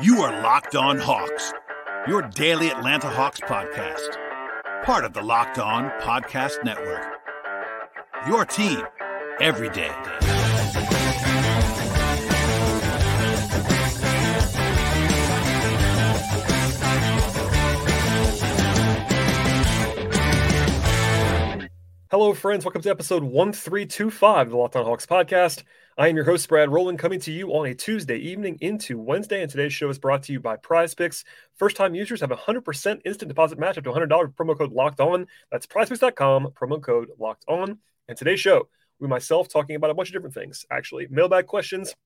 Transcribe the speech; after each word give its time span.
You 0.00 0.22
are 0.22 0.42
Locked 0.42 0.76
On 0.76 0.96
Hawks, 0.96 1.52
your 2.06 2.22
daily 2.22 2.68
Atlanta 2.68 3.08
Hawks 3.08 3.40
podcast, 3.40 4.14
part 4.84 5.04
of 5.04 5.12
the 5.12 5.22
Locked 5.22 5.58
On 5.58 5.90
Podcast 6.00 6.62
Network. 6.62 7.04
Your 8.28 8.44
team 8.44 8.80
every 9.40 9.68
day. 9.70 9.90
Hello, 22.12 22.32
friends. 22.34 22.64
Welcome 22.64 22.82
to 22.82 22.90
episode 22.90 23.24
1325 23.24 24.46
of 24.46 24.50
the 24.50 24.56
Locked 24.56 24.76
On 24.76 24.84
Hawks 24.84 25.06
podcast. 25.06 25.64
I 25.98 26.06
am 26.06 26.14
your 26.14 26.24
host, 26.24 26.48
Brad 26.48 26.70
Rowland, 26.70 27.00
coming 27.00 27.18
to 27.18 27.32
you 27.32 27.48
on 27.48 27.66
a 27.66 27.74
Tuesday 27.74 28.18
evening 28.18 28.56
into 28.60 29.00
Wednesday. 29.00 29.42
And 29.42 29.50
today's 29.50 29.72
show 29.72 29.88
is 29.88 29.98
brought 29.98 30.22
to 30.22 30.32
you 30.32 30.38
by 30.38 30.54
Prize 30.54 30.94
Picks. 30.94 31.24
First 31.56 31.76
time 31.76 31.96
users 31.96 32.20
have 32.20 32.30
a 32.30 32.36
100% 32.36 33.00
instant 33.04 33.28
deposit 33.28 33.58
match 33.58 33.78
up 33.78 33.82
to 33.82 33.90
$100 33.90 34.32
promo 34.36 34.56
code 34.56 34.70
locked 34.70 35.00
on. 35.00 35.26
That's 35.50 35.66
prizepicks.com, 35.66 36.52
promo 36.54 36.80
code 36.80 37.08
locked 37.18 37.44
on. 37.48 37.78
And 38.06 38.16
today's 38.16 38.38
show, 38.38 38.68
we 39.00 39.08
myself 39.08 39.48
talking 39.48 39.74
about 39.74 39.90
a 39.90 39.94
bunch 39.94 40.10
of 40.10 40.12
different 40.12 40.36
things, 40.36 40.64
actually. 40.70 41.08
Mailbag 41.10 41.48
questions, 41.48 41.96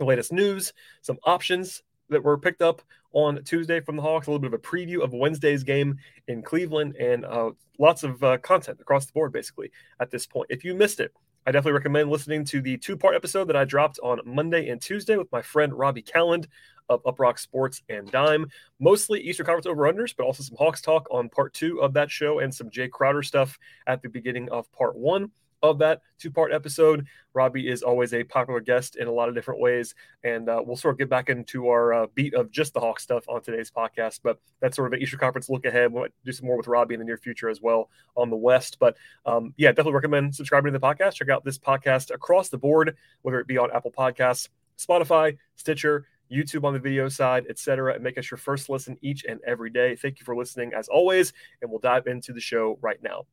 the 0.00 0.04
latest 0.04 0.32
news, 0.32 0.72
some 1.00 1.18
options 1.22 1.84
that 2.08 2.24
were 2.24 2.36
picked 2.36 2.62
up 2.62 2.82
on 3.12 3.44
Tuesday 3.44 3.78
from 3.78 3.94
the 3.94 4.02
Hawks, 4.02 4.26
a 4.26 4.30
little 4.32 4.40
bit 4.40 4.52
of 4.52 4.54
a 4.54 4.58
preview 4.58 5.04
of 5.04 5.12
Wednesday's 5.12 5.62
game 5.62 5.98
in 6.26 6.42
Cleveland, 6.42 6.96
and 6.96 7.24
uh, 7.24 7.52
lots 7.78 8.02
of 8.02 8.24
uh, 8.24 8.38
content 8.38 8.80
across 8.80 9.06
the 9.06 9.12
board, 9.12 9.32
basically, 9.32 9.70
at 10.00 10.10
this 10.10 10.26
point. 10.26 10.48
If 10.50 10.64
you 10.64 10.74
missed 10.74 10.98
it, 10.98 11.12
I 11.46 11.52
definitely 11.52 11.72
recommend 11.72 12.10
listening 12.10 12.44
to 12.46 12.62
the 12.62 12.78
two 12.78 12.96
part 12.96 13.14
episode 13.14 13.48
that 13.48 13.56
I 13.56 13.64
dropped 13.64 13.98
on 14.02 14.20
Monday 14.24 14.70
and 14.70 14.80
Tuesday 14.80 15.16
with 15.16 15.30
my 15.30 15.42
friend 15.42 15.74
Robby 15.74 16.02
Kalland 16.02 16.46
of 16.88 17.02
Uproxx 17.02 17.40
Sports 17.40 17.82
and 17.90 18.10
Dime. 18.10 18.46
Mostly 18.80 19.20
Eastern 19.20 19.44
Conference 19.44 19.66
over 19.66 19.82
unders, 19.82 20.14
but 20.16 20.24
also 20.24 20.42
some 20.42 20.56
Hawks 20.56 20.80
talk 20.80 21.06
on 21.10 21.28
part 21.28 21.52
two 21.52 21.82
of 21.82 21.92
that 21.94 22.10
show 22.10 22.38
and 22.38 22.54
some 22.54 22.70
Jae 22.70 22.90
Crowder 22.90 23.22
stuff 23.22 23.58
at 23.86 24.00
the 24.00 24.08
beginning 24.08 24.48
of 24.50 24.70
part 24.72 24.96
one 24.96 25.30
of 25.70 25.78
that 25.78 26.02
two 26.18 26.30
part 26.30 26.52
episode. 26.52 27.06
Robbie 27.32 27.68
is 27.68 27.82
always 27.82 28.14
a 28.14 28.22
popular 28.22 28.60
guest 28.60 28.96
in 28.96 29.08
a 29.08 29.12
lot 29.12 29.28
of 29.28 29.34
different 29.34 29.60
ways. 29.60 29.94
And 30.22 30.48
uh, 30.48 30.62
we'll 30.64 30.76
sort 30.76 30.94
of 30.94 30.98
get 30.98 31.08
back 31.08 31.28
into 31.28 31.68
our 31.68 31.92
uh, 31.92 32.06
beat 32.14 32.34
of 32.34 32.50
just 32.50 32.74
the 32.74 32.80
Hawk 32.80 33.00
stuff 33.00 33.28
on 33.28 33.42
today's 33.42 33.70
podcast. 33.70 34.20
But 34.22 34.38
that's 34.60 34.76
sort 34.76 34.86
of 34.86 34.92
an 34.92 35.02
Eastern 35.02 35.18
Conference 35.18 35.48
look 35.48 35.64
ahead. 35.64 35.92
We'll 35.92 36.06
do 36.24 36.32
some 36.32 36.46
more 36.46 36.56
with 36.56 36.68
Robbie 36.68 36.94
in 36.94 37.00
the 37.00 37.06
near 37.06 37.16
future 37.16 37.48
as 37.48 37.60
well 37.60 37.90
on 38.16 38.30
the 38.30 38.36
West. 38.36 38.78
But 38.78 38.96
um, 39.26 39.54
yeah, 39.56 39.70
definitely 39.70 39.94
recommend 39.94 40.34
subscribing 40.34 40.72
to 40.72 40.78
the 40.78 40.86
podcast. 40.86 41.14
Check 41.14 41.30
out 41.30 41.44
this 41.44 41.58
podcast 41.58 42.14
across 42.14 42.50
the 42.50 42.58
board, 42.58 42.96
whether 43.22 43.40
it 43.40 43.46
be 43.46 43.58
on 43.58 43.70
Apple 43.72 43.92
Podcasts, 43.92 44.48
Spotify, 44.78 45.36
Stitcher, 45.56 46.06
YouTube 46.30 46.64
on 46.64 46.72
the 46.72 46.78
video 46.78 47.08
side, 47.08 47.46
etc., 47.48 47.94
and 47.94 48.02
make 48.02 48.18
us 48.18 48.30
your 48.30 48.38
first 48.38 48.68
listen 48.68 48.96
each 49.02 49.24
and 49.24 49.40
every 49.46 49.70
day. 49.70 49.96
Thank 49.96 50.18
you 50.18 50.24
for 50.24 50.36
listening 50.36 50.72
as 50.74 50.88
always, 50.88 51.32
and 51.62 51.70
we'll 51.70 51.80
dive 51.80 52.06
into 52.06 52.32
the 52.32 52.40
show 52.40 52.78
right 52.80 53.02
now. 53.02 53.26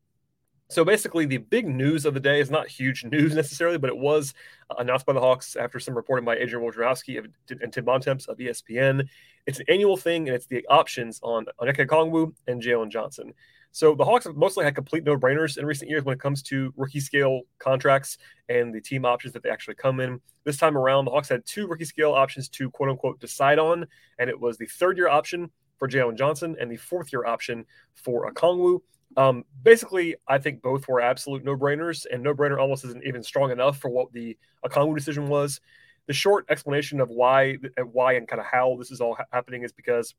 So 0.71 0.85
basically, 0.85 1.25
the 1.25 1.37
big 1.37 1.67
news 1.67 2.05
of 2.05 2.13
the 2.13 2.21
day 2.21 2.39
is 2.39 2.49
not 2.49 2.65
huge 2.65 3.03
news 3.03 3.35
necessarily, 3.35 3.77
but 3.77 3.89
it 3.89 3.97
was 3.97 4.33
uh, 4.69 4.75
announced 4.79 5.05
by 5.05 5.11
the 5.11 5.19
Hawks 5.19 5.57
after 5.57 5.81
some 5.81 5.93
reporting 5.93 6.23
by 6.23 6.37
Adrian 6.37 6.65
Wojnarowski 6.65 7.21
and 7.49 7.73
Tim 7.73 7.83
Bontemps 7.83 8.27
of 8.29 8.37
ESPN. 8.37 9.05
It's 9.45 9.59
an 9.59 9.65
annual 9.67 9.97
thing, 9.97 10.29
and 10.29 10.35
it's 10.35 10.45
the 10.45 10.65
options 10.69 11.19
on 11.23 11.45
Onyeka 11.59 11.85
Okongwu 11.85 12.33
and 12.47 12.61
Jalen 12.61 12.89
Johnson. 12.89 13.33
So 13.73 13.95
the 13.95 14.05
Hawks 14.05 14.23
have 14.23 14.37
mostly 14.37 14.63
had 14.63 14.73
complete 14.73 15.03
no-brainers 15.03 15.57
in 15.57 15.65
recent 15.65 15.89
years 15.89 16.05
when 16.05 16.13
it 16.13 16.21
comes 16.21 16.41
to 16.43 16.73
rookie 16.77 17.01
scale 17.01 17.41
contracts 17.59 18.17
and 18.47 18.73
the 18.73 18.79
team 18.79 19.03
options 19.03 19.33
that 19.33 19.43
they 19.43 19.49
actually 19.49 19.75
come 19.75 19.99
in. 19.99 20.21
This 20.45 20.55
time 20.55 20.77
around, 20.77 21.03
the 21.03 21.11
Hawks 21.11 21.27
had 21.27 21.45
two 21.45 21.67
rookie 21.67 21.83
scale 21.83 22.13
options 22.13 22.47
to 22.47 22.69
quote 22.71 22.89
unquote 22.89 23.19
decide 23.19 23.59
on, 23.59 23.85
and 24.19 24.29
it 24.29 24.39
was 24.39 24.57
the 24.57 24.67
third 24.67 24.95
year 24.95 25.09
option 25.09 25.51
for 25.79 25.89
Jalen 25.89 26.17
Johnson 26.17 26.55
and 26.61 26.71
the 26.71 26.77
fourth 26.77 27.11
year 27.11 27.25
option 27.25 27.65
for 27.93 28.31
Okongwu. 28.31 28.79
Um, 29.17 29.43
basically, 29.61 30.15
I 30.27 30.37
think 30.37 30.61
both 30.61 30.87
were 30.87 31.01
absolute 31.01 31.43
no 31.43 31.55
brainers, 31.55 32.05
and 32.11 32.23
no 32.23 32.33
brainer 32.33 32.59
almost 32.59 32.85
isn't 32.85 33.05
even 33.05 33.23
strong 33.23 33.51
enough 33.51 33.79
for 33.79 33.89
what 33.89 34.11
the 34.13 34.37
Okongwu 34.65 34.95
decision 34.95 35.27
was. 35.27 35.59
The 36.07 36.13
short 36.13 36.45
explanation 36.49 36.99
of 36.99 37.09
why, 37.09 37.57
why, 37.91 38.13
and 38.13 38.27
kind 38.27 38.39
of 38.39 38.45
how 38.45 38.75
this 38.79 38.91
is 38.91 39.01
all 39.01 39.15
ha- 39.15 39.25
happening 39.31 39.63
is 39.63 39.71
because 39.71 40.15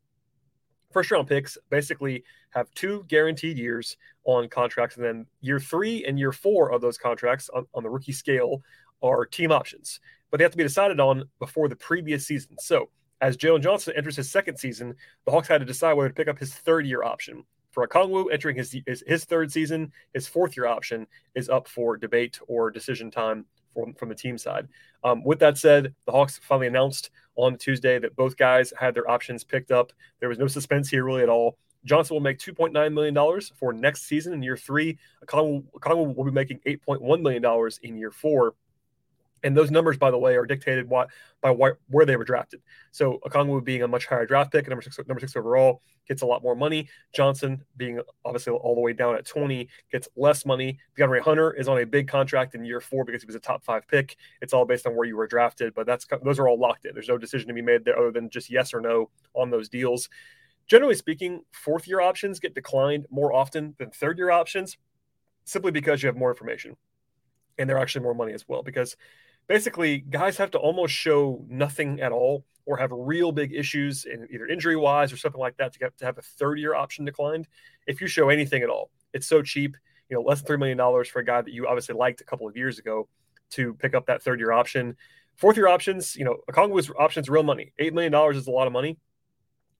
first 0.92 1.10
round 1.10 1.26
picks 1.26 1.56
basically 1.70 2.22
have 2.50 2.72
two 2.75 3.04
guaranteed 3.08 3.56
years 3.56 3.97
on 4.25 4.48
contracts, 4.48 4.97
and 4.97 5.04
then 5.04 5.26
year 5.41 5.59
three 5.59 6.04
and 6.04 6.19
year 6.19 6.32
four 6.32 6.70
of 6.70 6.80
those 6.80 6.98
contracts 6.98 7.48
on, 7.54 7.66
on 7.74 7.82
the 7.82 7.91
rookie 7.91 8.12
scale 8.12 8.62
are 9.03 9.24
team 9.24 9.50
options, 9.50 10.00
but 10.30 10.38
they 10.38 10.44
have 10.44 10.53
to 10.53 10.59
be 10.59 10.62
decided 10.62 11.00
on 11.00 11.24
before 11.38 11.69
the 11.69 11.76
previous 11.76 12.26
season. 12.26 12.56
So, 12.60 12.91
as 13.20 13.36
Jalen 13.36 13.62
Johnson 13.62 13.94
enters 13.97 14.16
his 14.16 14.30
second 14.30 14.59
season, 14.59 14.94
the 15.24 15.30
Hawks 15.32 15.48
had 15.48 15.60
to 15.60 15.64
decide 15.64 15.94
whether 15.94 16.09
to 16.09 16.14
pick 16.14 16.28
up 16.28 16.38
his 16.38 16.53
third 16.54 16.86
year 16.86 17.03
option 17.03 17.44
for 17.72 17.87
Okongwu 17.87 18.27
entering 18.33 18.56
his, 18.56 18.77
his, 18.87 19.03
his 19.06 19.25
third 19.25 19.50
season, 19.50 19.91
his 20.15 20.28
fourth 20.28 20.56
year 20.56 20.66
option 20.66 21.06
is 21.34 21.49
up 21.49 21.66
for 21.66 21.97
debate 21.97 22.38
or 22.47 22.71
decision 22.71 23.10
time 23.10 23.47
from, 23.75 23.94
from 23.94 24.09
the 24.09 24.15
team 24.15 24.38
side. 24.38 24.69
Um, 25.03 25.25
with 25.25 25.38
that 25.41 25.59
said, 25.59 25.94
the 26.06 26.12
Hawks 26.12 26.38
finally 26.43 26.66
announced 26.69 27.10
on 27.34 27.56
Tuesday 27.56 27.99
that 27.99 28.15
both 28.15 28.37
guys 28.37 28.72
had 28.78 28.94
their 28.94 29.10
options 29.10 29.43
picked 29.43 29.72
up. 29.72 29.93
There 30.21 30.28
was 30.28 30.38
no 30.38 30.47
suspense 30.47 30.88
here 30.88 31.05
really 31.05 31.22
at 31.22 31.28
all. 31.28 31.56
Johnson 31.84 32.15
will 32.15 32.21
make 32.21 32.38
$2.9 32.38 32.93
million 32.93 33.41
for 33.56 33.72
next 33.72 34.03
season 34.03 34.33
in 34.33 34.43
year 34.43 34.56
three. 34.56 34.99
Okongwu 35.27 36.15
will 36.15 36.25
be 36.25 36.31
making 36.31 36.60
$8.1 36.66 37.21
million 37.21 37.71
in 37.83 37.97
year 37.97 38.10
four. 38.12 38.54
And 39.42 39.56
those 39.56 39.70
numbers, 39.70 39.97
by 39.97 40.10
the 40.10 40.19
way, 40.19 40.36
are 40.36 40.47
dictated 40.47 40.88
by, 40.88 41.06
by 41.41 41.50
where 41.50 42.06
they 42.06 42.16
were 42.16 42.25
drafted. 42.25 42.62
So 42.92 43.19
Okongwu 43.26 43.64
being 43.64 43.82
a 43.82 43.88
much 43.88 44.06
higher 44.06 44.26
draft 44.26 44.53
pick, 44.53 44.69
number 44.69 44.82
six, 44.82 44.98
number 45.06 45.20
six 45.20 45.36
overall, 45.36 45.82
gets 46.06 46.22
a 46.22 46.26
lot 46.26 46.42
more 46.42 46.54
money. 46.54 46.88
Johnson 47.14 47.64
being 47.76 48.00
obviously 48.25 48.53
all 48.53 48.75
the 48.75 48.80
way 48.80 48.92
down 48.92 49.14
at 49.16 49.26
20 49.26 49.69
gets 49.91 50.08
less 50.16 50.47
money. 50.47 50.78
DeAndre 50.97 51.20
Hunter 51.20 51.53
is 51.53 51.69
on 51.69 51.78
a 51.78 51.86
big 51.86 52.08
contract 52.08 52.54
in 52.54 52.64
year 52.64 52.80
four 52.80 53.04
because 53.04 53.22
he 53.22 53.26
was 53.26 53.34
a 53.34 53.41
top 53.41 53.64
five 53.64 53.86
pick. 53.88 54.16
It's 54.41 54.53
all 54.53 54.64
based 54.64 54.86
on 54.86 54.94
where 54.94 55.06
you 55.06 55.16
were 55.16 55.26
drafted, 55.26 55.74
but 55.74 55.86
that's 55.86 56.06
those 56.24 56.38
are 56.38 56.48
all 56.48 56.59
locked 56.59 56.86
in. 56.86 56.94
There's 56.94 57.09
no 57.09 57.19
decision 57.19 57.48
to 57.48 57.54
be 57.54 57.62
made 57.62 57.84
there 57.84 57.98
other 57.98 58.12
than 58.12 58.30
just 58.30 58.50
yes 58.50 58.72
or 58.72 58.80
no 58.80 59.10
on 59.34 59.50
those 59.50 59.69
deals. 59.69 60.09
Generally 60.69 60.94
speaking, 60.94 61.42
fourth 61.50 61.88
year 61.88 62.00
options 62.00 62.38
get 62.38 62.54
declined 62.54 63.06
more 63.10 63.32
often 63.32 63.74
than 63.78 63.91
third 63.91 64.19
year 64.19 64.30
options 64.30 64.78
simply 65.44 65.72
because 65.72 66.03
you 66.03 66.06
have 66.06 66.16
more 66.16 66.30
information 66.30 66.76
and 67.59 67.69
they're 67.69 67.78
actually 67.78 68.03
more 68.03 68.14
money 68.14 68.32
as 68.32 68.48
well 68.48 68.62
because 68.62 68.97
basically 69.47 69.98
guys 69.98 70.36
have 70.36 70.50
to 70.53 70.58
almost 70.58 70.94
show 70.94 71.44
nothing 71.48 72.00
at 72.00 72.12
all 72.12 72.44
or 72.64 72.76
have 72.76 72.91
real 72.92 73.32
big 73.32 73.53
issues 73.53 74.04
in 74.04 74.26
either 74.32 74.47
injury 74.47 74.76
wise 74.76 75.12
or 75.12 75.16
something 75.16 75.41
like 75.41 75.56
that 75.56 75.72
to 75.72 75.78
get 75.78 75.97
to 75.98 76.04
have 76.04 76.19
a 76.19 76.22
third 76.22 76.58
year 76.58 76.75
option 76.75 77.04
declined. 77.04 77.48
If 77.86 78.00
you 78.00 78.06
show 78.06 78.28
anything 78.28 78.62
at 78.62 78.70
all, 78.70 78.91
it's 79.12 79.26
so 79.26 79.42
cheap, 79.42 79.76
you 80.08 80.16
know, 80.16 80.22
less 80.22 80.41
than 80.41 80.47
three 80.47 80.56
million 80.56 80.78
dollars 80.78 81.08
for 81.08 81.19
a 81.20 81.25
guy 81.25 81.41
that 81.41 81.53
you 81.53 81.66
obviously 81.66 81.94
liked 81.94 82.20
a 82.20 82.25
couple 82.25 82.47
of 82.47 82.56
years 82.56 82.78
ago 82.78 83.08
to 83.50 83.75
pick 83.75 83.94
up 83.94 84.06
that 84.06 84.22
third 84.22 84.38
year 84.38 84.53
option. 84.53 84.97
Fourth 85.36 85.56
year 85.56 85.69
options, 85.69 86.14
you 86.14 86.24
know, 86.24 86.36
Okongwu's 86.50 86.91
options 86.98 87.28
real 87.28 87.42
money. 87.42 87.72
Eight 87.78 87.94
million 87.94 88.12
dollars 88.12 88.36
is 88.36 88.47
a 88.47 88.50
lot 88.50 88.66
of 88.66 88.72
money. 88.72 88.98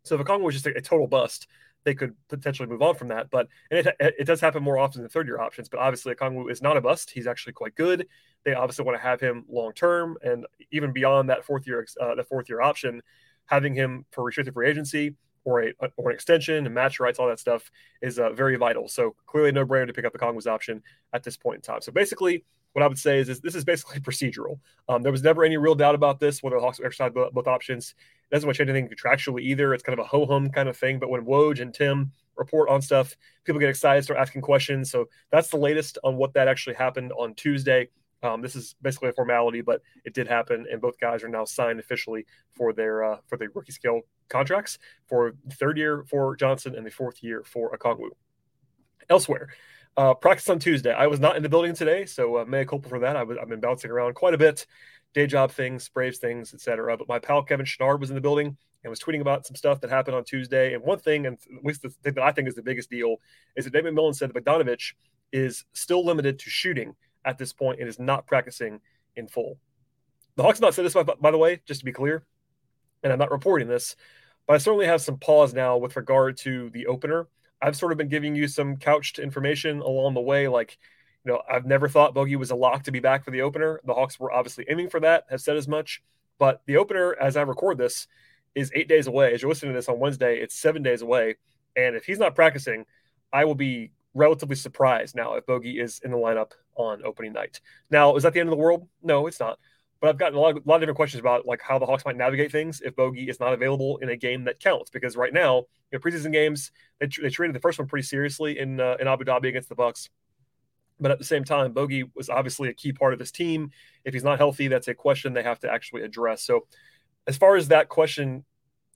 So 0.05 0.17
if 0.17 0.27
Okongwu 0.27 0.43
was 0.43 0.55
just 0.55 0.67
a, 0.67 0.77
a 0.77 0.81
total 0.81 1.07
bust, 1.07 1.47
they 1.85 1.95
could 1.95 2.15
potentially 2.29 2.69
move 2.69 2.83
on 2.83 2.95
from 2.95 3.09
that. 3.09 3.31
But 3.31 3.49
and 3.71 3.87
it, 3.87 3.97
it 4.01 4.25
does 4.27 4.41
happen 4.41 4.63
more 4.63 4.79
often 4.79 5.03
than 5.03 5.11
third 5.11 5.27
year 5.27 5.41
options. 5.41 5.69
But 5.69 5.81
obviously, 5.81 6.15
Okongwu 6.15 6.51
is 6.51 6.63
not 6.63 6.77
a 6.77 6.81
bust. 6.81 7.11
He's 7.11 7.27
actually 7.27 7.55
quite 7.55 7.75
good. 7.75 8.07
They 8.45 8.55
obviously 8.55 8.85
want 8.85 8.97
to 8.99 9.03
have 9.03 9.21
him 9.21 9.45
long 9.49 9.73
term, 9.73 10.17
and 10.23 10.47
even 10.71 10.93
beyond 10.93 11.31
that 11.31 11.45
fourth 11.45 11.67
year, 11.67 11.87
uh, 12.01 12.15
the 12.15 12.25
fourth 12.25 12.49
year 12.49 12.61
option, 12.61 13.03
having 13.47 13.75
him 13.75 14.05
for 14.11 14.25
restricted 14.25 14.55
free 14.55 14.69
agency 14.69 15.15
or 15.45 15.63
a 15.65 15.73
or 15.97 16.11
an 16.11 16.15
extension 16.15 16.67
and 16.67 16.75
match 16.75 17.01
rights, 17.01 17.19
all 17.19 17.29
that 17.29 17.39
stuff 17.39 17.71
is 18.01 18.19
uh, 18.19 18.31
very 18.33 18.57
vital. 18.57 18.89
So 18.89 19.15
clearly, 19.27 19.53
no 19.53 19.65
brainer 19.65 19.87
to 19.87 19.93
pick 19.93 20.05
up 20.05 20.13
the 20.13 20.19
Okongwu's 20.19 20.47
option 20.47 20.83
at 21.13 21.23
this 21.23 21.37
point 21.37 21.57
in 21.57 21.63
time. 21.63 21.81
So 21.81 21.93
basically, 21.93 22.45
what 22.73 22.83
I 22.83 22.87
would 22.87 22.99
say 22.99 23.19
is, 23.19 23.29
is 23.29 23.41
this 23.41 23.55
is 23.55 23.65
basically 23.65 24.01
procedural. 24.01 24.59
Um, 24.89 25.03
there 25.03 25.13
was 25.13 25.23
never 25.23 25.45
any 25.45 25.57
real 25.57 25.75
doubt 25.75 25.95
about 25.95 26.21
this 26.21 26.43
whether 26.43 26.57
the 26.57 26.63
Hawks 26.63 26.81
exercise 26.81 27.13
both, 27.13 27.33
both 27.33 27.47
options. 27.47 27.95
Doesn't 28.33 28.53
change 28.55 28.71
anything 28.71 28.89
contractually 28.89 29.43
either. 29.43 29.75
It's 29.75 29.83
kind 29.83 29.99
of 29.99 30.05
a 30.05 30.09
ho 30.09 30.27
hum 30.27 30.51
kind 30.51 30.69
of 30.69 30.77
thing. 30.77 30.99
But 30.99 31.11
when 31.11 31.25
Woj 31.27 31.61
and 31.61 31.73
Tim 31.73 32.13
report 32.37 32.71
on 32.71 32.81
stuff, 32.81 33.15
people 33.45 33.61
get 33.61 33.69
excited, 33.69 34.03
start 34.05 34.19
asking 34.19 34.41
questions. 34.43 34.91
So 34.91 35.07
that's 35.31 35.49
the 35.49 35.59
latest 35.59 35.99
on 36.03 36.17
what 36.17 36.33
that 36.35 36.49
actually 36.49 36.77
happened 36.77 37.13
on 37.13 37.35
Tuesday. 37.35 37.89
Um, 38.23 38.41
this 38.41 38.55
is 38.55 38.77
basically 38.81 39.09
a 39.09 39.13
formality, 39.13 39.63
but 39.63 39.83
it 40.05 40.15
did 40.15 40.29
happen, 40.29 40.67
and 40.71 40.81
both 40.81 40.99
guys 41.01 41.25
are 41.25 41.29
now 41.29 41.45
signed 41.45 41.81
officially 41.81 42.25
for 42.53 42.73
their 42.73 43.03
uh, 43.05 43.17
for 43.27 43.37
the 43.37 43.49
rookie 43.49 43.73
scale 43.73 44.03
contracts 44.29 44.79
for 45.09 45.35
third 45.55 45.77
year 45.77 46.05
for 46.09 46.37
Johnson 46.37 46.77
and 46.77 46.87
the 46.87 46.91
fourth 46.91 47.23
year 47.23 47.43
for 47.45 47.77
Okongwu. 47.77 48.11
Elsewhere, 49.11 49.49
uh, 49.97 50.15
practice 50.15 50.49
on 50.49 50.61
Tuesday. 50.61 50.93
I 50.93 51.09
was 51.09 51.19
not 51.19 51.37
in 51.37 51.43
the 51.43 51.49
building 51.49 51.75
today, 51.75 52.07
so 52.07 52.39
uh, 52.39 52.45
may 52.45 52.65
culpa 52.65 52.89
for 52.89 53.01
that. 53.01 53.17
I 53.17 53.19
have 53.19 53.49
been 53.49 53.61
bouncing 53.61 53.91
around 53.91 54.15
quite 54.15 54.35
a 54.35 54.39
bit, 54.39 54.67
day 55.15 55.27
job 55.27 55.53
things, 55.53 55.89
Braves 55.89 56.19
things, 56.19 56.55
etc. 56.55 56.97
But 56.97 57.09
my 57.09 57.19
pal 57.19 57.43
Kevin 57.43 57.67
Chouinard 57.67 58.01
was 58.01 58.11
in 58.11 58.15
the 58.15 58.21
building 58.21 58.57
and 58.85 58.91
was 58.91 59.01
tweeting 59.01 59.21
about 59.21 59.47
some 59.47 59.57
stuff 59.57 59.81
that 59.81 59.91
happened 59.91 60.17
on 60.17 60.25
Tuesday. 60.25 60.75
And 60.75 60.83
one 60.83 60.99
thing, 60.99 61.27
and 61.27 61.39
at 61.57 61.65
least 61.65 61.83
the 61.83 61.91
thing 61.91 62.15
that 62.15 62.25
I 62.25 62.33
think 62.33 62.49
is 62.49 62.55
the 62.55 62.63
biggest 62.63 62.91
deal, 62.91 63.17
is 63.57 63.65
that 63.65 63.73
David 63.73 63.95
Millen 63.95 64.15
said 64.15 64.33
that 64.33 64.45
Bogdanovich 64.45 64.95
is 65.33 65.65
still 65.73 66.05
limited 66.05 66.39
to 66.41 66.51
shooting 66.51 66.95
at 67.25 67.39
this 67.39 67.53
point 67.53 67.79
and 67.79 67.89
is 67.89 67.99
not 67.99 68.27
practicing 68.27 68.81
in 69.17 69.29
full. 69.29 69.59
The 70.37 70.43
Hawks 70.43 70.59
have 70.59 70.63
not 70.63 70.75
said 70.75 70.85
this, 70.85 70.95
by, 70.95 71.03
by 71.03 71.31
the 71.31 71.39
way, 71.39 71.61
just 71.67 71.81
to 71.81 71.85
be 71.85 71.93
clear. 71.93 72.25
and 73.03 73.13
I'm 73.13 73.19
not 73.19 73.31
reporting 73.31 73.69
this, 73.69 73.97
but 74.47 74.55
I 74.55 74.59
certainly 74.59 74.87
have 74.87 75.03
some 75.03 75.19
pause 75.19 75.55
now 75.55 75.77
with 75.77 75.97
regard 75.97 76.37
to 76.39 76.71
the 76.71 76.87
opener. 76.87 77.29
I've 77.61 77.77
sort 77.77 77.93
of 77.93 77.99
been 77.99 78.09
giving 78.09 78.35
you 78.35 78.49
some 78.49 78.77
couched 78.77 79.19
information 79.19 79.81
along 79.81 80.15
the 80.15 80.21
way, 80.21 80.49
like, 80.49 80.79
you 81.25 81.33
know, 81.33 81.43
I've 81.51 81.67
never 81.67 81.89
thought 81.89 82.15
Bogey 82.15 82.37
was 82.37 82.51
a 82.51 82.57
lock 82.57 82.85
to 82.85 82.93
be 82.93 83.01
back 83.01 83.25
for 83.25 83.31
the 83.31 83.43
opener. 83.43 83.81
The 83.85 83.95
Hawks 83.95 84.19
were 84.19 84.33
obviously 84.33 84.67
aiming 84.69 84.89
for 84.89 85.01
that, 85.01 85.25
have 85.31 85.41
said 85.41 85.57
as 85.57 85.69
much. 85.69 86.03
But 86.39 86.63
the 86.67 86.77
opener, 86.77 87.17
as 87.21 87.37
I 87.37 87.43
record 87.43 87.79
this, 87.79 88.09
is 88.55 88.73
eight 88.75 88.89
days 88.89 89.07
away. 89.07 89.33
As 89.33 89.43
you're 89.43 89.49
listening 89.49 89.73
to 89.73 89.79
this 89.79 89.89
on 89.89 90.01
Wednesday, 90.01 90.39
it's 90.39 90.55
seven 90.55 90.83
days 90.83 91.03
away. 91.03 91.37
And 91.77 91.95
if 91.97 92.05
he's 92.05 92.19
not 92.19 92.35
practicing, 92.35 92.85
I 93.33 93.45
will 93.45 93.55
be 93.55 93.93
relatively 94.15 94.57
surprised 94.57 95.15
now 95.15 95.35
if 95.35 95.47
Bogey 95.47 95.79
is 95.81 96.01
in 96.05 96.11
the 96.11 96.17
lineup 96.17 96.53
on 96.75 97.03
opening 97.05 97.33
night. 97.33 97.61
Now, 97.91 98.17
is 98.17 98.25
that 98.25 98.35
the 98.35 98.41
end 98.41 98.49
of 98.49 98.51
the 98.51 98.63
world? 98.63 98.89
No, 99.03 99.27
it's 99.27 99.41
not. 99.41 99.59
But 100.01 100.09
I've 100.09 100.19
gotten 100.19 100.37
a 100.37 100.41
lot, 100.41 100.57
of, 100.57 100.67
a 100.67 100.69
lot 100.69 100.77
of 100.77 100.81
different 100.81 100.97
questions 100.97 101.21
about 101.21 101.47
like 101.47 101.63
how 101.63 101.79
the 101.79 101.87
Hawks 101.87 102.05
might 102.05 102.17
navigate 102.17 102.51
things 102.51 102.81
if 102.85 102.97
Bogey 102.97 103.29
is 103.29 103.39
not 103.39 103.53
available 103.53 103.99
in 103.99 104.09
a 104.09 104.17
game 104.17 104.45
that 104.45 104.59
counts. 104.59 104.91
Because 104.91 105.17
right 105.17 105.33
now, 105.33 105.59
you 105.59 105.67
know, 105.93 105.99
preseason 106.01 106.33
games 106.33 106.73
they, 106.99 107.07
they 107.07 107.31
treated 107.31 107.55
the 107.55 107.61
first 107.61 107.79
one 107.79 107.87
pretty 107.87 108.05
seriously 108.05 108.59
in 108.59 108.81
uh, 108.81 108.97
in 108.99 109.07
Abu 109.07 109.25
Dhabi 109.25 109.49
against 109.49 109.69
the 109.69 109.77
Bucks. 109.77 110.11
But 111.03 111.11
at 111.11 111.19
the 111.19 111.25
same 111.25 111.45
time, 111.45 111.73
Bogey 111.73 112.05
was 112.15 112.31
obviously 112.31 112.69
a 112.69 112.73
key 112.73 112.93
part 112.93 113.13
of 113.13 113.19
this 113.19 113.33
team. 113.33 113.71
If 114.05 114.15
he's 114.15 114.25
not 114.25 114.39
healthy, 114.39 114.69
that's 114.69 114.89
a 114.89 114.95
question 114.95 115.33
they 115.33 115.43
have 115.43 115.59
to 115.61 115.71
actually 115.71 116.03
address. 116.03 116.43
So, 116.43 116.67
as 117.27 117.37
far 117.37 117.57
as 117.57 117.69
that 117.69 117.89
question 117.89 118.45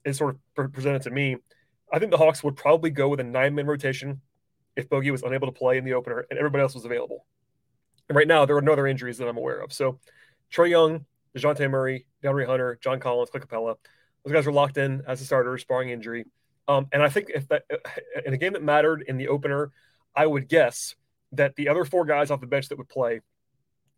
is 0.05 0.17
sort 0.17 0.37
of 0.57 0.73
presented 0.73 1.03
to 1.03 1.11
me, 1.11 1.37
I 1.91 1.99
think 1.99 2.11
the 2.11 2.17
Hawks 2.17 2.43
would 2.43 2.55
probably 2.55 2.89
go 2.89 3.09
with 3.09 3.19
a 3.19 3.23
nine 3.23 3.55
man 3.55 3.67
rotation 3.67 4.21
if 4.75 4.89
Bogey 4.89 5.11
was 5.11 5.23
unable 5.23 5.47
to 5.47 5.51
play 5.51 5.77
in 5.77 5.83
the 5.83 5.93
opener 5.93 6.25
and 6.29 6.39
everybody 6.39 6.61
else 6.61 6.75
was 6.75 6.85
available. 6.85 7.25
And 8.09 8.15
right 8.15 8.27
now, 8.27 8.45
there 8.45 8.55
are 8.55 8.61
no 8.61 8.73
other 8.73 8.87
injuries 8.87 9.17
that 9.17 9.27
I'm 9.27 9.37
aware 9.37 9.59
of. 9.59 9.73
So 9.73 9.99
Trae 10.53 10.69
Young, 10.69 11.05
DeJounte 11.35 11.69
Murray, 11.69 12.05
DeAndre 12.23 12.45
Hunter, 12.45 12.79
John 12.81 12.99
Collins, 12.99 13.29
Clint 13.29 13.47
Capela, 13.47 13.75
those 14.23 14.33
guys 14.33 14.47
are 14.47 14.51
locked 14.51 14.77
in 14.77 15.03
as 15.07 15.21
a 15.21 15.25
starter, 15.25 15.57
sparring 15.57 15.89
injury. 15.89 16.25
Um, 16.67 16.87
and 16.91 17.01
I 17.01 17.09
think 17.09 17.31
if 17.33 17.47
that 17.47 17.63
in 18.25 18.33
a 18.33 18.37
game 18.37 18.53
that 18.53 18.63
mattered 18.63 19.03
in 19.07 19.17
the 19.17 19.29
opener, 19.29 19.71
I 20.15 20.25
would 20.25 20.49
guess 20.49 20.95
that 21.33 21.55
the 21.55 21.69
other 21.69 21.85
four 21.85 22.05
guys 22.05 22.31
off 22.31 22.41
the 22.41 22.47
bench 22.47 22.69
that 22.69 22.77
would 22.77 22.89
play 22.89 23.21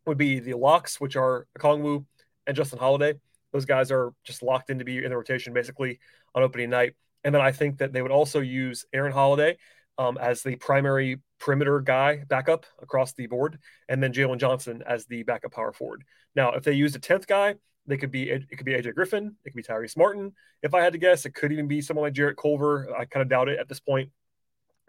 would 0.06 0.18
be 0.18 0.40
the 0.40 0.56
locks, 0.56 1.00
which 1.00 1.16
are 1.16 1.48
Okongwu 1.58 2.06
and 2.48 2.56
Justin 2.56 2.80
Holiday. 2.80 3.14
Those 3.52 3.66
guys 3.66 3.92
are 3.92 4.14
just 4.24 4.44
locked 4.44 4.70
in 4.70 4.80
to 4.80 4.86
be 4.86 5.04
in 5.04 5.10
the 5.10 5.18
rotation 5.18 5.54
basically 5.54 6.00
on 6.36 6.44
opening 6.44 6.70
night. 6.70 6.96
And 7.24 7.34
then 7.34 7.42
I 7.42 7.52
think 7.52 7.80
that 7.80 7.94
they 7.94 8.02
would 8.02 8.12
also 8.12 8.40
use 8.40 8.86
Aaron 8.94 9.12
Holiday 9.12 9.58
um, 9.98 10.18
as 10.18 10.42
the 10.44 10.56
primary 10.56 11.20
perimeter 11.40 11.82
guy 11.82 12.24
backup 12.28 12.66
across 12.82 13.14
the 13.14 13.28
board, 13.28 13.60
and 13.88 14.02
then 14.02 14.14
Jalen 14.14 14.38
Johnson 14.38 14.82
as 14.88 15.06
the 15.06 15.24
backup 15.24 15.52
power 15.52 15.74
forward. 15.74 16.04
Now, 16.36 16.54
if 16.54 16.64
they 16.64 16.74
used 16.74 16.96
a 16.96 17.00
tenth 17.00 17.28
guy, 17.28 17.56
they 17.86 17.98
could 17.98 18.12
be 18.12 18.30
it 18.30 18.48
could 18.50 18.66
be 18.66 18.74
AJ 18.74 18.94
Griffin, 18.94 19.36
it 19.44 19.50
could 19.50 19.58
be 19.58 19.64
Tyrese 19.64 19.98
Martin. 19.98 20.34
If 20.64 20.74
I 20.74 20.82
had 20.82 20.94
to 20.94 21.00
guess, 21.00 21.26
it 21.26 21.34
could 21.34 21.52
even 21.52 21.68
be 21.68 21.82
someone 21.82 22.06
like 22.06 22.14
Jarrett 22.14 22.38
Culver. 22.38 22.88
I 22.98 23.06
kind 23.06 23.22
of 23.22 23.30
doubt 23.30 23.50
it 23.50 23.60
at 23.60 23.68
this 23.68 23.80
point. 23.80 24.12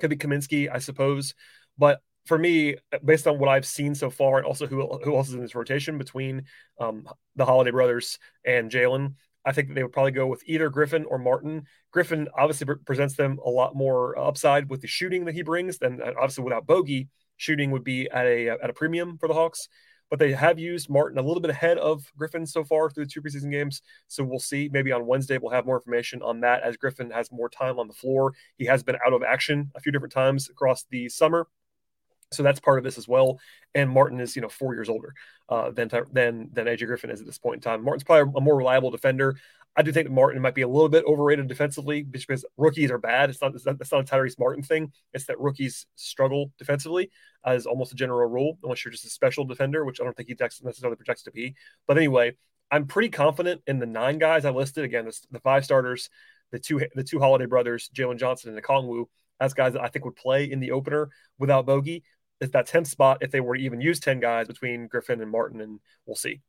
Could 0.01 0.11
be 0.11 0.17
Kaminsky, 0.17 0.71
I 0.73 0.79
suppose. 0.79 1.35
But 1.77 2.01
for 2.26 2.38
me, 2.38 2.76
based 3.05 3.26
on 3.26 3.38
what 3.38 3.49
I've 3.49 3.67
seen 3.67 3.94
so 3.94 4.11
far, 4.11 4.38
and 4.38 4.46
also 4.46 4.67
who 4.67 4.87
who 5.05 5.17
else 5.17 5.28
is 5.28 5.34
in 5.34 5.40
this 5.40 5.55
rotation 5.55 5.99
between 5.99 6.44
um, 6.78 7.08
the 7.37 7.44
Holiday 7.44 7.70
brothers 7.70 8.19
and 8.44 8.70
Jalen, 8.70 9.14
I 9.44 9.52
think 9.52 9.75
they 9.75 9.82
would 9.82 9.93
probably 9.93 10.12
go 10.12 10.26
with 10.26 10.43
either 10.46 10.69
Griffin 10.69 11.05
or 11.06 11.19
Martin. 11.19 11.64
Griffin 11.93 12.28
obviously 12.37 12.67
pre- 12.67 12.76
presents 12.76 13.17
them 13.17 13.38
a 13.44 13.50
lot 13.50 13.75
more 13.75 14.19
upside 14.19 14.69
with 14.69 14.82
the 14.82 14.87
shooting 14.87 15.25
that 15.25 15.34
he 15.34 15.43
brings. 15.43 15.78
Than 15.78 16.00
uh, 16.02 16.12
obviously 16.17 16.44
without 16.44 16.67
Bogey, 16.67 17.08
shooting 17.37 17.70
would 17.70 17.84
be 17.84 18.08
at 18.11 18.26
a 18.26 18.50
at 18.50 18.70
a 18.70 18.75
premium 18.75 19.19
for 19.19 19.28
the 19.28 19.34
Hawks. 19.34 19.69
But 20.11 20.19
they 20.19 20.32
have 20.32 20.58
used 20.58 20.90
Martin 20.90 21.19
a 21.19 21.22
little 21.22 21.40
bit 21.40 21.52
ahead 21.52 21.78
of 21.78 22.05
Griffin 22.17 22.44
so 22.44 22.64
far 22.64 22.90
through 22.90 23.05
the 23.05 23.11
two 23.11 23.22
preseason 23.22 23.52
games. 23.52 23.81
So 24.08 24.25
we'll 24.25 24.40
see. 24.40 24.69
Maybe 24.72 24.90
on 24.90 25.06
Wednesday 25.06 25.38
we'll 25.38 25.52
have 25.52 25.67
more 25.67 25.76
information 25.76 26.20
on 26.20 26.40
that 26.40 26.64
as 26.64 26.76
Griffin 26.76 27.12
has 27.12 27.31
more 27.31 27.49
time 27.49 27.78
on 27.78 27.87
the 27.87 27.94
floor. 27.94 28.34
He 28.56 28.64
has 28.67 28.82
been 28.82 28.96
out 29.06 29.12
of 29.12 29.22
action 29.22 29.70
a 29.76 29.81
few 29.81 29.93
different 29.93 30.12
times 30.12 30.50
across 30.50 30.84
the 30.90 31.08
summer. 31.08 31.46
So 32.32 32.43
that's 32.43 32.61
part 32.61 32.79
of 32.79 32.85
this 32.85 32.99
as 32.99 33.09
well. 33.09 33.41
And 33.75 33.91
Martin 33.91 34.21
is, 34.21 34.37
you 34.37 34.43
know, 34.43 34.49
four 34.49 34.75
years 34.75 34.88
older 34.88 35.15
uh, 35.49 35.71
than 35.71 35.91
than 36.12 36.49
than 36.53 36.67
AJ 36.67 36.87
Griffin 36.87 37.11
is 37.11 37.21
at 37.21 37.27
this 37.27 37.38
point 37.38 37.56
in 37.56 37.61
time. 37.61 37.82
Martin's 37.85 38.05
probably 38.05 38.32
a 38.37 38.41
more 38.41 38.56
reliable 38.56 38.91
defender. 38.91 39.37
I 39.77 39.82
do 39.82 39.93
think 39.93 40.09
that 40.09 40.12
Martin 40.12 40.43
might 40.43 40.55
be 40.55 40.62
a 40.62 40.69
little 40.69 40.88
bit 40.88 41.05
overrated 41.05 41.47
defensively 41.47 42.03
because 42.03 42.44
rookies 42.56 42.91
are 42.91 42.99
bad. 42.99 43.31
It's 43.31 43.41
not 43.41 43.55
it's 43.55 43.67
not, 43.67 43.79
not 43.79 44.00
a 44.00 44.05
Tyrese 44.05 44.38
Martin 44.38 44.62
thing. 44.62 44.93
It's 45.12 45.27
that 45.27 45.41
rookies 45.41 45.87
struggle 45.94 46.53
defensively 46.59 47.11
as 47.44 47.67
almost 47.67 47.93
a 47.93 47.97
general 47.97 48.29
rule, 48.29 48.59
unless 48.62 48.85
you're 48.85 48.93
just 48.93 49.05
a 49.05 49.11
special 49.11 49.44
defender, 49.44 49.85
which 49.85 50.00
I 50.00 50.05
don't 50.05 50.17
think 50.17 50.29
he 50.29 50.37
necessarily 50.38 50.97
projects 50.97 51.23
to 51.23 51.31
be. 51.31 51.55
But 51.87 51.99
anyway, 51.99 52.37
I'm 52.71 52.87
pretty 52.87 53.09
confident 53.09 53.62
in 53.67 53.79
the 53.79 53.87
nine 53.87 54.19
guys 54.19 54.44
I 54.44 54.50
listed. 54.50 54.85
Again, 54.85 55.06
this, 55.06 55.27
the 55.31 55.41
five 55.41 55.65
starters, 55.65 56.11
the 56.50 56.59
two 56.59 56.82
the 56.94 57.05
two 57.05 57.21
Holiday 57.21 57.47
brothers, 57.47 57.91
Jalen 57.94 58.19
Johnson 58.19 58.55
and 58.55 58.62
Okongwu, 58.62 59.06
as 59.41 59.55
guys 59.55 59.75
that 59.75 59.82
I 59.82 59.88
think 59.88 60.05
would 60.05 60.17
play 60.17 60.50
in 60.50 60.61
the 60.61 60.73
opener 60.73 61.11
without 61.38 61.65
Bogey 61.65 62.03
is 62.41 62.51
that 62.51 62.69
10th 62.69 62.87
spot 62.87 63.19
if 63.21 63.31
they 63.31 63.41
were 63.41 63.57
to 63.57 63.63
even 63.63 63.81
use 63.81 64.01
10 64.01 64.21
guys 64.21 64.47
between 64.47 64.87
Griffin 64.87 65.21
and 65.21 65.31
Martin, 65.31 65.61
and 65.61 65.81
we'll 66.07 66.17
see. 66.17 66.41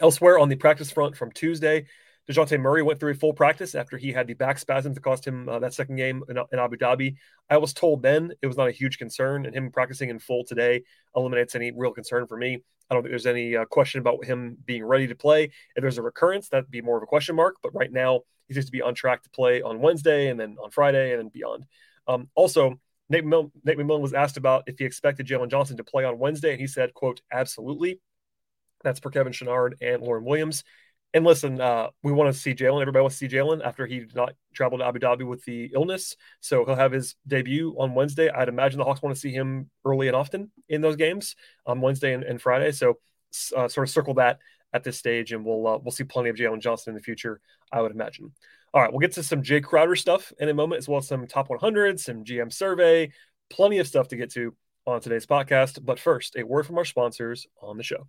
Elsewhere 0.00 0.38
on 0.38 0.48
the 0.48 0.56
practice 0.56 0.90
front 0.90 1.16
from 1.16 1.32
Tuesday, 1.32 1.86
DeJounte 2.30 2.60
Murray 2.60 2.82
went 2.82 3.00
through 3.00 3.12
a 3.12 3.16
full 3.16 3.32
practice 3.32 3.74
after 3.74 3.96
he 3.96 4.12
had 4.12 4.26
the 4.26 4.34
back 4.34 4.58
spasms 4.58 4.94
that 4.94 5.02
cost 5.02 5.26
him 5.26 5.48
uh, 5.48 5.58
that 5.58 5.74
second 5.74 5.96
game 5.96 6.22
in, 6.28 6.36
in, 6.52 6.58
Abu 6.58 6.76
Dhabi. 6.76 7.16
I 7.48 7.56
was 7.56 7.72
told 7.72 8.02
then 8.02 8.32
it 8.40 8.46
was 8.46 8.56
not 8.56 8.68
a 8.68 8.72
huge 8.72 8.98
concern, 8.98 9.46
and 9.46 9.54
him 9.54 9.72
practicing 9.72 10.10
in 10.10 10.18
full 10.18 10.44
today 10.44 10.82
eliminates 11.16 11.54
any 11.54 11.72
real 11.72 11.92
concern 11.92 12.26
for 12.26 12.36
me. 12.36 12.62
I 12.88 12.94
don't 12.94 13.02
think 13.02 13.12
there's 13.12 13.26
any 13.26 13.56
uh, 13.56 13.64
question 13.64 14.00
about 14.00 14.24
him 14.24 14.58
being 14.64 14.84
ready 14.84 15.06
to 15.08 15.14
play. 15.14 15.44
If 15.44 15.82
there's 15.82 15.98
a 15.98 16.02
recurrence, 16.02 16.48
that'd 16.48 16.70
be 16.70 16.82
more 16.82 16.96
of 16.96 17.02
a 17.02 17.06
question 17.06 17.36
mark. 17.36 17.56
But 17.62 17.74
right 17.74 17.92
now, 17.92 18.20
he 18.46 18.54
seems 18.54 18.66
to 18.66 18.72
be 18.72 18.82
on 18.82 18.94
track 18.94 19.22
to 19.22 19.30
play 19.30 19.62
on 19.62 19.80
Wednesday 19.80 20.28
and 20.28 20.38
then 20.38 20.56
on 20.62 20.70
Friday 20.70 21.12
and 21.12 21.20
then 21.20 21.28
beyond. 21.28 21.66
Um, 22.06 22.28
also, 22.34 22.80
Nate 23.10 23.24
McMillan, 23.24 23.50
Nate 23.64 23.76
McMillan 23.76 24.00
was 24.00 24.14
asked 24.14 24.36
about 24.36 24.64
if 24.66 24.78
he 24.78 24.84
expected 24.84 25.26
Jalen 25.26 25.50
Johnson 25.50 25.76
to 25.76 25.84
play 25.84 26.04
on 26.04 26.18
Wednesday, 26.18 26.52
and 26.52 26.60
he 26.60 26.66
said, 26.66 26.94
quote, 26.94 27.20
absolutely. 27.32 28.00
That's 28.82 29.00
for 29.00 29.10
Kevin 29.10 29.32
Chouinard 29.32 29.74
and 29.82 30.00
Lauren 30.00 30.24
Williams. 30.24 30.64
And 31.12 31.24
listen, 31.24 31.60
uh, 31.60 31.88
we 32.04 32.12
want 32.12 32.32
to 32.32 32.40
see 32.40 32.54
Jalen. 32.54 32.80
Everybody 32.80 33.02
wants 33.02 33.18
to 33.18 33.28
see 33.28 33.36
Jalen 33.36 33.66
after 33.66 33.84
he 33.84 33.98
did 33.98 34.14
not 34.14 34.34
travel 34.54 34.78
to 34.78 34.84
Abu 34.84 35.00
Dhabi 35.00 35.26
with 35.26 35.44
the 35.44 35.72
illness. 35.74 36.16
So 36.38 36.64
he'll 36.64 36.76
have 36.76 36.92
his 36.92 37.16
debut 37.26 37.74
on 37.76 37.94
Wednesday. 37.94 38.30
I'd 38.30 38.48
imagine 38.48 38.78
the 38.78 38.84
Hawks 38.84 39.02
want 39.02 39.14
to 39.14 39.20
see 39.20 39.32
him 39.32 39.68
early 39.84 40.06
and 40.06 40.16
often 40.16 40.52
in 40.68 40.82
those 40.82 40.94
games 40.94 41.34
on 41.66 41.80
Wednesday 41.80 42.14
and, 42.14 42.22
and 42.22 42.40
Friday. 42.40 42.70
So 42.70 42.98
uh, 43.56 43.66
sort 43.66 43.88
of 43.88 43.92
circle 43.92 44.14
that 44.14 44.38
at 44.72 44.84
this 44.84 44.98
stage, 44.98 45.32
and 45.32 45.44
we'll 45.44 45.66
uh, 45.66 45.78
we'll 45.78 45.90
see 45.90 46.04
plenty 46.04 46.30
of 46.30 46.36
Jalen 46.36 46.60
Johnson 46.60 46.92
in 46.92 46.94
the 46.94 47.02
future, 47.02 47.40
I 47.72 47.82
would 47.82 47.90
imagine. 47.90 48.32
All 48.72 48.80
right, 48.80 48.92
we'll 48.92 49.00
get 49.00 49.12
to 49.12 49.22
some 49.22 49.42
Jae 49.42 49.64
Crowder 49.64 49.96
stuff 49.96 50.32
in 50.38 50.48
a 50.48 50.54
moment, 50.54 50.78
as 50.78 50.88
well 50.88 50.98
as 50.98 51.08
some 51.08 51.26
top 51.26 51.50
100, 51.50 51.98
some 51.98 52.24
GM 52.24 52.52
survey, 52.52 53.10
plenty 53.50 53.78
of 53.78 53.88
stuff 53.88 54.08
to 54.08 54.16
get 54.16 54.30
to 54.32 54.54
on 54.86 55.00
today's 55.00 55.26
podcast. 55.26 55.84
But 55.84 55.98
first, 55.98 56.36
a 56.36 56.44
word 56.44 56.66
from 56.66 56.78
our 56.78 56.84
sponsors 56.84 57.48
on 57.60 57.76
the 57.76 57.82
show. 57.82 58.06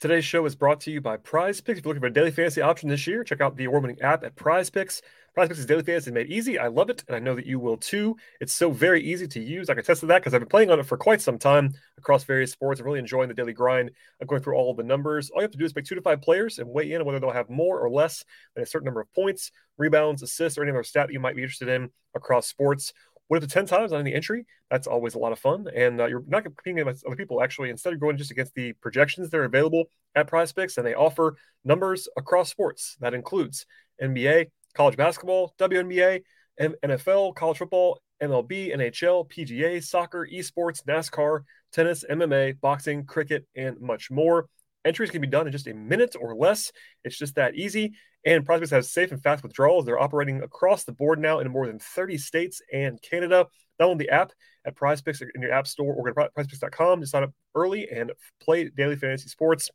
Today's 0.00 0.24
show 0.24 0.46
is 0.46 0.54
brought 0.54 0.80
to 0.80 0.90
you 0.90 1.02
by 1.02 1.18
Prize 1.18 1.60
Picks. 1.60 1.78
If 1.78 1.84
you're 1.84 1.90
looking 1.90 2.00
for 2.00 2.06
a 2.06 2.10
daily 2.10 2.30
fantasy 2.30 2.62
option 2.62 2.88
this 2.88 3.06
year, 3.06 3.22
check 3.22 3.42
out 3.42 3.58
the 3.58 3.66
award-winning 3.66 4.00
app 4.00 4.24
at 4.24 4.34
Prize 4.34 4.70
Picks. 4.70 5.02
Prize 5.34 5.48
Picks 5.48 5.60
is 5.60 5.66
daily 5.66 5.82
fantasy 5.82 6.10
made 6.10 6.28
easy. 6.28 6.58
I 6.58 6.68
love 6.68 6.88
it, 6.88 7.04
and 7.06 7.14
I 7.14 7.18
know 7.18 7.34
that 7.34 7.44
you 7.44 7.58
will 7.58 7.76
too. 7.76 8.16
It's 8.40 8.54
so 8.54 8.70
very 8.70 9.02
easy 9.02 9.28
to 9.28 9.40
use. 9.40 9.68
I 9.68 9.74
can 9.74 9.80
attest 9.80 10.00
to 10.00 10.06
that 10.06 10.20
because 10.20 10.32
I've 10.32 10.40
been 10.40 10.48
playing 10.48 10.70
on 10.70 10.80
it 10.80 10.86
for 10.86 10.96
quite 10.96 11.20
some 11.20 11.38
time 11.38 11.74
across 11.98 12.24
various 12.24 12.50
sports. 12.50 12.80
I'm 12.80 12.86
really 12.86 12.98
enjoying 12.98 13.28
the 13.28 13.34
daily 13.34 13.52
grind 13.52 13.90
of 14.22 14.26
going 14.26 14.40
through 14.40 14.54
all 14.54 14.72
the 14.72 14.82
numbers. 14.82 15.28
All 15.28 15.42
you 15.42 15.44
have 15.44 15.50
to 15.50 15.58
do 15.58 15.66
is 15.66 15.74
pick 15.74 15.84
two 15.84 15.96
to 15.96 16.00
five 16.00 16.22
players 16.22 16.58
and 16.58 16.70
weigh 16.70 16.90
in 16.90 17.02
on 17.02 17.06
whether 17.06 17.20
they'll 17.20 17.30
have 17.30 17.50
more 17.50 17.78
or 17.78 17.90
less 17.90 18.24
than 18.54 18.62
a 18.62 18.66
certain 18.66 18.86
number 18.86 19.02
of 19.02 19.12
points, 19.12 19.52
rebounds, 19.76 20.22
assists, 20.22 20.56
or 20.56 20.62
any 20.62 20.70
other 20.70 20.82
stat 20.82 21.08
that 21.08 21.12
you 21.12 21.20
might 21.20 21.36
be 21.36 21.42
interested 21.42 21.68
in 21.68 21.90
across 22.14 22.46
sports 22.46 22.94
win 23.30 23.42
up 23.42 23.48
to 23.48 23.52
10 23.52 23.64
times 23.64 23.92
on 23.92 24.00
any 24.00 24.12
entry. 24.12 24.44
That's 24.70 24.88
always 24.88 25.14
a 25.14 25.18
lot 25.18 25.32
of 25.32 25.38
fun. 25.38 25.66
And 25.74 26.00
uh, 26.00 26.06
you're 26.06 26.24
not 26.26 26.42
competing 26.42 26.80
against 26.80 27.06
other 27.06 27.16
people, 27.16 27.42
actually. 27.42 27.70
Instead 27.70 27.92
of 27.92 28.00
going 28.00 28.18
just 28.18 28.32
against 28.32 28.54
the 28.54 28.72
projections 28.74 29.30
that 29.30 29.38
are 29.38 29.44
available 29.44 29.84
at 30.14 30.26
Prize 30.26 30.52
Picks, 30.52 30.76
and 30.76 30.86
they 30.86 30.94
offer 30.94 31.36
numbers 31.64 32.08
across 32.18 32.50
sports. 32.50 32.96
That 33.00 33.14
includes 33.14 33.64
NBA, 34.02 34.50
college 34.74 34.96
basketball, 34.96 35.54
WNBA, 35.58 36.22
NFL, 36.60 37.34
college 37.36 37.58
football, 37.58 38.02
MLB, 38.20 38.74
NHL, 38.74 39.30
PGA, 39.30 39.82
soccer, 39.82 40.28
esports, 40.30 40.84
NASCAR, 40.84 41.44
tennis, 41.72 42.04
MMA, 42.10 42.60
boxing, 42.60 43.04
cricket, 43.06 43.46
and 43.54 43.80
much 43.80 44.10
more. 44.10 44.48
Entries 44.84 45.10
can 45.10 45.20
be 45.20 45.26
done 45.26 45.46
in 45.46 45.52
just 45.52 45.68
a 45.68 45.74
minute 45.74 46.16
or 46.18 46.34
less. 46.34 46.72
It's 47.04 47.16
just 47.16 47.36
that 47.36 47.54
easy. 47.54 47.92
And 48.24 48.46
Picks 48.46 48.70
has 48.70 48.90
safe 48.90 49.12
and 49.12 49.22
fast 49.22 49.42
withdrawals. 49.42 49.86
They're 49.86 49.98
operating 49.98 50.42
across 50.42 50.84
the 50.84 50.92
board 50.92 51.18
now 51.18 51.38
in 51.38 51.50
more 51.50 51.66
than 51.66 51.78
30 51.78 52.18
states 52.18 52.60
and 52.72 53.00
Canada. 53.00 53.46
Download 53.80 53.98
the 53.98 54.10
app 54.10 54.32
at 54.66 54.76
PrizePicks 54.76 55.22
in 55.34 55.40
your 55.40 55.52
app 55.52 55.66
store 55.66 55.94
or 55.94 56.12
go 56.12 56.22
to 56.22 56.30
PrizePicks.com 56.36 57.00
to 57.00 57.06
sign 57.06 57.22
up 57.22 57.32
early 57.54 57.88
and 57.88 58.12
play 58.42 58.68
daily 58.68 58.96
fantasy 58.96 59.28
sports. 59.28 59.70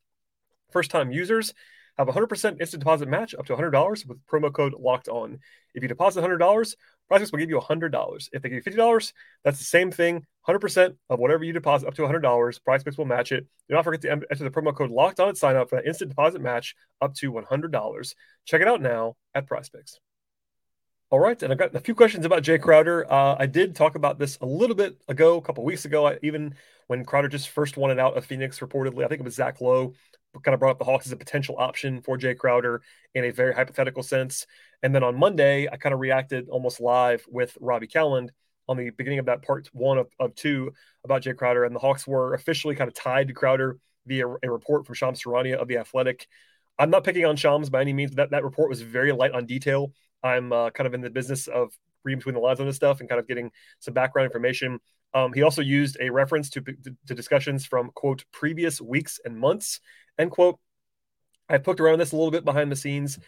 First 0.72 0.92
time 0.92 1.12
users 1.12 1.54
have 1.98 2.10
a 2.10 2.14
100% 2.14 2.60
instant 2.60 2.82
deposit 2.82 3.08
match 3.08 3.34
up 3.36 3.46
to 3.46 3.56
$100 3.56 4.06
with 4.06 4.26
promo 4.26 4.52
code 4.52 4.74
locked 4.78 5.08
on. 5.08 5.40
If 5.74 5.82
you 5.82 5.88
deposit 5.88 6.24
$100, 6.24 6.76
Price 7.08 7.32
will 7.32 7.40
give 7.40 7.50
you 7.50 7.60
$100. 7.60 8.30
If 8.34 8.42
they 8.42 8.50
give 8.50 8.66
you 8.66 8.72
$50, 8.72 9.14
that's 9.44 9.60
the 9.60 9.64
same 9.64 9.92
thing. 9.92 10.26
100% 10.48 10.96
of 11.10 11.20
whatever 11.20 11.44
you 11.44 11.54
deposit 11.54 11.88
up 11.88 11.96
to 11.96 12.02
$100, 12.02 12.60
PrizePicks 12.68 12.98
will 12.98 13.06
match 13.06 13.32
it. 13.32 13.46
Do 13.70 13.76
not 13.76 13.84
forget 13.84 14.02
to 14.02 14.12
enter 14.12 14.26
the 14.44 14.50
promo 14.50 14.76
code 14.76 14.92
locked 14.92 15.20
on 15.20 15.30
at 15.30 15.38
sign 15.38 15.56
up 15.56 15.70
for 15.70 15.76
that 15.76 15.88
instant 15.88 16.10
deposit 16.10 16.42
match 16.42 16.76
up 17.02 17.14
to 17.16 17.32
$100. 17.32 18.16
Check 18.46 18.62
it 18.62 18.68
out 18.68 18.82
now 18.82 19.16
at 19.34 19.48
PrizePicks. 19.48 19.98
All 21.12 21.20
right, 21.20 21.42
and 21.44 21.52
I've 21.52 21.60
got 21.60 21.76
a 21.76 21.80
few 21.80 21.94
questions 21.94 22.26
about 22.26 22.42
Jae 22.42 22.60
Crowder. 22.60 23.12
Uh, 23.12 23.36
I 23.38 23.46
did 23.46 23.76
talk 23.76 23.94
about 23.94 24.18
this 24.18 24.40
a 24.42 24.46
little 24.46 24.76
bit 24.76 24.98
ago, 25.08 25.38
a 25.38 25.42
couple 25.42 25.64
weeks 25.64 25.86
ago, 25.86 26.08
I, 26.08 26.18
even 26.24 26.56
when 26.88 27.06
Crowder 27.06 27.28
just 27.28 27.50
first 27.50 27.78
wanted 27.78 28.00
out 28.00 28.18
of 28.18 28.26
Phoenix, 28.26 28.60
reportedly. 28.60 29.06
I 29.06 29.08
think 29.08 29.22
it 29.22 29.24
was 29.24 29.36
Zach 29.36 29.62
Lowe 29.62 29.94
kind 30.42 30.54
of 30.54 30.60
brought 30.60 30.72
up 30.72 30.80
the 30.80 30.86
Hawks 30.86 31.06
as 31.06 31.12
a 31.12 31.18
potential 31.18 31.56
option 31.60 32.02
for 32.02 32.18
Jae 32.18 32.36
Crowder 32.36 32.82
in 33.14 33.24
a 33.24 33.30
very 33.30 33.54
hypothetical 33.54 34.02
sense. 34.04 34.48
And 34.82 34.94
then 34.94 35.04
on 35.04 35.18
Monday, 35.18 35.70
I 35.72 35.78
kind 35.78 35.94
of 35.94 36.00
reacted 36.00 36.50
almost 36.50 36.82
live 36.82 37.24
with 37.30 37.56
Robby 37.62 37.88
Kalland 37.88 38.30
on 38.68 38.76
the 38.76 38.90
beginning 38.90 39.20
of 39.20 39.28
that 39.28 39.44
part 39.44 39.70
one 39.74 40.00
of, 40.00 40.08
of 40.20 40.34
two 40.36 40.74
about 41.04 41.22
Jae 41.22 41.38
Crowder. 41.38 41.64
And 41.66 41.76
the 41.76 41.80
Hawks 41.80 42.08
were 42.08 42.34
officially 42.34 42.76
kind 42.76 42.88
of 42.88 42.96
tied 42.96 43.28
to 43.28 43.34
Crowder 43.34 43.78
via 44.08 44.28
a 44.28 44.52
report 44.52 44.86
from 44.86 44.96
Shams 44.96 45.22
Charania 45.22 45.56
of 45.56 45.68
The 45.68 45.78
Athletic. 45.78 46.28
I'm 46.78 46.90
not 46.90 47.04
picking 47.04 47.26
on 47.26 47.38
Shams 47.38 47.70
by 47.70 47.82
any 47.82 47.94
means. 47.94 48.12
That, 48.16 48.32
that 48.32 48.44
report 48.44 48.70
was 48.70 48.82
very 48.82 49.12
light 49.12 49.32
on 49.32 49.46
detail. 49.46 49.94
I'm 50.26 50.52
uh, 50.52 50.70
kind 50.72 50.88
of 50.88 50.94
in 50.94 51.02
the 51.02 51.10
business 51.10 51.48
of 51.48 51.72
reading 52.04 52.20
between 52.20 52.36
the 52.36 52.42
lines 52.42 52.60
on 52.60 52.66
this 52.66 52.76
stuff 52.76 53.00
and 53.00 53.10
kind 53.10 53.20
of 53.20 53.28
getting 53.28 53.52
some 53.80 53.94
background 53.94 54.26
information. 54.26 54.80
Um, 55.14 55.34
he 55.34 55.44
also 55.44 55.62
used 55.62 55.98
a 56.02 56.10
reference 56.10 56.50
to, 56.52 56.62
to, 56.62 57.16
discussions 57.16 57.66
from 57.66 57.92
quote 57.94 58.26
previous 58.32 58.82
weeks 58.82 59.20
and 59.24 59.38
months 59.38 59.80
end 60.18 60.32
quote. 60.32 60.60
I've 61.48 61.64
poked 61.64 61.80
around 61.80 62.00
this 62.00 62.12
a 62.12 62.16
little 62.16 62.32
bit 62.32 62.44
behind 62.44 62.72
the 62.72 62.76
scenes. 62.76 63.20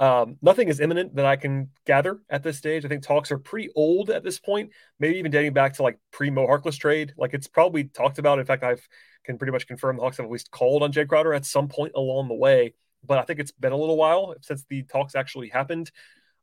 Um, 0.00 0.36
nothing 0.42 0.68
is 0.68 0.80
imminent 0.80 1.14
that 1.14 1.26
I 1.26 1.36
can 1.36 1.70
gather 1.86 2.20
at 2.28 2.42
this 2.42 2.58
stage. 2.58 2.84
I 2.84 2.88
think 2.88 3.02
talks 3.02 3.30
are 3.30 3.38
pretty 3.38 3.70
old 3.76 4.10
at 4.10 4.24
this 4.24 4.38
point, 4.40 4.72
maybe 4.98 5.18
even 5.18 5.30
dating 5.30 5.52
back 5.52 5.74
to 5.74 5.82
like 5.82 5.98
pre 6.10 6.28
Mo 6.28 6.46
Harkless 6.46 6.78
trade. 6.78 7.14
Like 7.16 7.34
it's 7.34 7.46
probably 7.46 7.84
talked 7.84 8.18
about. 8.18 8.40
In 8.40 8.46
fact, 8.46 8.64
I've 8.64 8.86
can 9.24 9.38
pretty 9.38 9.52
much 9.52 9.66
confirm 9.66 9.96
the 9.96 10.02
Hawks 10.02 10.16
have 10.16 10.26
at 10.26 10.32
least 10.32 10.50
called 10.50 10.82
on 10.82 10.92
Jae 10.92 11.06
Crowder 11.06 11.32
at 11.32 11.46
some 11.46 11.68
point 11.68 11.92
along 11.94 12.28
the 12.28 12.34
way. 12.34 12.74
But 13.04 13.18
I 13.18 13.22
think 13.22 13.38
it's 13.38 13.52
been 13.52 13.72
a 13.72 13.76
little 13.76 13.96
while 13.96 14.34
since 14.40 14.64
the 14.68 14.82
talks 14.84 15.14
actually 15.14 15.48
happened. 15.48 15.90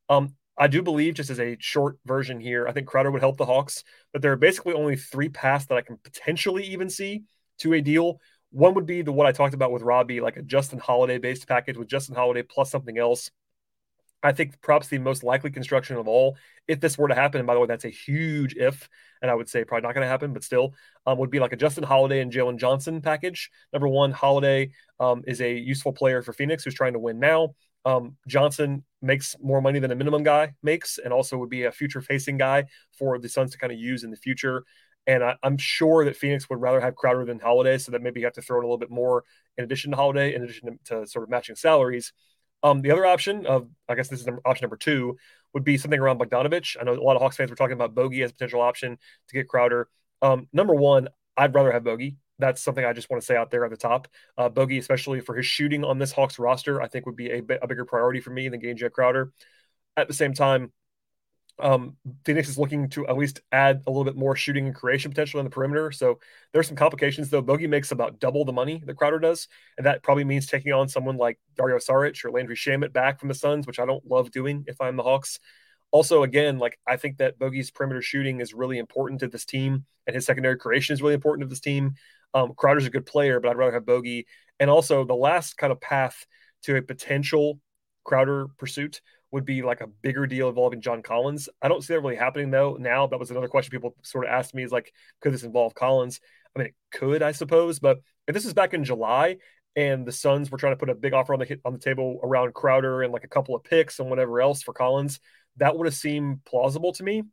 Um, 0.10 0.36
I 0.58 0.68
do 0.68 0.82
believe, 0.82 1.14
just 1.14 1.30
as 1.30 1.40
a 1.40 1.56
short 1.60 1.98
version 2.06 2.40
here, 2.42 2.68
I 2.68 2.74
think 2.74 2.88
Crowder 2.88 3.12
would 3.12 3.22
help 3.22 3.38
the 3.38 3.46
Hawks, 3.46 3.84
but 4.12 4.22
there 4.22 4.34
are 4.34 4.38
basically 4.38 4.74
only 4.74 4.98
three 4.98 5.30
paths 5.30 5.68
that 5.68 5.78
I 5.78 5.82
can 5.82 5.98
potentially 6.04 6.64
even 6.66 6.90
see 6.90 7.24
to 7.60 7.74
a 7.74 7.82
deal. 7.82 8.20
One 8.52 8.74
would 8.74 8.86
be 8.86 9.02
the 9.02 9.14
what 9.14 9.28
I 9.28 9.32
talked 9.32 9.54
about 9.54 9.72
with 9.72 9.84
Robbie, 9.84 10.20
like 10.20 10.36
a 10.36 10.42
Justin 10.42 10.80
Holiday 10.80 11.18
based 11.18 11.48
package 11.48 11.78
with 11.78 11.88
Justin 11.88 12.16
Holiday 12.16 12.44
plus 12.44 12.72
something 12.72 12.98
else. 12.98 13.32
I 14.22 14.34
think 14.34 14.60
perhaps 14.62 14.90
the 14.90 14.98
most 14.98 15.24
likely 15.24 15.50
construction 15.50 15.96
of 15.96 16.08
all, 16.10 16.36
if 16.68 16.82
this 16.82 16.98
were 16.98 17.08
to 17.08 17.16
happen, 17.16 17.40
and 17.40 17.48
by 17.48 17.54
the 17.54 17.62
way, 17.62 17.68
that's 17.68 17.86
a 17.86 17.90
huge 17.90 18.54
if, 18.56 18.90
and 19.22 19.32
I 19.32 19.36
would 19.36 19.48
say 19.48 19.64
probably 19.64 19.88
not 19.88 19.96
going 19.96 20.04
to 20.04 20.10
happen, 20.10 20.34
but 20.34 20.44
still, 20.44 20.74
um, 21.06 21.18
would 21.20 21.32
be 21.32 21.40
like 21.40 21.54
a 21.54 21.58
Justin 21.58 21.86
Holiday 21.86 22.20
and 22.20 22.32
Jalen 22.34 22.58
Johnson 22.58 23.02
package. 23.02 23.50
Number 23.72 23.88
one, 23.88 24.12
Holiday 24.12 24.72
um, 25.00 25.24
is 25.26 25.40
a 25.40 25.54
useful 25.54 25.94
player 25.94 26.22
for 26.22 26.34
Phoenix 26.34 26.66
who's 26.66 26.74
trying 26.74 26.94
to 26.94 27.00
win 27.00 27.20
now. 27.20 27.56
Um, 27.86 28.18
Johnson 28.28 28.84
makes 29.02 29.36
more 29.42 29.62
money 29.62 29.80
than 29.80 29.92
a 29.92 29.96
minimum 29.96 30.24
guy 30.24 30.54
makes, 30.62 30.98
and 30.98 31.14
also 31.14 31.38
would 31.38 31.50
be 31.50 31.64
a 31.64 31.72
future 31.72 32.02
facing 32.02 32.38
guy 32.38 32.66
for 32.98 33.18
the 33.18 33.30
Suns 33.30 33.52
to 33.52 33.58
kind 33.58 33.72
of 33.72 33.80
use 33.80 34.04
in 34.04 34.12
the 34.12 34.18
future. 34.18 34.64
And 35.08 35.24
I, 35.24 35.36
am 35.44 35.58
sure 35.58 36.06
that 36.06 36.16
Phoenix 36.16 36.50
would 36.50 36.62
rather 36.62 36.82
have 36.82 36.96
Crowder 36.96 37.26
than 37.26 37.40
Holiday, 37.40 37.78
so 37.78 37.92
that 37.92 38.02
maybe 38.02 38.20
you 38.20 38.26
have 38.26 38.34
to 38.34 38.42
throw 38.42 38.60
in 38.60 38.64
a 38.64 38.68
little 38.68 38.78
bit 38.78 38.92
more 38.92 39.24
in 39.58 39.64
addition 39.64 39.92
to 39.92 39.98
Holiday, 39.98 40.36
in 40.36 40.44
addition 40.44 40.78
to, 40.86 41.02
to 41.02 41.08
sort 41.08 41.24
of 41.24 41.30
matching 41.30 41.56
salaries. 41.56 42.14
Um, 42.62 42.82
the 42.82 42.92
other 42.92 43.06
option 43.06 43.46
of, 43.46 43.70
I 43.88 43.96
guess 43.96 44.10
this 44.10 44.22
is 44.22 44.28
option 44.46 44.66
number 44.66 44.78
two, 44.78 45.18
would 45.54 45.64
be 45.64 45.78
something 45.78 46.00
around 46.00 46.20
Bogdanovich. 46.20 46.76
I 46.80 46.84
know 46.84 46.94
a 46.94 47.02
lot 47.02 47.16
of 47.16 47.22
Hawks 47.22 47.38
fans 47.38 47.50
were 47.50 47.56
talking 47.56 47.74
about 47.74 47.96
Bogey 47.96 48.22
as 48.22 48.32
a 48.32 48.34
potential 48.34 48.62
option 48.62 48.98
to 49.30 49.34
get 49.34 49.48
Crowder. 49.48 49.88
Um, 50.22 50.48
number 50.54 50.76
one, 50.76 51.08
I'd 51.38 51.56
rather 51.56 51.72
have 51.72 51.84
Bogey. 51.84 52.18
That's 52.40 52.62
something 52.62 52.84
I 52.84 52.94
just 52.94 53.10
want 53.10 53.22
to 53.22 53.26
say 53.26 53.36
out 53.36 53.52
there 53.52 53.66
at 53.66 53.72
the 53.72 53.78
top. 53.78 54.08
Uh, 54.38 54.50
Bogey, 54.50 54.78
especially 54.78 55.20
for 55.22 55.36
his 55.36 55.46
shooting 55.46 55.84
on 55.84 56.00
this 56.00 56.12
Hawks 56.12 56.40
roster, 56.40 56.82
I 56.82 56.88
think 56.88 57.06
would 57.06 57.16
be 57.16 57.30
a, 57.30 57.44
a 57.62 57.68
bigger 57.68 57.86
priority 57.86 58.22
for 58.22 58.32
me 58.32 58.50
than 58.50 58.60
getting 58.60 58.78
Jae 58.78 58.92
Crowder. 58.92 59.32
At 59.98 60.08
the 60.08 60.14
same 60.14 60.34
time, 60.34 60.72
um, 61.60 61.98
Phoenix 62.26 62.48
is 62.50 62.58
looking 62.58 62.90
to 62.90 63.08
at 63.08 63.18
least 63.18 63.42
add 63.52 63.84
a 63.86 63.92
little 63.92 64.06
bit 64.06 64.16
more 64.16 64.36
shooting 64.36 64.66
and 64.66 64.76
creation 64.76 65.12
potential 65.12 65.40
on 65.40 65.46
the 65.46 65.52
perimeter. 65.52 65.92
So 65.92 66.20
there's 66.54 66.68
some 66.68 66.78
complications 66.78 67.30
though. 67.30 67.42
Bogey 67.42 67.68
makes 67.68 67.92
about 67.92 68.20
double 68.20 68.46
the 68.46 68.54
money 68.54 68.82
that 68.86 68.96
Crowder 68.96 69.20
does, 69.20 69.48
and 69.78 69.86
that 69.86 70.04
probably 70.04 70.24
means 70.24 70.48
taking 70.48 70.72
on 70.74 70.88
someone 70.88 71.18
like 71.18 71.38
Dario 71.56 71.78
Saric 71.78 72.24
or 72.24 72.32
Landry 72.32 72.56
Shamet 72.56 72.94
back 72.94 73.20
from 73.20 73.30
the 73.30 73.36
Suns, 73.36 73.68
which 73.68 73.80
I 73.80 73.86
don't 73.86 74.06
love 74.10 74.32
doing 74.32 74.64
if 74.68 74.80
I'm 74.80 74.96
the 74.96 75.04
Hawks. 75.04 75.40
Also, 75.92 76.24
again, 76.24 76.60
like 76.60 76.80
I 76.88 76.98
think 76.98 77.18
that 77.18 77.40
Bogey's 77.40 77.72
perimeter 77.72 78.02
shooting 78.02 78.42
is 78.42 78.54
really 78.54 78.78
important 78.78 79.20
to 79.22 79.28
this 79.28 79.46
team, 79.46 79.86
and 80.08 80.16
his 80.16 80.26
secondary 80.26 80.58
creation 80.58 80.94
is 80.94 81.02
really 81.02 81.16
important 81.16 81.48
to 81.48 81.50
this 81.50 81.60
team. 81.60 81.96
Um, 82.34 82.54
Crowder's 82.56 82.86
a 82.86 82.92
good 82.92 83.06
player, 83.06 83.40
but 83.40 83.50
I'd 83.50 83.58
rather 83.58 83.74
have 83.74 83.86
Bogey. 83.86 84.28
And 84.60 84.70
also, 84.70 85.06
the 85.06 85.16
last 85.16 85.58
kind 85.58 85.72
of 85.72 85.82
path 85.82 86.26
to 86.64 86.76
a 86.76 86.82
potential 86.82 87.60
Crowder 88.04 88.48
pursuit 88.58 89.02
would 89.32 89.46
be 89.46 89.62
like 89.62 89.82
a 89.82 89.88
bigger 89.88 90.26
deal 90.26 90.50
involving 90.50 90.82
John 90.82 91.04
Collins. 91.04 91.50
I 91.62 91.68
don't 91.68 91.84
see 91.84 91.94
that 91.94 92.02
really 92.02 92.16
happening 92.16 92.50
though 92.50 92.78
now. 92.80 93.08
That 93.08 93.20
was 93.20 93.32
another 93.32 93.48
question 93.48 93.72
people 93.72 93.96
sort 94.02 94.26
of 94.26 94.32
asked 94.32 94.56
me 94.56 94.64
is 94.64 94.72
like, 94.72 94.92
could 95.22 95.34
this 95.34 95.44
involve 95.44 95.76
Collins? 95.76 96.20
I 96.56 96.60
mean, 96.60 96.68
it 96.70 96.76
could, 96.92 97.22
I 97.22 97.32
suppose, 97.32 97.80
but 97.80 98.00
if 98.28 98.34
this 98.34 98.46
is 98.46 98.54
back 98.54 98.74
in 98.74 98.84
July 98.84 99.38
and 99.76 100.06
the 100.06 100.12
Suns 100.12 100.50
were 100.50 100.58
trying 100.58 100.74
to 100.74 100.78
put 100.78 100.90
a 100.90 100.96
big 100.96 101.14
offer 101.14 101.34
on 101.34 101.40
the 101.40 101.46
hit, 101.46 101.62
on 101.64 101.74
the 101.74 101.80
table 101.80 102.20
around 102.24 102.54
Crowder 102.54 103.04
and 103.04 103.14
like 103.14 103.24
a 103.24 103.30
couple 103.30 103.56
of 103.56 103.64
picks 103.64 104.00
and 104.00 104.10
whatever 104.10 104.42
else 104.42 104.64
for 104.64 104.74
Collins, 104.74 105.20
that 105.58 105.78
would 105.78 105.86
have 105.86 105.96
seemed 105.96 106.44
plausible 106.46 106.94
to 106.94 107.04
me. 107.04 107.24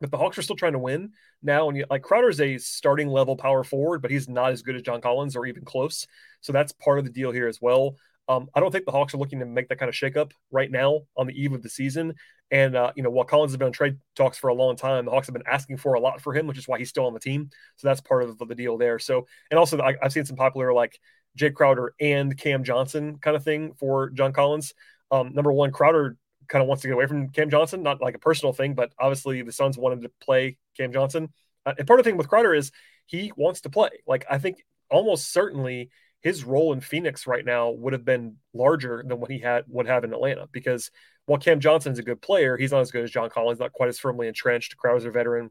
But 0.00 0.10
the 0.10 0.18
Hawks 0.18 0.36
are 0.38 0.42
still 0.42 0.56
trying 0.56 0.72
to 0.72 0.78
win 0.78 1.12
now, 1.42 1.68
and 1.68 1.84
like 1.88 2.02
Crowder 2.02 2.28
is 2.28 2.40
a 2.40 2.58
starting 2.58 3.08
level 3.08 3.36
power 3.36 3.64
forward, 3.64 4.02
but 4.02 4.10
he's 4.10 4.28
not 4.28 4.52
as 4.52 4.62
good 4.62 4.76
as 4.76 4.82
John 4.82 5.00
Collins 5.00 5.36
or 5.36 5.46
even 5.46 5.64
close. 5.64 6.06
So 6.40 6.52
that's 6.52 6.72
part 6.72 6.98
of 6.98 7.04
the 7.04 7.10
deal 7.10 7.30
here 7.30 7.48
as 7.48 7.60
well. 7.60 7.96
Um, 8.28 8.48
I 8.54 8.60
don't 8.60 8.70
think 8.70 8.86
the 8.86 8.92
Hawks 8.92 9.14
are 9.14 9.18
looking 9.18 9.40
to 9.40 9.46
make 9.46 9.68
that 9.68 9.78
kind 9.78 9.88
of 9.88 9.94
shakeup 9.94 10.32
right 10.50 10.70
now 10.70 11.02
on 11.16 11.26
the 11.26 11.40
eve 11.40 11.52
of 11.52 11.62
the 11.62 11.68
season. 11.68 12.14
And 12.50 12.76
uh, 12.76 12.92
you 12.96 13.02
know, 13.02 13.10
while 13.10 13.24
Collins 13.24 13.52
has 13.52 13.58
been 13.58 13.66
on 13.66 13.72
trade 13.72 13.98
talks 14.16 14.38
for 14.38 14.48
a 14.48 14.54
long 14.54 14.76
time, 14.76 15.04
the 15.04 15.10
Hawks 15.10 15.26
have 15.26 15.34
been 15.34 15.42
asking 15.46 15.78
for 15.78 15.94
a 15.94 16.00
lot 16.00 16.20
for 16.20 16.34
him, 16.34 16.46
which 16.46 16.58
is 16.58 16.68
why 16.68 16.78
he's 16.78 16.88
still 16.88 17.06
on 17.06 17.14
the 17.14 17.20
team. 17.20 17.50
So 17.76 17.88
that's 17.88 18.00
part 18.00 18.22
of 18.22 18.38
the, 18.38 18.54
deal 18.54 18.78
there. 18.78 18.98
So, 18.98 19.26
and 19.50 19.58
also 19.58 19.80
I, 19.80 19.96
have 20.00 20.12
seen 20.12 20.24
some 20.24 20.36
popular 20.36 20.72
like 20.72 20.98
Jake 21.34 21.54
Crowder 21.54 21.94
and 22.00 22.36
Cam 22.38 22.62
Johnson 22.62 23.18
kind 23.18 23.36
of 23.36 23.42
thing 23.42 23.74
for 23.74 24.10
John 24.10 24.32
Collins. 24.32 24.74
Um, 25.10 25.32
number 25.34 25.52
one, 25.52 25.72
Crowder 25.72 26.16
kind 26.48 26.62
of 26.62 26.68
wants 26.68 26.82
to 26.82 26.88
get 26.88 26.94
away 26.94 27.06
from 27.06 27.28
Cam 27.30 27.50
Johnson, 27.50 27.82
not 27.82 28.00
like 28.00 28.14
a 28.14 28.18
personal 28.18 28.52
thing, 28.52 28.74
but 28.74 28.92
obviously 28.98 29.42
the 29.42 29.52
Suns 29.52 29.78
wanted 29.78 30.02
to 30.02 30.10
play 30.20 30.56
Cam 30.76 30.92
Johnson. 30.92 31.32
Uh, 31.66 31.74
and 31.78 31.86
part 31.86 32.00
of 32.00 32.04
the 32.04 32.10
thing 32.10 32.18
with 32.18 32.28
Crowder 32.28 32.54
is 32.54 32.72
he 33.06 33.32
wants 33.36 33.62
to 33.62 33.70
play. 33.70 33.90
Like 34.06 34.24
I 34.30 34.38
think 34.38 34.64
almost 34.90 35.32
certainly 35.32 35.90
his 36.22 36.44
role 36.44 36.72
in 36.72 36.80
Phoenix 36.80 37.26
right 37.26 37.44
now 37.44 37.70
would 37.70 37.92
have 37.92 38.04
been 38.04 38.36
larger 38.54 39.04
than 39.06 39.20
what 39.20 39.30
he 39.30 39.38
had 39.38 39.64
would 39.68 39.86
have 39.86 40.04
in 40.04 40.12
Atlanta 40.12 40.48
because 40.50 40.90
while 41.26 41.38
Cam 41.38 41.60
Johnson's 41.60 41.98
a 41.98 42.02
good 42.02 42.20
player, 42.20 42.56
he's 42.56 42.72
not 42.72 42.80
as 42.80 42.90
good 42.90 43.04
as 43.04 43.10
John 43.10 43.30
Collins, 43.30 43.60
not 43.60 43.72
quite 43.72 43.88
as 43.88 43.98
firmly 43.98 44.28
entrenched. 44.28 44.76
Crowder's 44.76 45.04
a 45.04 45.10
veteran. 45.10 45.50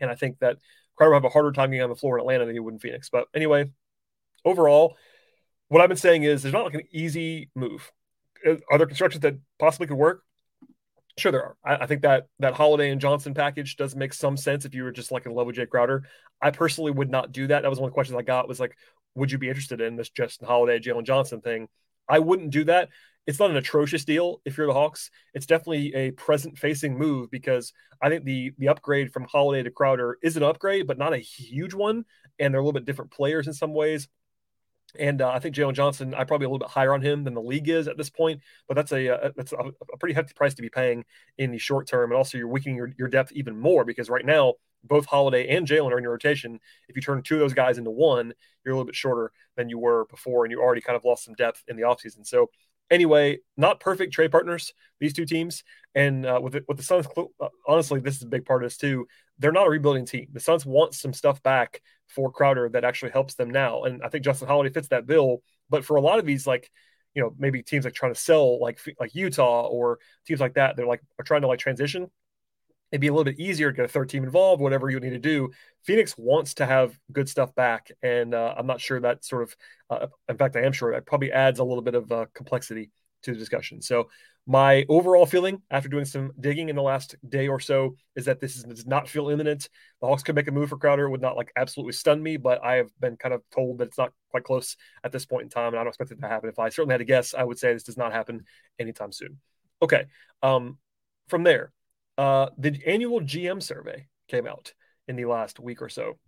And 0.00 0.10
I 0.10 0.14
think 0.14 0.38
that 0.40 0.58
Crowder 0.96 1.10
would 1.10 1.16
have 1.16 1.24
a 1.24 1.28
harder 1.28 1.52
time 1.52 1.70
getting 1.70 1.82
on 1.82 1.90
the 1.90 1.96
floor 1.96 2.18
in 2.18 2.22
Atlanta 2.22 2.46
than 2.46 2.54
he 2.54 2.60
would 2.60 2.74
in 2.74 2.80
Phoenix. 2.80 3.10
But 3.10 3.26
anyway, 3.34 3.70
overall, 4.44 4.96
what 5.68 5.82
I've 5.82 5.88
been 5.88 5.98
saying 5.98 6.22
is 6.22 6.42
there's 6.42 6.52
not 6.52 6.64
like 6.64 6.74
an 6.74 6.88
easy 6.90 7.50
move. 7.54 7.90
Are 8.46 8.78
there 8.78 8.86
constructions 8.86 9.22
that 9.22 9.36
possibly 9.58 9.86
could 9.86 9.96
work? 9.96 10.22
Sure, 11.18 11.32
there 11.32 11.42
are. 11.42 11.56
I, 11.64 11.84
I, 11.84 11.86
think 11.86 12.02
that 12.02 12.26
that 12.40 12.54
Holiday 12.54 12.90
and 12.90 13.00
Johnson 13.00 13.32
package 13.32 13.76
does 13.76 13.96
make 13.96 14.12
some 14.12 14.36
sense 14.36 14.64
if 14.64 14.74
you 14.74 14.84
were 14.84 14.92
just 14.92 15.10
like 15.10 15.24
in 15.24 15.32
love 15.32 15.46
with 15.46 15.56
Jae 15.56 15.68
Crowder. 15.68 16.04
I 16.42 16.50
personally 16.50 16.90
would 16.90 17.10
not 17.10 17.32
do 17.32 17.46
that. 17.46 17.62
That 17.62 17.70
was 17.70 17.80
one 17.80 17.88
of 17.88 17.92
the 17.92 17.94
questions 17.94 18.18
I 18.18 18.22
got 18.22 18.48
was 18.48 18.60
like, 18.60 18.76
would 19.14 19.32
you 19.32 19.38
be 19.38 19.48
interested 19.48 19.80
in 19.80 19.96
this 19.96 20.10
Justin 20.10 20.46
Holiday, 20.46 20.78
Jalen 20.78 21.04
Johnson 21.04 21.40
thing? 21.40 21.68
I 22.08 22.18
wouldn't 22.18 22.50
do 22.50 22.64
that. 22.64 22.90
It's 23.26 23.40
not 23.40 23.50
an 23.50 23.56
atrocious 23.56 24.04
deal 24.04 24.40
if 24.44 24.56
you're 24.56 24.68
the 24.68 24.74
Hawks. 24.74 25.10
It's 25.34 25.46
definitely 25.46 25.92
a 25.94 26.10
present 26.12 26.58
facing 26.58 26.96
move 26.96 27.30
because 27.30 27.72
I 28.00 28.08
think 28.08 28.24
the 28.24 28.52
the 28.58 28.68
upgrade 28.68 29.12
from 29.12 29.24
Holiday 29.24 29.62
to 29.64 29.70
Crowder 29.70 30.18
is 30.22 30.36
an 30.36 30.42
upgrade, 30.42 30.86
but 30.86 30.98
not 30.98 31.14
a 31.14 31.18
huge 31.18 31.74
one. 31.74 32.04
And 32.38 32.52
they're 32.52 32.60
a 32.60 32.62
little 32.62 32.78
bit 32.78 32.84
different 32.84 33.10
players 33.10 33.46
in 33.46 33.54
some 33.54 33.72
ways. 33.72 34.06
And 34.98 35.20
uh, 35.20 35.30
I 35.30 35.38
think 35.40 35.54
Jalen 35.54 35.74
Johnson, 35.74 36.14
I 36.14 36.24
probably 36.24 36.46
a 36.46 36.48
little 36.48 36.60
bit 36.60 36.70
higher 36.70 36.94
on 36.94 37.02
him 37.02 37.24
than 37.24 37.34
the 37.34 37.42
league 37.42 37.68
is 37.68 37.88
at 37.88 37.96
this 37.96 38.08
point. 38.08 38.40
But 38.68 38.74
that's 38.74 38.92
a 38.92 39.26
uh, 39.26 39.30
that's 39.36 39.52
a, 39.52 39.56
a, 39.56 39.96
pretty 39.98 40.14
hefty 40.14 40.32
price 40.34 40.54
to 40.54 40.62
be 40.62 40.70
paying 40.70 41.04
in 41.38 41.50
the 41.50 41.58
short 41.58 41.86
term, 41.86 42.10
and 42.10 42.16
also 42.16 42.38
you're 42.38 42.48
weakening 42.48 42.76
your, 42.76 42.92
your 42.98 43.08
depth 43.08 43.32
even 43.32 43.58
more 43.58 43.84
because 43.84 44.08
right 44.08 44.24
now 44.24 44.54
both 44.84 45.06
Holiday 45.06 45.48
and 45.48 45.66
Jalen 45.66 45.90
are 45.90 45.98
in 45.98 46.02
your 46.02 46.12
rotation. 46.12 46.60
If 46.88 46.96
you 46.96 47.02
turn 47.02 47.22
two 47.22 47.34
of 47.34 47.40
those 47.40 47.54
guys 47.54 47.78
into 47.78 47.90
one, 47.90 48.32
you're 48.64 48.72
a 48.72 48.76
little 48.76 48.86
bit 48.86 48.94
shorter 48.94 49.32
than 49.56 49.68
you 49.68 49.78
were 49.78 50.06
before, 50.06 50.44
and 50.44 50.52
you 50.52 50.60
already 50.60 50.80
kind 50.80 50.96
of 50.96 51.04
lost 51.04 51.24
some 51.24 51.34
depth 51.34 51.64
in 51.68 51.76
the 51.76 51.82
offseason. 51.82 52.26
So, 52.26 52.50
anyway, 52.90 53.38
not 53.56 53.80
perfect 53.80 54.12
trade 54.12 54.30
partners, 54.30 54.72
these 55.00 55.12
two 55.12 55.26
teams. 55.26 55.64
And 55.94 56.26
uh, 56.26 56.40
with, 56.42 56.54
the, 56.54 56.64
with 56.68 56.76
the 56.76 56.82
Suns, 56.82 57.06
uh, 57.16 57.48
honestly, 57.66 58.00
this 58.00 58.16
is 58.16 58.22
a 58.22 58.28
big 58.28 58.44
part 58.44 58.62
of 58.62 58.66
this 58.66 58.76
too. 58.76 59.06
They're 59.38 59.52
not 59.52 59.66
a 59.66 59.70
rebuilding 59.70 60.06
team. 60.06 60.28
The 60.32 60.40
Suns 60.40 60.66
want 60.66 60.94
some 60.94 61.12
stuff 61.12 61.42
back 61.42 61.80
for 62.08 62.30
Crowder 62.30 62.68
that 62.70 62.84
actually 62.84 63.12
helps 63.12 63.34
them 63.34 63.50
now. 63.50 63.84
And 63.84 64.02
I 64.02 64.08
think 64.08 64.24
Justin 64.24 64.48
Holiday 64.48 64.72
fits 64.72 64.88
that 64.88 65.06
bill. 65.06 65.42
But 65.68 65.84
for 65.84 65.96
a 65.96 66.00
lot 66.00 66.18
of 66.18 66.26
these, 66.26 66.46
like, 66.46 66.70
you 67.14 67.22
know 67.22 67.34
maybe 67.38 67.62
teams 67.62 67.86
like 67.86 67.94
trying 67.94 68.12
to 68.12 68.20
sell 68.20 68.60
like 68.60 68.78
like 69.00 69.14
Utah 69.14 69.66
or 69.66 69.98
teams 70.26 70.38
like 70.38 70.54
that 70.54 70.76
they're 70.76 70.86
like 70.86 71.00
are 71.18 71.24
trying 71.24 71.40
to 71.40 71.46
like 71.48 71.58
transition 71.58 72.08
it'd 72.92 73.00
be 73.00 73.08
a 73.08 73.12
little 73.12 73.24
bit 73.24 73.38
easier 73.38 73.70
to 73.70 73.76
get 73.76 73.84
a 73.84 73.88
third 73.88 74.08
team 74.08 74.24
involved 74.24 74.62
whatever 74.62 74.90
you 74.90 75.00
need 75.00 75.10
to 75.10 75.18
do 75.18 75.50
Phoenix 75.84 76.16
wants 76.16 76.54
to 76.54 76.66
have 76.66 76.98
good 77.12 77.28
stuff 77.28 77.54
back 77.54 77.90
and 78.02 78.34
uh, 78.34 78.54
I'm 78.56 78.66
not 78.66 78.80
sure 78.80 79.00
that 79.00 79.24
sort 79.24 79.42
of 79.42 79.56
uh, 79.90 80.06
in 80.28 80.36
fact 80.36 80.56
I 80.56 80.62
am 80.62 80.72
sure 80.72 80.92
that 80.92 81.06
probably 81.06 81.32
adds 81.32 81.58
a 81.58 81.64
little 81.64 81.82
bit 81.82 81.94
of 81.94 82.10
uh, 82.12 82.26
complexity 82.34 82.90
to 83.22 83.32
the 83.32 83.38
discussion 83.38 83.82
so 83.82 84.08
my 84.46 84.86
overall 84.88 85.26
feeling 85.26 85.60
after 85.70 85.88
doing 85.88 86.04
some 86.04 86.30
digging 86.38 86.68
in 86.68 86.76
the 86.76 86.82
last 86.82 87.16
day 87.28 87.48
or 87.48 87.58
so 87.58 87.96
is 88.14 88.26
that 88.26 88.38
this 88.40 88.56
is, 88.56 88.62
does 88.62 88.86
not 88.86 89.08
feel 89.08 89.28
imminent. 89.28 89.68
The 90.00 90.06
Hawks 90.06 90.22
could 90.22 90.36
make 90.36 90.46
a 90.46 90.52
move 90.52 90.68
for 90.68 90.76
Crowder. 90.76 91.10
Would 91.10 91.20
not 91.20 91.36
like 91.36 91.52
absolutely 91.56 91.94
stun 91.94 92.22
me, 92.22 92.36
but 92.36 92.62
I 92.64 92.76
have 92.76 92.90
been 93.00 93.16
kind 93.16 93.34
of 93.34 93.42
told 93.52 93.78
that 93.78 93.88
it's 93.88 93.98
not 93.98 94.12
quite 94.30 94.44
close 94.44 94.76
at 95.02 95.10
this 95.10 95.26
point 95.26 95.42
in 95.42 95.48
time, 95.48 95.68
and 95.68 95.76
I 95.76 95.78
don't 95.80 95.88
expect 95.88 96.12
it 96.12 96.20
to 96.20 96.28
happen. 96.28 96.48
If 96.48 96.60
I 96.60 96.68
certainly 96.68 96.92
had 96.92 96.98
to 96.98 97.04
guess, 97.04 97.34
I 97.34 97.42
would 97.42 97.58
say 97.58 97.72
this 97.72 97.82
does 97.82 97.96
not 97.96 98.12
happen 98.12 98.44
anytime 98.78 99.10
soon. 99.10 99.40
Okay. 99.82 100.06
Um, 100.44 100.78
from 101.26 101.42
there, 101.42 101.72
uh, 102.18 102.50
the 102.58 102.78
annual 102.86 103.20
GM 103.20 103.62
survey 103.62 104.06
came 104.28 104.46
out 104.46 104.72
in 105.08 105.16
the 105.16 105.24
last 105.26 105.60
week 105.60 105.82
or 105.82 105.88
so. 105.88 106.18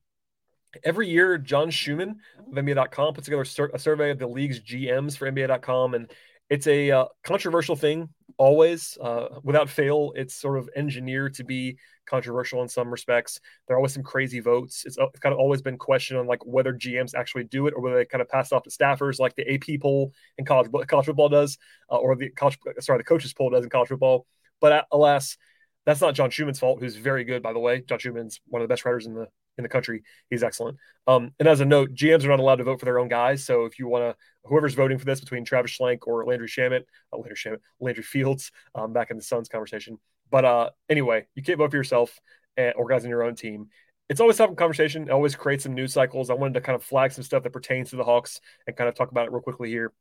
Every 0.84 1.08
year, 1.08 1.38
John 1.38 1.70
Schuhmann 1.70 2.16
of 2.38 2.52
NBA.com 2.52 3.14
puts 3.14 3.24
together 3.24 3.70
a 3.72 3.78
survey 3.78 4.10
of 4.10 4.18
the 4.18 4.26
league's 4.26 4.60
GMs 4.60 5.16
for 5.16 5.30
NBA.com, 5.30 5.94
and 5.94 6.10
it's 6.50 6.66
a 6.66 6.90
uh, 6.90 7.04
controversial 7.24 7.74
thing 7.74 8.10
always. 8.36 8.96
Uh, 9.00 9.40
without 9.42 9.68
fail 9.68 10.12
it's 10.14 10.34
sort 10.34 10.58
of 10.58 10.68
engineered 10.76 11.34
to 11.34 11.44
be 11.44 11.76
controversial 12.06 12.62
in 12.62 12.68
some 12.68 12.90
respects. 12.90 13.40
There 13.66 13.76
are 13.76 13.78
always 13.78 13.92
some 13.92 14.02
crazy 14.02 14.40
votes. 14.40 14.84
It's, 14.86 14.96
it's 14.98 15.20
kind 15.20 15.32
of 15.32 15.38
always 15.38 15.60
been 15.62 15.76
questioned 15.76 16.20
on 16.20 16.26
like 16.26 16.44
whether 16.46 16.72
gms 16.72 17.14
actually 17.14 17.44
do 17.44 17.66
it 17.66 17.74
or 17.74 17.82
whether 17.82 17.96
they 17.96 18.04
kind 18.04 18.22
of 18.22 18.28
pass 18.28 18.50
it 18.50 18.54
off 18.54 18.62
to 18.62 18.70
staffers 18.70 19.18
like 19.18 19.34
the 19.36 19.54
ap 19.54 19.80
poll 19.80 20.12
in 20.38 20.44
college 20.44 20.70
college 20.86 21.06
football 21.06 21.28
does 21.28 21.58
uh, 21.90 21.96
or 21.96 22.16
the 22.16 22.30
college 22.30 22.58
sorry 22.80 22.98
the 22.98 23.04
coaches 23.04 23.34
poll 23.34 23.50
does 23.50 23.64
in 23.64 23.70
college 23.70 23.88
football. 23.88 24.26
But 24.60 24.86
alas 24.90 25.36
that's 25.88 26.00
not 26.00 26.14
john 26.14 26.30
schuhmann's 26.30 26.60
fault 26.60 26.78
who's 26.80 26.96
very 26.96 27.24
good 27.24 27.42
by 27.42 27.52
the 27.52 27.58
way 27.58 27.82
john 27.88 27.98
schuhmann's 27.98 28.40
one 28.46 28.62
of 28.62 28.68
the 28.68 28.72
best 28.72 28.84
writers 28.84 29.06
in 29.06 29.14
the 29.14 29.26
in 29.58 29.62
the 29.62 29.68
country. 29.68 30.04
He's 30.30 30.42
excellent. 30.42 30.78
Um, 31.06 31.32
and 31.38 31.48
as 31.48 31.60
a 31.60 31.64
note, 31.64 31.92
GMs 31.92 32.24
are 32.24 32.28
not 32.28 32.40
allowed 32.40 32.56
to 32.56 32.64
vote 32.64 32.78
for 32.78 32.86
their 32.86 32.98
own 32.98 33.08
guys. 33.08 33.44
So 33.44 33.64
if 33.64 33.78
you 33.78 33.88
want 33.88 34.04
to, 34.04 34.16
whoever's 34.44 34.74
voting 34.74 34.98
for 34.98 35.04
this 35.04 35.20
between 35.20 35.44
Travis 35.44 35.76
Schlenk 35.76 36.06
or 36.06 36.24
Landry 36.24 36.48
Shamet, 36.48 36.84
uh, 37.12 37.18
Landry 37.18 37.36
Shamet, 37.36 37.58
Landry 37.80 38.04
Fields, 38.04 38.50
um, 38.74 38.92
back 38.92 39.10
in 39.10 39.16
the 39.16 39.22
Suns 39.22 39.48
conversation. 39.48 39.98
But 40.30 40.44
uh, 40.44 40.70
anyway, 40.88 41.26
you 41.34 41.42
can't 41.42 41.58
vote 41.58 41.72
for 41.72 41.76
yourself 41.76 42.18
and 42.56 42.72
organizing 42.76 43.10
your 43.10 43.24
own 43.24 43.34
team. 43.34 43.68
It's 44.08 44.20
always 44.20 44.36
tough 44.36 44.54
conversation. 44.56 45.02
It 45.02 45.10
always 45.10 45.34
creates 45.34 45.64
some 45.64 45.74
news 45.74 45.92
cycles. 45.92 46.30
I 46.30 46.34
wanted 46.34 46.54
to 46.54 46.60
kind 46.60 46.76
of 46.76 46.82
flag 46.82 47.12
some 47.12 47.24
stuff 47.24 47.42
that 47.42 47.52
pertains 47.52 47.90
to 47.90 47.96
the 47.96 48.04
Hawks 48.04 48.40
and 48.66 48.74
kind 48.74 48.88
of 48.88 48.94
talk 48.94 49.10
about 49.10 49.26
it 49.26 49.32
real 49.32 49.42
quickly 49.42 49.68
here. 49.68 49.92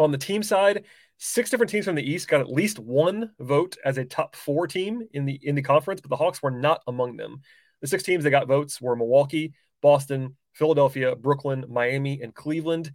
On 0.00 0.10
the 0.10 0.18
team 0.18 0.42
side, 0.42 0.86
six 1.18 1.50
different 1.50 1.70
teams 1.70 1.84
from 1.84 1.94
the 1.94 2.10
East 2.10 2.26
got 2.26 2.40
at 2.40 2.50
least 2.50 2.78
one 2.78 3.32
vote 3.38 3.76
as 3.84 3.98
a 3.98 4.04
top 4.06 4.34
four 4.34 4.66
team 4.66 5.06
in 5.12 5.26
the 5.26 5.38
in 5.42 5.54
the 5.54 5.62
conference, 5.62 6.00
but 6.00 6.08
the 6.08 6.16
Hawks 6.16 6.42
were 6.42 6.50
not 6.50 6.82
among 6.86 7.18
them. 7.18 7.42
The 7.82 7.86
six 7.86 8.02
teams 8.02 8.24
that 8.24 8.30
got 8.30 8.48
votes 8.48 8.80
were 8.80 8.96
Milwaukee, 8.96 9.52
Boston, 9.82 10.36
Philadelphia, 10.54 11.14
Brooklyn, 11.14 11.66
Miami, 11.68 12.22
and 12.22 12.34
Cleveland. 12.34 12.92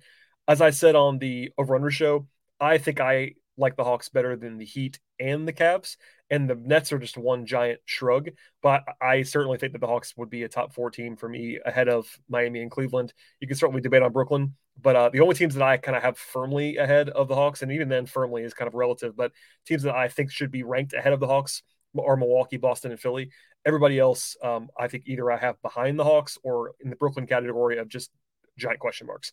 As 0.48 0.62
I 0.62 0.72
said 0.72 0.96
on 0.96 1.20
the 1.20 1.52
Over 1.60 1.76
Under 1.76 1.92
show, 1.92 2.28
I 2.60 2.80
think 2.80 3.00
I 3.00 3.36
like 3.56 3.76
the 3.76 3.84
Hawks 3.84 4.10
better 4.10 4.36
than 4.36 4.58
the 4.58 4.66
Heat 4.66 5.00
and 5.20 5.48
the 5.48 5.54
Cavs. 5.54 5.98
And 6.30 6.50
the 6.50 6.56
Nets 6.56 6.92
are 6.92 6.98
just 6.98 7.18
one 7.18 7.46
giant 7.46 7.82
shrug. 7.86 8.30
But 8.64 8.84
I 9.00 9.22
certainly 9.22 9.58
think 9.58 9.74
that 9.74 9.80
the 9.80 9.88
Hawks 9.88 10.16
would 10.18 10.30
be 10.30 10.44
a 10.44 10.50
top 10.50 10.74
four 10.74 10.90
team 10.90 11.16
for 11.16 11.30
me 11.30 11.60
ahead 11.64 11.88
of 11.88 12.08
Miami 12.28 12.62
and 12.62 12.72
Cleveland. 12.72 13.14
You 13.40 13.48
can 13.48 13.58
certainly 13.58 13.82
debate 13.82 14.02
on 14.02 14.12
Brooklyn, 14.12 14.56
but 14.82 14.96
uh, 14.96 15.10
the 15.10 15.22
only 15.22 15.36
teams 15.36 15.56
that 15.56 15.64
I 15.64 15.78
kind 15.78 15.96
of 15.96 16.04
have 16.04 16.18
firmly 16.18 16.78
ahead 16.78 17.10
of 17.10 17.28
the 17.28 17.36
Hawks, 17.36 17.62
and 17.62 17.72
even 17.72 17.90
then 17.90 18.06
firmly 18.06 18.44
is 18.44 18.54
kind 18.54 18.68
of 18.68 18.74
relative, 18.74 19.16
but 19.16 19.32
teams 19.66 19.84
that 19.84 19.96
I 19.96 20.08
think 20.08 20.32
should 20.32 20.52
be 20.52 20.64
ranked 20.64 20.94
ahead 20.94 21.14
of 21.14 21.20
the 21.20 21.28
Hawks 21.28 21.64
are 21.98 22.18
Milwaukee, 22.18 22.58
Boston, 22.58 22.92
and 22.92 23.00
Philly. 23.00 23.30
Everybody 23.66 24.00
else, 24.00 24.36
um, 24.44 24.70
I 24.78 24.88
think 24.88 25.04
either 25.08 25.32
I 25.32 25.38
have 25.38 25.62
behind 25.62 25.98
the 25.98 26.04
Hawks 26.04 26.38
or 26.44 26.74
in 26.82 26.90
the 26.90 26.96
Brooklyn 26.96 27.26
category 27.26 27.78
of 27.78 27.88
just 27.88 28.12
giant 28.58 28.80
question 28.80 29.08
marks. 29.08 29.32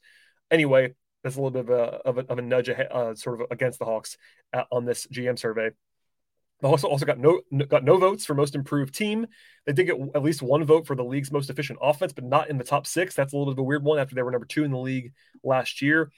Anyway, 0.50 0.94
that's 1.22 1.36
a 1.36 1.40
little 1.40 1.50
bit 1.50 1.68
of 1.68 1.70
a, 1.70 1.82
of 2.08 2.18
a, 2.18 2.32
of 2.32 2.38
a 2.38 2.42
nudge 2.42 2.68
uh, 2.68 3.14
sort 3.14 3.40
of 3.40 3.46
against 3.50 3.78
the 3.78 3.84
Hawks 3.84 4.16
uh, 4.52 4.64
on 4.70 4.84
this 4.84 5.06
GM 5.06 5.38
survey. 5.38 5.70
The 6.60 6.68
Hawks 6.68 6.84
also 6.84 7.04
got 7.04 7.18
no 7.18 7.40
got 7.68 7.82
no 7.82 7.96
votes 7.96 8.24
for 8.24 8.34
most 8.34 8.54
improved 8.54 8.94
team. 8.94 9.26
They 9.66 9.72
did 9.72 9.86
get 9.86 9.96
at 10.14 10.22
least 10.22 10.42
one 10.42 10.64
vote 10.64 10.86
for 10.86 10.94
the 10.94 11.04
league's 11.04 11.32
most 11.32 11.50
efficient 11.50 11.80
offense, 11.82 12.12
but 12.12 12.24
not 12.24 12.50
in 12.50 12.58
the 12.58 12.64
top 12.64 12.86
six. 12.86 13.14
That's 13.14 13.32
a 13.32 13.36
little 13.36 13.52
bit 13.52 13.58
of 13.58 13.64
a 13.64 13.66
weird 13.66 13.82
one 13.82 13.98
after 13.98 14.14
they 14.14 14.22
were 14.22 14.30
number 14.30 14.46
two 14.46 14.64
in 14.64 14.70
the 14.70 14.78
league 14.78 15.12
last 15.42 15.82
year. 15.82 16.12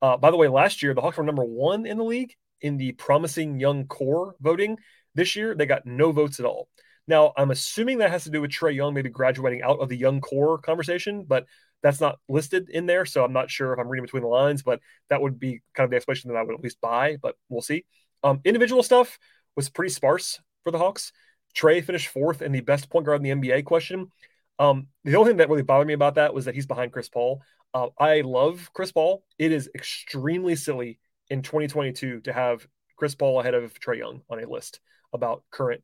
Uh, 0.00 0.16
by 0.16 0.30
the 0.30 0.36
way, 0.36 0.48
last 0.48 0.82
year 0.82 0.94
the 0.94 1.02
Hawks 1.02 1.18
were 1.18 1.24
number 1.24 1.44
one 1.44 1.84
in 1.84 1.98
the 1.98 2.04
league 2.04 2.34
in 2.62 2.78
the 2.78 2.92
promising 2.92 3.60
young 3.60 3.86
core 3.86 4.34
voting. 4.40 4.78
This 5.14 5.36
year, 5.36 5.54
they 5.54 5.66
got 5.66 5.84
no 5.84 6.12
votes 6.12 6.40
at 6.40 6.46
all. 6.46 6.68
Now, 7.08 7.32
I'm 7.36 7.50
assuming 7.50 7.98
that 7.98 8.10
has 8.10 8.24
to 8.24 8.30
do 8.30 8.40
with 8.40 8.50
Trae 8.50 8.74
Young 8.74 8.94
maybe 8.94 9.10
graduating 9.10 9.62
out 9.62 9.80
of 9.80 9.88
the 9.88 9.96
young 9.96 10.20
core 10.20 10.58
conversation, 10.58 11.24
but 11.26 11.46
that's 11.82 12.00
not 12.00 12.18
listed 12.28 12.70
in 12.70 12.86
there. 12.86 13.04
So 13.04 13.24
I'm 13.24 13.32
not 13.32 13.50
sure 13.50 13.72
if 13.72 13.78
I'm 13.78 13.88
reading 13.88 14.04
between 14.04 14.22
the 14.22 14.28
lines, 14.28 14.62
but 14.62 14.80
that 15.10 15.20
would 15.20 15.38
be 15.38 15.62
kind 15.74 15.84
of 15.84 15.90
the 15.90 15.96
explanation 15.96 16.30
that 16.30 16.38
I 16.38 16.42
would 16.42 16.54
at 16.54 16.62
least 16.62 16.80
buy, 16.80 17.16
but 17.20 17.34
we'll 17.48 17.62
see. 17.62 17.84
Um, 18.22 18.40
individual 18.44 18.82
stuff 18.82 19.18
was 19.56 19.68
pretty 19.68 19.90
sparse 19.90 20.40
for 20.62 20.70
the 20.70 20.78
Hawks. 20.78 21.12
Trae 21.56 21.84
finished 21.84 22.08
fourth 22.08 22.40
in 22.40 22.52
the 22.52 22.60
best 22.60 22.88
point 22.88 23.04
guard 23.04 23.24
in 23.24 23.40
the 23.40 23.50
NBA 23.50 23.64
question. 23.64 24.10
Um, 24.58 24.86
the 25.04 25.16
only 25.16 25.30
thing 25.30 25.38
that 25.38 25.48
really 25.48 25.62
bothered 25.62 25.86
me 25.86 25.94
about 25.94 26.14
that 26.14 26.34
was 26.34 26.44
that 26.44 26.54
he's 26.54 26.66
behind 26.66 26.92
Chris 26.92 27.08
Paul. 27.08 27.42
Uh, 27.74 27.88
I 27.98 28.20
love 28.20 28.70
Chris 28.74 28.92
Paul. 28.92 29.24
It 29.38 29.50
is 29.50 29.68
extremely 29.74 30.54
silly 30.56 30.98
in 31.30 31.42
2022 31.42 32.20
to 32.20 32.32
have 32.32 32.66
Chris 32.96 33.14
Paul 33.14 33.40
ahead 33.40 33.54
of 33.54 33.74
Trae 33.80 33.98
Young 33.98 34.22
on 34.30 34.42
a 34.42 34.48
list 34.48 34.80
about 35.12 35.42
current 35.50 35.82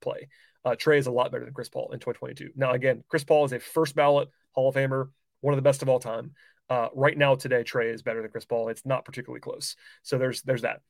play. 0.00 0.28
Uh, 0.68 0.76
Trae 0.76 0.98
is 0.98 1.06
a 1.06 1.10
lot 1.10 1.32
better 1.32 1.46
than 1.46 1.54
Chris 1.54 1.70
Paul 1.70 1.92
in 1.92 1.98
2022. 1.98 2.50
Now, 2.54 2.72
again, 2.72 3.02
Chris 3.08 3.24
Paul 3.24 3.46
is 3.46 3.54
a 3.54 3.58
first 3.58 3.94
ballot 3.94 4.28
Hall 4.52 4.68
of 4.68 4.74
Famer, 4.74 5.08
one 5.40 5.54
of 5.54 5.56
the 5.56 5.62
best 5.62 5.80
of 5.80 5.88
all 5.88 5.98
time. 5.98 6.32
Uh, 6.68 6.88
right 6.94 7.16
now, 7.16 7.34
today, 7.36 7.64
Trae 7.64 7.94
is 7.94 8.02
better 8.02 8.20
than 8.20 8.30
Chris 8.30 8.44
Paul. 8.44 8.68
It's 8.68 8.84
not 8.84 9.06
particularly 9.06 9.40
close. 9.40 9.76
So 10.02 10.18
there's 10.18 10.42
there's 10.42 10.62
that. 10.62 10.82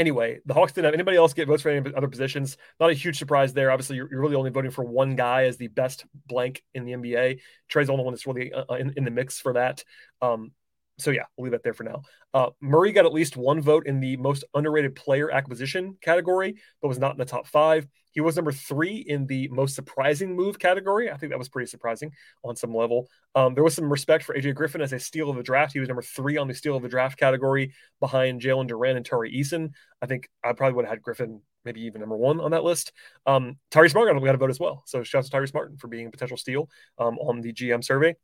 Anyway, 0.00 0.40
the 0.46 0.54
Hawks 0.54 0.72
didn't 0.72 0.86
have 0.86 0.94
anybody 0.94 1.16
else 1.16 1.32
get 1.32 1.46
votes 1.46 1.62
for 1.62 1.70
any 1.70 1.94
other 1.94 2.08
positions. 2.08 2.56
Not 2.80 2.90
a 2.90 2.94
huge 2.94 3.18
surprise 3.18 3.52
there. 3.52 3.70
Obviously, 3.70 3.94
you're, 3.94 4.10
you're 4.10 4.20
really 4.20 4.34
only 4.34 4.50
voting 4.50 4.72
for 4.72 4.84
one 4.84 5.14
guy 5.14 5.44
as 5.44 5.58
the 5.58 5.68
best 5.68 6.04
blank 6.26 6.64
in 6.74 6.84
the 6.84 6.92
NBA. 6.92 7.38
Trae's 7.70 7.86
the 7.86 7.92
only 7.92 8.04
one 8.04 8.14
that's 8.14 8.26
really 8.26 8.52
uh, 8.52 8.74
in, 8.74 8.94
in, 8.96 9.04
the 9.04 9.10
mix 9.12 9.40
for 9.40 9.52
that. 9.52 9.84
Um, 10.20 10.50
so 10.98 11.10
yeah, 11.10 11.24
we'll 11.36 11.44
leave 11.44 11.52
that 11.52 11.62
there 11.62 11.74
for 11.74 11.84
now. 11.84 12.02
Uh, 12.34 12.50
Murray 12.60 12.92
got 12.92 13.06
at 13.06 13.12
least 13.12 13.36
one 13.36 13.60
vote 13.60 13.86
in 13.86 14.00
the 14.00 14.16
most 14.16 14.44
underrated 14.54 14.94
player 14.94 15.30
acquisition 15.30 15.96
category, 16.00 16.56
but 16.82 16.88
was 16.88 16.98
not 16.98 17.12
in 17.12 17.18
the 17.18 17.24
top 17.24 17.46
five. 17.46 17.86
He 18.12 18.20
was 18.20 18.36
number 18.36 18.52
three 18.52 18.96
in 18.96 19.26
the 19.26 19.48
most 19.48 19.76
surprising 19.76 20.34
move 20.34 20.58
category. 20.58 21.10
I 21.10 21.16
think 21.16 21.30
that 21.30 21.38
was 21.38 21.48
pretty 21.48 21.68
surprising 21.68 22.10
on 22.42 22.56
some 22.56 22.74
level. 22.74 23.08
Um, 23.34 23.54
there 23.54 23.62
was 23.62 23.74
some 23.74 23.90
respect 23.90 24.24
for 24.24 24.34
AJ 24.34 24.56
Griffin 24.56 24.80
as 24.80 24.92
a 24.92 24.98
steal 24.98 25.30
of 25.30 25.36
the 25.36 25.42
draft. 25.42 25.72
He 25.72 25.78
was 25.78 25.88
number 25.88 26.02
three 26.02 26.36
on 26.36 26.48
the 26.48 26.54
steal 26.54 26.76
of 26.76 26.82
the 26.82 26.88
draft 26.88 27.16
category 27.16 27.72
behind 28.00 28.40
Jalen 28.40 28.68
Duren 28.68 28.96
and 28.96 29.06
Tari 29.06 29.32
Eason. 29.32 29.70
I 30.02 30.06
think 30.06 30.28
I 30.42 30.52
probably 30.52 30.74
would 30.74 30.84
have 30.84 30.94
had 30.94 31.02
Griffin 31.02 31.42
maybe 31.64 31.82
even 31.82 32.00
number 32.00 32.16
one 32.16 32.40
on 32.40 32.50
that 32.52 32.64
list. 32.64 32.92
Um, 33.26 33.58
Tyrese 33.70 33.94
Martin 33.94 34.18
got 34.24 34.34
a 34.34 34.38
vote 34.38 34.50
as 34.50 34.58
well. 34.58 34.82
So 34.86 35.02
shout 35.02 35.20
out 35.20 35.30
to 35.30 35.36
Tyrese 35.36 35.54
Martin 35.54 35.76
for 35.76 35.86
being 35.86 36.06
a 36.06 36.10
potential 36.10 36.36
steal 36.36 36.68
um, 36.98 37.18
on 37.18 37.40
the 37.40 37.52
GM 37.52 37.84
survey. 37.84 38.16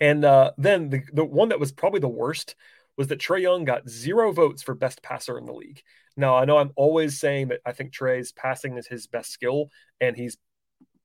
And 0.00 0.24
uh, 0.24 0.52
then 0.56 0.88
the, 0.88 1.02
the 1.12 1.24
one 1.24 1.50
that 1.50 1.60
was 1.60 1.72
probably 1.72 2.00
the 2.00 2.08
worst 2.08 2.56
was 2.96 3.08
that 3.08 3.20
Trae 3.20 3.42
Young 3.42 3.64
got 3.64 3.88
zero 3.88 4.32
votes 4.32 4.62
for 4.62 4.74
best 4.74 5.02
passer 5.02 5.38
in 5.38 5.46
the 5.46 5.52
league. 5.52 5.82
Now, 6.16 6.36
I 6.36 6.44
know 6.44 6.58
I'm 6.58 6.72
always 6.76 7.18
saying 7.18 7.48
that 7.48 7.60
I 7.64 7.72
think 7.72 7.92
Trae's 7.92 8.32
passing 8.32 8.76
is 8.76 8.86
his 8.86 9.06
best 9.06 9.30
skill, 9.30 9.70
and 10.00 10.16
he's 10.16 10.36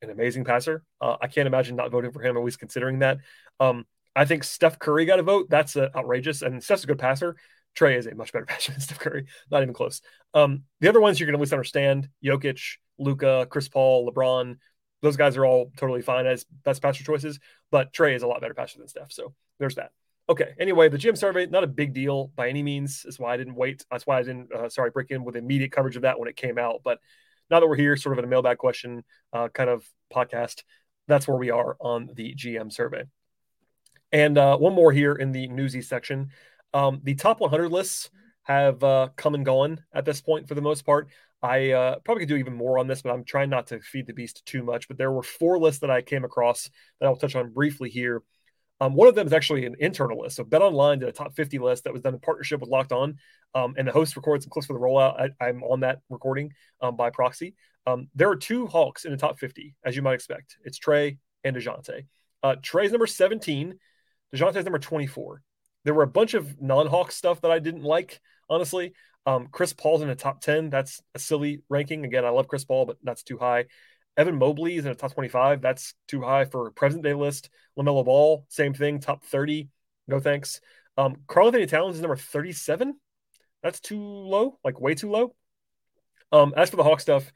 an 0.02 0.10
amazing 0.10 0.44
passer. 0.44 0.82
Uh, 1.00 1.16
I 1.20 1.28
can't 1.28 1.46
imagine 1.46 1.76
not 1.76 1.90
voting 1.90 2.12
for 2.12 2.20
him, 2.20 2.36
at 2.36 2.44
least 2.44 2.58
considering 2.58 3.00
that. 3.00 3.18
Um, 3.60 3.86
I 4.14 4.24
think 4.24 4.44
Steph 4.44 4.78
Curry 4.78 5.04
got 5.04 5.18
a 5.18 5.22
vote. 5.22 5.48
That's 5.50 5.76
uh, 5.76 5.88
outrageous. 5.94 6.42
And 6.42 6.62
Steph's 6.62 6.84
a 6.84 6.86
good 6.86 6.98
passer. 6.98 7.36
Trae 7.78 7.96
is 7.96 8.06
a 8.06 8.14
much 8.14 8.32
better 8.32 8.44
passer 8.48 8.72
than 8.72 8.80
Steph 8.80 8.98
Curry. 8.98 9.26
Not 9.50 9.62
even 9.62 9.74
close. 9.74 10.00
Um, 10.34 10.64
the 10.80 10.88
other 10.88 11.00
ones 11.00 11.20
you're 11.20 11.26
going 11.26 11.34
to 11.34 11.38
at 11.38 11.42
least 11.42 11.52
understand 11.52 12.08
Jokic, 12.24 12.60
Luka, 12.98 13.46
Chris 13.50 13.68
Paul, 13.68 14.10
LeBron, 14.10 14.56
those 15.02 15.16
guys 15.16 15.36
are 15.36 15.44
all 15.44 15.70
totally 15.76 16.02
fine 16.02 16.26
as 16.26 16.44
best 16.64 16.82
passer 16.82 17.04
choices, 17.04 17.38
but 17.70 17.92
Trae 17.92 18.14
is 18.14 18.22
a 18.22 18.26
lot 18.26 18.40
better 18.40 18.54
passer 18.54 18.78
than 18.78 18.88
Steph. 18.88 19.12
So 19.12 19.34
there's 19.58 19.76
that. 19.76 19.90
Okay. 20.28 20.54
Anyway, 20.58 20.88
the 20.88 20.98
GM 20.98 21.16
survey, 21.16 21.46
not 21.46 21.62
a 21.62 21.68
big 21.68 21.92
deal 21.92 22.32
by 22.34 22.48
any 22.48 22.62
means. 22.62 23.02
That's 23.02 23.18
why 23.18 23.34
I 23.34 23.36
didn't 23.36 23.54
wait. 23.54 23.84
That's 23.90 24.06
why 24.06 24.18
I 24.18 24.22
didn't, 24.22 24.52
uh, 24.52 24.68
sorry, 24.68 24.90
break 24.90 25.10
in 25.10 25.24
with 25.24 25.36
immediate 25.36 25.70
coverage 25.70 25.96
of 25.96 26.02
that 26.02 26.18
when 26.18 26.28
it 26.28 26.36
came 26.36 26.58
out. 26.58 26.80
But 26.82 26.98
now 27.48 27.60
that 27.60 27.66
we're 27.66 27.76
here, 27.76 27.96
sort 27.96 28.14
of 28.14 28.18
in 28.18 28.24
a 28.24 28.28
mailbag 28.28 28.58
question 28.58 29.04
uh, 29.32 29.48
kind 29.48 29.70
of 29.70 29.88
podcast, 30.12 30.64
that's 31.06 31.28
where 31.28 31.36
we 31.36 31.50
are 31.50 31.76
on 31.80 32.10
the 32.14 32.34
GM 32.34 32.72
survey. 32.72 33.04
And 34.10 34.36
uh, 34.36 34.56
one 34.56 34.74
more 34.74 34.92
here 34.92 35.12
in 35.12 35.30
the 35.30 35.46
newsy 35.46 35.82
section. 35.82 36.30
Um, 36.74 37.00
the 37.04 37.14
top 37.14 37.40
100 37.40 37.70
lists 37.70 38.10
have 38.42 38.82
uh, 38.82 39.08
come 39.16 39.34
and 39.34 39.44
gone 39.44 39.82
at 39.92 40.04
this 40.04 40.20
point 40.20 40.48
for 40.48 40.54
the 40.54 40.60
most 40.60 40.84
part. 40.84 41.08
I 41.46 41.70
uh, 41.70 41.98
probably 42.04 42.22
could 42.22 42.28
do 42.28 42.36
even 42.36 42.54
more 42.54 42.78
on 42.78 42.88
this, 42.88 43.02
but 43.02 43.12
I'm 43.12 43.24
trying 43.24 43.50
not 43.50 43.68
to 43.68 43.80
feed 43.80 44.06
the 44.08 44.12
beast 44.12 44.44
too 44.46 44.64
much. 44.64 44.88
But 44.88 44.98
there 44.98 45.12
were 45.12 45.22
four 45.22 45.58
lists 45.58 45.80
that 45.80 45.90
I 45.90 46.02
came 46.02 46.24
across 46.24 46.68
that 46.98 47.06
I'll 47.06 47.16
touch 47.16 47.36
on 47.36 47.52
briefly 47.52 47.88
here. 47.88 48.22
Um, 48.80 48.94
one 48.94 49.08
of 49.08 49.14
them 49.14 49.26
is 49.26 49.32
actually 49.32 49.64
an 49.64 49.76
internal 49.78 50.20
list. 50.20 50.36
So 50.36 50.44
Bet 50.44 50.60
Online 50.60 50.98
did 50.98 51.08
a 51.08 51.12
top 51.12 51.34
50 51.34 51.58
list 51.58 51.84
that 51.84 51.92
was 51.92 52.02
done 52.02 52.14
in 52.14 52.20
partnership 52.20 52.60
with 52.60 52.68
Locked 52.68 52.92
On. 52.92 53.16
Um, 53.54 53.74
and 53.78 53.86
the 53.86 53.92
host 53.92 54.16
recorded 54.16 54.42
some 54.42 54.50
clips 54.50 54.66
for 54.66 54.74
the 54.74 54.80
rollout. 54.80 55.30
I, 55.40 55.48
am 55.48 55.62
on 55.62 55.80
that 55.80 56.00
recording 56.10 56.52
um, 56.82 56.96
by 56.96 57.10
proxy. 57.10 57.54
Um, 57.86 58.08
there 58.14 58.28
are 58.28 58.36
two 58.36 58.66
Hawks 58.66 59.04
in 59.04 59.12
the 59.12 59.16
top 59.16 59.38
50, 59.38 59.76
as 59.84 59.94
you 59.94 60.02
might 60.02 60.14
expect. 60.14 60.56
It's 60.64 60.78
Trae 60.78 61.16
and 61.44 61.56
DeJounte. 61.56 62.06
Uh, 62.42 62.56
Trae's 62.56 62.90
number 62.90 63.06
17, 63.06 63.78
DeJounte's 64.34 64.64
number 64.64 64.78
24. 64.78 65.42
There 65.84 65.94
were 65.94 66.02
a 66.02 66.08
bunch 66.08 66.34
of 66.34 66.60
non 66.60 66.88
Hawk 66.88 67.12
stuff 67.12 67.40
that 67.42 67.50
I 67.52 67.60
didn't 67.60 67.84
like, 67.84 68.20
honestly. 68.50 68.92
Um, 69.26 69.48
Chris 69.50 69.72
Paul's 69.72 70.02
in 70.02 70.08
the 70.08 70.14
top 70.14 70.40
10. 70.40 70.70
That's 70.70 71.02
a 71.14 71.18
silly 71.18 71.62
ranking. 71.68 72.04
Again, 72.04 72.24
I 72.24 72.30
love 72.30 72.48
Chris 72.48 72.64
Paul, 72.64 72.86
but 72.86 72.96
that's 73.02 73.24
too 73.24 73.38
high. 73.38 73.66
Evan 74.16 74.38
Mobley 74.38 74.76
is 74.76 74.86
in 74.86 74.92
the 74.92 74.96
top 74.96 75.12
25. 75.12 75.60
That's 75.60 75.94
too 76.08 76.22
high 76.22 76.44
for 76.44 76.70
present 76.70 77.02
day 77.02 77.12
list. 77.12 77.50
LaMelo 77.78 78.04
Ball, 78.04 78.46
same 78.48 78.72
thing, 78.72 79.00
top 79.00 79.24
30. 79.24 79.68
No 80.08 80.20
thanks. 80.20 80.60
Um, 80.96 81.16
Karl-Anthony 81.26 81.66
Towns 81.66 81.96
is 81.96 82.00
number 82.00 82.16
37. 82.16 82.94
That's 83.62 83.80
too 83.80 84.00
low, 84.00 84.58
like 84.64 84.80
way 84.80 84.94
too 84.94 85.10
low. 85.10 85.34
Um, 86.32 86.54
as 86.56 86.70
for 86.70 86.76
the 86.76 86.84
Hawk 86.84 87.00
stuff, 87.00 87.30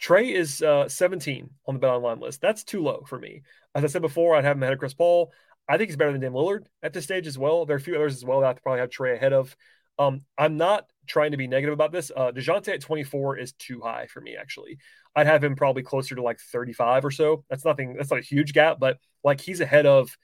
Trae 0.00 0.32
is 0.32 0.62
uh, 0.62 0.88
17 0.88 1.50
on 1.66 1.74
the 1.74 1.80
Bet 1.80 1.90
Online 1.90 2.20
list. 2.20 2.40
That's 2.40 2.64
too 2.64 2.82
low 2.82 3.04
for 3.06 3.18
me. 3.18 3.42
As 3.74 3.84
I 3.84 3.86
said 3.86 4.02
before, 4.02 4.34
I'd 4.36 4.44
have 4.44 4.56
him 4.56 4.62
ahead 4.62 4.74
of 4.74 4.78
Chris 4.78 4.94
Paul. 4.94 5.32
I 5.68 5.78
think 5.78 5.90
he's 5.90 5.96
better 5.96 6.12
than 6.12 6.20
Dame 6.20 6.32
Lillard 6.32 6.66
at 6.82 6.92
this 6.92 7.04
stage 7.04 7.26
as 7.26 7.38
well. 7.38 7.66
There 7.66 7.76
are 7.76 7.78
a 7.78 7.80
few 7.80 7.94
others 7.94 8.16
as 8.16 8.24
well 8.24 8.40
that 8.40 8.56
I 8.56 8.60
probably 8.60 8.80
have 8.80 8.90
Trae 8.90 9.14
ahead 9.14 9.32
of. 9.32 9.56
Um, 9.98 10.22
I'm 10.38 10.56
not 10.56 10.86
trying 11.06 11.32
to 11.32 11.36
be 11.36 11.46
negative 11.46 11.72
about 11.72 11.92
this. 11.92 12.10
Uh, 12.14 12.32
DeJounte 12.32 12.68
at 12.68 12.80
24 12.80 13.38
is 13.38 13.52
too 13.52 13.80
high 13.80 14.06
for 14.06 14.20
me, 14.20 14.36
actually. 14.36 14.78
I'd 15.14 15.26
have 15.26 15.44
him 15.44 15.56
probably 15.56 15.82
closer 15.82 16.14
to 16.14 16.22
like 16.22 16.40
35 16.40 17.04
or 17.04 17.10
so. 17.10 17.44
That's 17.50 17.64
nothing, 17.64 17.94
that's 17.94 18.10
not 18.10 18.20
a 18.20 18.24
huge 18.24 18.52
gap, 18.52 18.78
but 18.80 18.98
like 19.22 19.40
he's 19.40 19.60
ahead 19.60 19.86
of 19.86 20.16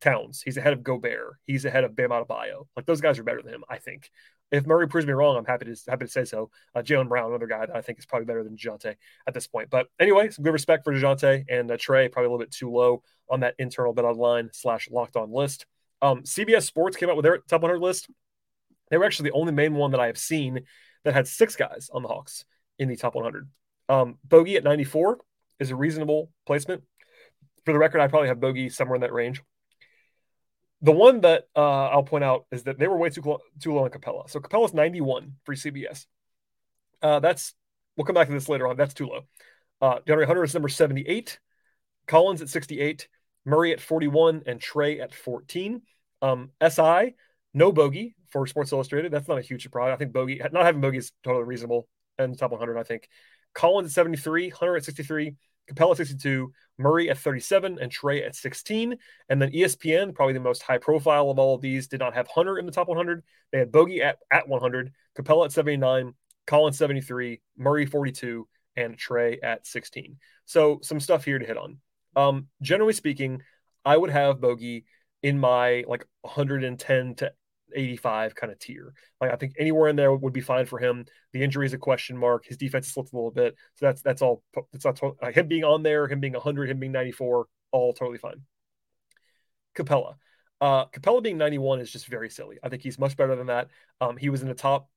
Towns. 0.00 0.42
He's 0.44 0.56
ahead 0.56 0.74
of 0.74 0.82
Gobert. 0.82 1.36
He's 1.46 1.64
ahead 1.64 1.84
of 1.84 1.96
Bam 1.96 2.10
Adebayo. 2.10 2.66
Like 2.76 2.84
those 2.84 3.00
guys 3.00 3.18
are 3.18 3.22
better 3.22 3.40
than 3.42 3.54
him, 3.54 3.64
I 3.68 3.78
think. 3.78 4.10
If 4.50 4.66
Murray 4.66 4.86
proves 4.86 5.06
me 5.06 5.14
wrong, 5.14 5.36
I'm 5.36 5.46
happy 5.46 5.64
to 5.64 5.76
happy 5.88 6.04
to 6.04 6.10
say 6.10 6.24
so. 6.24 6.50
Uh, 6.74 6.80
Jaylen 6.80 7.08
Brown, 7.08 7.30
another 7.30 7.46
guy 7.46 7.64
that 7.64 7.74
I 7.74 7.80
think 7.80 7.98
is 7.98 8.06
probably 8.06 8.26
better 8.26 8.44
than 8.44 8.56
DeJounte 8.56 8.96
at 9.26 9.34
this 9.34 9.46
point. 9.46 9.70
But 9.70 9.86
anyway, 9.98 10.28
some 10.30 10.44
good 10.44 10.52
respect 10.52 10.84
for 10.84 10.92
DeJounte 10.92 11.46
and 11.48 11.70
uh, 11.70 11.76
Trae, 11.76 12.12
probably 12.12 12.26
a 12.26 12.30
little 12.30 12.38
bit 12.38 12.50
too 12.50 12.70
low 12.70 13.02
on 13.30 13.40
that 13.40 13.54
internal 13.58 13.94
bet 13.94 14.04
online 14.04 14.50
slash 14.52 14.90
locked 14.90 15.16
on 15.16 15.32
list. 15.32 15.64
Um, 16.02 16.22
CBS 16.22 16.64
Sports 16.64 16.98
came 16.98 17.08
out 17.08 17.16
with 17.16 17.24
their 17.24 17.38
top 17.38 17.62
100 17.62 17.80
list. 17.80 18.08
They 18.94 18.98
were 18.98 19.06
actually 19.06 19.30
the 19.30 19.36
only 19.36 19.52
main 19.52 19.74
one 19.74 19.90
that 19.90 19.98
I 19.98 20.06
have 20.06 20.16
seen 20.16 20.60
that 21.02 21.14
had 21.14 21.26
six 21.26 21.56
guys 21.56 21.90
on 21.92 22.02
the 22.02 22.08
Hawks 22.08 22.44
in 22.78 22.88
the 22.88 22.94
top 22.94 23.16
100. 23.16 23.50
Um, 23.88 24.18
Bogey 24.22 24.54
at 24.54 24.62
94 24.62 25.18
is 25.58 25.72
a 25.72 25.74
reasonable 25.74 26.30
placement. 26.46 26.84
For 27.64 27.72
the 27.72 27.78
record, 27.80 28.00
I 28.00 28.06
probably 28.06 28.28
have 28.28 28.38
Bogey 28.38 28.68
somewhere 28.68 28.94
in 28.94 29.00
that 29.00 29.12
range. 29.12 29.42
The 30.80 30.92
one 30.92 31.22
that 31.22 31.48
uh, 31.56 31.88
I'll 31.88 32.04
point 32.04 32.22
out 32.22 32.46
is 32.52 32.62
that 32.62 32.78
they 32.78 32.86
were 32.86 32.96
way 32.96 33.10
too 33.10 33.38
too 33.60 33.74
low 33.74 33.82
on 33.82 33.90
Capela. 33.90 34.30
So 34.30 34.38
Capela's 34.38 34.72
91 34.72 35.32
for 35.42 35.56
CBS. 35.56 36.06
Uh, 37.02 37.18
that's 37.18 37.52
we'll 37.96 38.04
come 38.04 38.14
back 38.14 38.28
to 38.28 38.32
this 38.32 38.48
later 38.48 38.68
on. 38.68 38.76
That's 38.76 38.94
too 38.94 39.08
low. 39.08 39.22
Uh, 39.82 39.98
DeAndre 40.06 40.28
Hunter 40.28 40.44
is 40.44 40.54
number 40.54 40.68
78. 40.68 41.40
Collins 42.06 42.42
at 42.42 42.48
68. 42.48 43.08
Murray 43.44 43.72
at 43.72 43.80
41 43.80 44.44
and 44.46 44.60
Trae 44.60 45.02
at 45.02 45.12
14. 45.12 45.82
Um, 46.22 46.50
SI, 46.62 47.16
no 47.54 47.72
bogey 47.72 48.16
for 48.28 48.46
Sports 48.46 48.72
Illustrated. 48.72 49.12
That's 49.12 49.28
not 49.28 49.38
a 49.38 49.42
huge 49.42 49.62
surprise. 49.62 49.92
I 49.94 49.96
think 49.96 50.12
bogey, 50.12 50.40
not 50.52 50.64
having 50.64 50.80
bogey 50.80 50.98
is 50.98 51.12
totally 51.22 51.44
reasonable 51.44 51.88
the 52.18 52.36
top 52.36 52.50
100, 52.50 52.78
I 52.78 52.82
think. 52.82 53.08
Collins 53.54 53.88
at 53.88 53.92
73, 53.92 54.50
Hunter 54.50 54.76
at 54.76 54.84
63, 54.84 55.34
Capela 55.70 55.96
62, 55.96 56.52
Murray 56.78 57.08
at 57.08 57.18
37, 57.18 57.78
and 57.80 57.92
Trae 57.92 58.26
at 58.26 58.34
16. 58.34 58.96
And 59.28 59.40
then 59.40 59.52
ESPN, 59.52 60.14
probably 60.14 60.34
the 60.34 60.40
most 60.40 60.62
high 60.62 60.78
profile 60.78 61.30
of 61.30 61.38
all 61.38 61.54
of 61.54 61.60
these, 61.60 61.88
did 61.88 62.00
not 62.00 62.14
have 62.14 62.28
Hunter 62.28 62.58
in 62.58 62.66
the 62.66 62.72
top 62.72 62.88
100. 62.88 63.22
They 63.52 63.58
had 63.58 63.72
Bogey 63.72 64.02
at, 64.02 64.18
at 64.30 64.48
100, 64.48 64.92
Capela 65.16 65.46
at 65.46 65.52
79, 65.52 66.14
Collins 66.46 66.78
73, 66.78 67.40
Murray 67.56 67.86
42, 67.86 68.46
and 68.76 68.98
Trey 68.98 69.38
at 69.40 69.66
16. 69.66 70.16
So 70.44 70.80
some 70.82 71.00
stuff 71.00 71.24
here 71.24 71.38
to 71.38 71.46
hit 71.46 71.56
on. 71.56 71.78
Um, 72.16 72.48
generally 72.60 72.92
speaking, 72.92 73.42
I 73.84 73.96
would 73.96 74.10
have 74.10 74.40
Bogey 74.40 74.84
in 75.22 75.38
my 75.38 75.84
like 75.88 76.06
110 76.22 77.14
to 77.16 77.32
85 77.74 78.34
kind 78.34 78.52
of 78.52 78.58
tier. 78.58 78.92
Like 79.20 79.32
I 79.32 79.36
think 79.36 79.54
anywhere 79.58 79.88
in 79.88 79.96
there 79.96 80.14
would 80.14 80.32
be 80.32 80.40
fine 80.40 80.66
for 80.66 80.78
him. 80.78 81.04
The 81.32 81.42
injury 81.42 81.66
is 81.66 81.72
a 81.72 81.78
question 81.78 82.16
mark. 82.16 82.44
His 82.46 82.56
defense 82.56 82.88
slipped 82.88 83.12
a 83.12 83.16
little 83.16 83.30
bit, 83.30 83.56
so 83.74 83.86
that's 83.86 84.02
that's 84.02 84.22
all. 84.22 84.42
That's 84.72 84.84
not 84.84 85.00
uh, 85.02 85.32
him 85.32 85.48
being 85.48 85.64
on 85.64 85.82
there, 85.82 86.06
him 86.08 86.20
being 86.20 86.32
100, 86.32 86.70
him 86.70 86.78
being 86.78 86.92
94, 86.92 87.46
all 87.72 87.92
totally 87.92 88.18
fine. 88.18 88.42
Capela, 89.76 90.14
uh, 90.60 90.86
Capela 90.86 91.22
being 91.22 91.38
91 91.38 91.80
is 91.80 91.90
just 91.90 92.06
very 92.06 92.30
silly. 92.30 92.58
I 92.62 92.68
think 92.68 92.82
he's 92.82 92.98
much 92.98 93.16
better 93.16 93.36
than 93.36 93.48
that. 93.48 93.68
Um, 94.00 94.16
he 94.16 94.30
was 94.30 94.42
in 94.42 94.48
the 94.48 94.54
top 94.54 94.88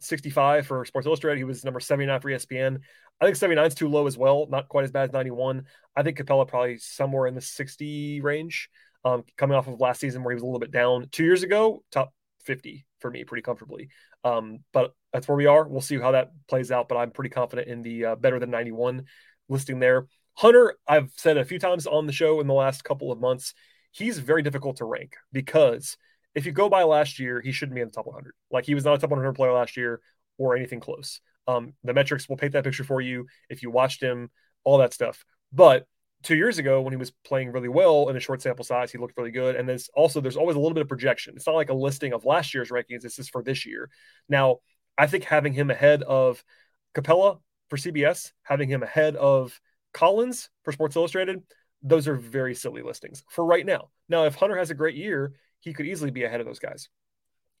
65 0.00 0.66
for 0.66 0.84
Sports 0.84 1.06
Illustrated. 1.06 1.38
He 1.38 1.44
was 1.44 1.64
number 1.64 1.80
79 1.80 2.20
for 2.20 2.30
ESPN. 2.30 2.80
I 3.20 3.24
think 3.24 3.36
79 3.36 3.66
is 3.66 3.74
too 3.74 3.88
low 3.88 4.06
as 4.06 4.18
well. 4.18 4.46
Not 4.50 4.68
quite 4.68 4.84
as 4.84 4.90
bad 4.90 5.04
as 5.04 5.12
91. 5.12 5.64
I 5.94 6.02
think 6.02 6.18
Capela 6.18 6.46
probably 6.46 6.78
somewhere 6.78 7.26
in 7.26 7.34
the 7.34 7.40
60 7.40 8.20
range 8.20 8.68
um, 9.04 9.24
coming 9.36 9.56
off 9.56 9.68
of 9.68 9.80
last 9.80 10.00
season 10.00 10.22
where 10.22 10.32
he 10.32 10.34
was 10.34 10.42
a 10.42 10.46
little 10.46 10.60
bit 10.60 10.70
down. 10.72 11.08
Two 11.12 11.24
years 11.24 11.42
ago, 11.42 11.82
top 11.92 12.12
50 12.46 12.86
for 13.00 13.10
me 13.10 13.24
pretty 13.24 13.42
comfortably. 13.42 13.88
Um, 14.24 14.60
but 14.72 14.94
that's 15.12 15.28
where 15.28 15.36
we 15.36 15.46
are. 15.46 15.66
We'll 15.66 15.80
see 15.80 15.98
how 15.98 16.12
that 16.12 16.30
plays 16.48 16.70
out. 16.70 16.88
But 16.88 16.96
I'm 16.96 17.10
pretty 17.10 17.30
confident 17.30 17.68
in 17.68 17.82
the 17.82 18.04
uh, 18.04 18.16
better 18.16 18.38
than 18.38 18.50
91 18.50 19.04
listing 19.48 19.78
there. 19.78 20.06
Hunter, 20.34 20.76
I've 20.86 21.10
said 21.16 21.38
a 21.38 21.44
few 21.44 21.58
times 21.58 21.86
on 21.86 22.06
the 22.06 22.12
show 22.12 22.40
in 22.40 22.46
the 22.46 22.54
last 22.54 22.84
couple 22.84 23.10
of 23.10 23.20
months, 23.20 23.54
he's 23.90 24.18
very 24.18 24.42
difficult 24.42 24.76
to 24.76 24.84
rank 24.84 25.14
because 25.32 25.96
if 26.34 26.44
you 26.44 26.52
go 26.52 26.68
by 26.68 26.82
last 26.82 27.18
year, 27.18 27.40
he 27.40 27.52
shouldn't 27.52 27.74
be 27.74 27.80
in 27.80 27.88
the 27.88 27.94
top 27.94 28.06
100. 28.06 28.34
Like 28.50 28.66
he 28.66 28.74
was 28.74 28.84
not 28.84 28.94
a 28.94 28.98
top 28.98 29.10
100 29.10 29.32
player 29.32 29.52
last 29.52 29.76
year 29.76 30.00
or 30.36 30.54
anything 30.54 30.80
close. 30.80 31.20
Um, 31.48 31.72
the 31.82 31.94
metrics 31.94 32.28
will 32.28 32.36
paint 32.36 32.52
that 32.52 32.64
picture 32.64 32.84
for 32.84 33.00
you 33.00 33.26
if 33.48 33.62
you 33.62 33.70
watched 33.70 34.02
him, 34.02 34.30
all 34.64 34.78
that 34.78 34.92
stuff. 34.92 35.24
But 35.52 35.86
two 36.26 36.36
years 36.36 36.58
ago 36.58 36.80
when 36.80 36.92
he 36.92 36.96
was 36.96 37.12
playing 37.24 37.52
really 37.52 37.68
well 37.68 38.08
in 38.08 38.16
a 38.16 38.20
short 38.20 38.42
sample 38.42 38.64
size, 38.64 38.90
he 38.90 38.98
looked 38.98 39.16
really 39.16 39.30
good. 39.30 39.54
And 39.54 39.68
there's 39.68 39.88
also 39.94 40.20
there's 40.20 40.36
always 40.36 40.56
a 40.56 40.58
little 40.58 40.74
bit 40.74 40.82
of 40.82 40.88
projection. 40.88 41.34
It's 41.36 41.46
not 41.46 41.54
like 41.54 41.70
a 41.70 41.74
listing 41.74 42.12
of 42.12 42.24
last 42.24 42.52
year's 42.52 42.70
rankings. 42.70 43.02
This 43.02 43.18
is 43.18 43.28
for 43.28 43.42
this 43.42 43.64
year. 43.64 43.88
Now, 44.28 44.58
I 44.98 45.06
think 45.06 45.24
having 45.24 45.52
him 45.52 45.70
ahead 45.70 46.02
of 46.02 46.42
Capela 46.94 47.38
for 47.70 47.76
CBS, 47.76 48.32
having 48.42 48.68
him 48.68 48.82
ahead 48.82 49.14
of 49.14 49.58
Collins 49.92 50.50
for 50.64 50.72
Sports 50.72 50.96
Illustrated, 50.96 51.42
those 51.82 52.08
are 52.08 52.16
very 52.16 52.54
silly 52.54 52.82
listings 52.82 53.22
for 53.30 53.44
right 53.44 53.64
now. 53.64 53.90
Now, 54.08 54.24
if 54.24 54.34
Hunter 54.34 54.56
has 54.56 54.70
a 54.70 54.74
great 54.74 54.96
year, 54.96 55.34
he 55.60 55.72
could 55.72 55.86
easily 55.86 56.10
be 56.10 56.24
ahead 56.24 56.40
of 56.40 56.46
those 56.46 56.58
guys. 56.58 56.88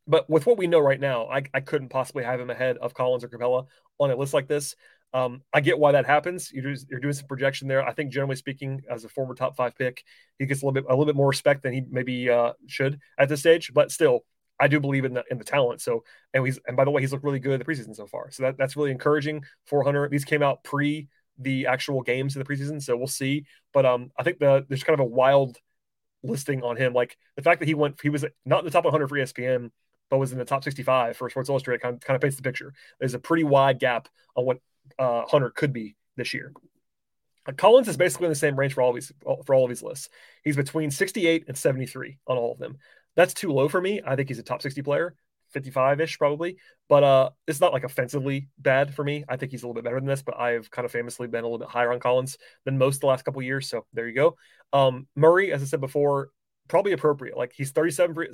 But 0.08 0.28
with 0.28 0.46
what 0.46 0.58
we 0.58 0.66
know 0.66 0.80
right 0.80 1.00
now, 1.00 1.26
I, 1.26 1.42
I 1.52 1.60
couldn't 1.60 1.88
possibly 1.88 2.24
have 2.24 2.40
him 2.40 2.50
ahead 2.50 2.78
of 2.78 2.94
Collins 2.94 3.24
or 3.24 3.28
Capela 3.28 3.66
on 3.98 4.10
a 4.10 4.16
list 4.16 4.34
like 4.34 4.48
this. 4.48 4.74
Um, 5.14 5.42
I 5.52 5.60
get 5.60 5.78
why 5.78 5.92
that 5.92 6.04
happens. 6.04 6.52
You're, 6.52 6.74
you're 6.90 7.00
doing 7.00 7.14
some 7.14 7.26
projection 7.26 7.68
there. 7.68 7.86
I 7.86 7.92
think 7.92 8.12
generally 8.12 8.36
speaking, 8.36 8.82
as 8.90 9.04
a 9.04 9.08
former 9.08 9.34
top 9.34 9.56
five 9.56 9.76
pick, 9.76 10.04
he 10.38 10.46
gets 10.46 10.62
a 10.62 10.66
little 10.66 10.74
bit 10.74 10.84
a 10.88 10.92
little 10.92 11.06
bit 11.06 11.16
more 11.16 11.28
respect 11.28 11.62
than 11.62 11.72
he 11.72 11.82
maybe 11.88 12.28
uh, 12.28 12.52
should 12.66 13.00
at 13.18 13.28
this 13.28 13.40
stage. 13.40 13.72
But 13.72 13.90
still, 13.90 14.24
I 14.58 14.68
do 14.68 14.80
believe 14.80 15.04
in 15.04 15.14
the 15.14 15.24
in 15.30 15.38
the 15.38 15.44
talent. 15.44 15.80
So 15.80 16.04
and 16.34 16.44
he's 16.44 16.58
and 16.66 16.76
by 16.76 16.84
the 16.84 16.90
way, 16.90 17.00
he's 17.00 17.12
looked 17.12 17.24
really 17.24 17.40
good 17.40 17.52
in 17.52 17.58
the 17.58 17.64
preseason 17.64 17.94
so 17.94 18.06
far. 18.06 18.30
So 18.30 18.44
that, 18.44 18.58
that's 18.58 18.76
really 18.76 18.90
encouraging 18.90 19.44
for 19.66 19.82
Hunter. 19.84 20.08
These 20.08 20.24
came 20.24 20.42
out 20.42 20.64
pre 20.64 21.08
the 21.38 21.66
actual 21.66 22.02
games 22.02 22.34
in 22.34 22.42
the 22.42 22.48
preseason, 22.48 22.82
so 22.82 22.96
we'll 22.96 23.06
see. 23.06 23.46
But 23.72 23.86
um, 23.86 24.10
I 24.18 24.22
think 24.22 24.38
the 24.38 24.64
there's 24.68 24.84
kind 24.84 24.98
of 24.98 25.04
a 25.04 25.08
wild 25.08 25.58
listing 26.22 26.62
on 26.62 26.76
him. 26.76 26.92
Like 26.92 27.16
the 27.36 27.42
fact 27.42 27.60
that 27.60 27.66
he 27.66 27.74
went, 27.74 28.00
he 28.00 28.08
was 28.08 28.24
not 28.44 28.60
in 28.60 28.64
the 28.64 28.70
top 28.70 28.84
100 28.84 29.08
for 29.08 29.16
ESPN, 29.16 29.70
but 30.10 30.18
was 30.18 30.32
in 30.32 30.38
the 30.38 30.44
top 30.44 30.64
65 30.64 31.16
for 31.16 31.28
Sports 31.30 31.48
Illustrated. 31.48 31.82
Kind 31.82 31.94
of, 31.96 32.00
kind 32.00 32.16
of 32.16 32.20
paints 32.20 32.36
the 32.36 32.42
picture. 32.42 32.72
There's 32.98 33.14
a 33.14 33.18
pretty 33.18 33.44
wide 33.44 33.78
gap 33.78 34.08
on 34.34 34.44
what 34.44 34.58
uh, 34.98 35.24
Hunter 35.26 35.50
could 35.50 35.72
be 35.72 35.96
this 36.16 36.34
year. 36.34 36.52
Uh, 37.46 37.52
Collins 37.52 37.88
is 37.88 37.96
basically 37.96 38.26
in 38.26 38.32
the 38.32 38.36
same 38.36 38.58
range 38.58 38.74
for 38.74 38.82
all 38.82 38.90
of 38.90 38.96
these 38.96 39.12
for 39.44 39.54
all 39.54 39.64
of 39.64 39.68
these 39.68 39.82
lists. 39.82 40.08
He's 40.44 40.56
between 40.56 40.90
68 40.90 41.44
and 41.48 41.56
73 41.56 42.18
on 42.26 42.36
all 42.36 42.52
of 42.52 42.58
them. 42.58 42.78
That's 43.14 43.34
too 43.34 43.52
low 43.52 43.68
for 43.68 43.80
me. 43.80 44.02
I 44.04 44.16
think 44.16 44.28
he's 44.28 44.38
a 44.38 44.42
top 44.42 44.62
60 44.62 44.82
player, 44.82 45.14
55 45.50 46.00
ish 46.00 46.18
probably. 46.18 46.56
But 46.88 47.02
uh, 47.02 47.30
it's 47.46 47.60
not 47.60 47.72
like 47.72 47.84
offensively 47.84 48.48
bad 48.58 48.94
for 48.94 49.04
me. 49.04 49.24
I 49.28 49.36
think 49.36 49.52
he's 49.52 49.62
a 49.62 49.66
little 49.66 49.74
bit 49.74 49.84
better 49.84 49.98
than 49.98 50.06
this. 50.06 50.22
But 50.22 50.38
I've 50.38 50.70
kind 50.70 50.84
of 50.84 50.92
famously 50.92 51.28
been 51.28 51.44
a 51.44 51.46
little 51.46 51.58
bit 51.58 51.68
higher 51.68 51.92
on 51.92 52.00
Collins 52.00 52.36
than 52.64 52.78
most 52.78 53.00
the 53.00 53.06
last 53.06 53.24
couple 53.24 53.42
years. 53.42 53.68
So 53.68 53.86
there 53.92 54.08
you 54.08 54.14
go. 54.14 54.36
Um, 54.72 55.06
Murray, 55.16 55.52
as 55.52 55.62
I 55.62 55.66
said 55.66 55.80
before, 55.80 56.30
probably 56.68 56.92
appropriate. 56.92 57.36
Like 57.36 57.52
he's 57.54 57.70
37 57.70 58.14
for 58.14 58.26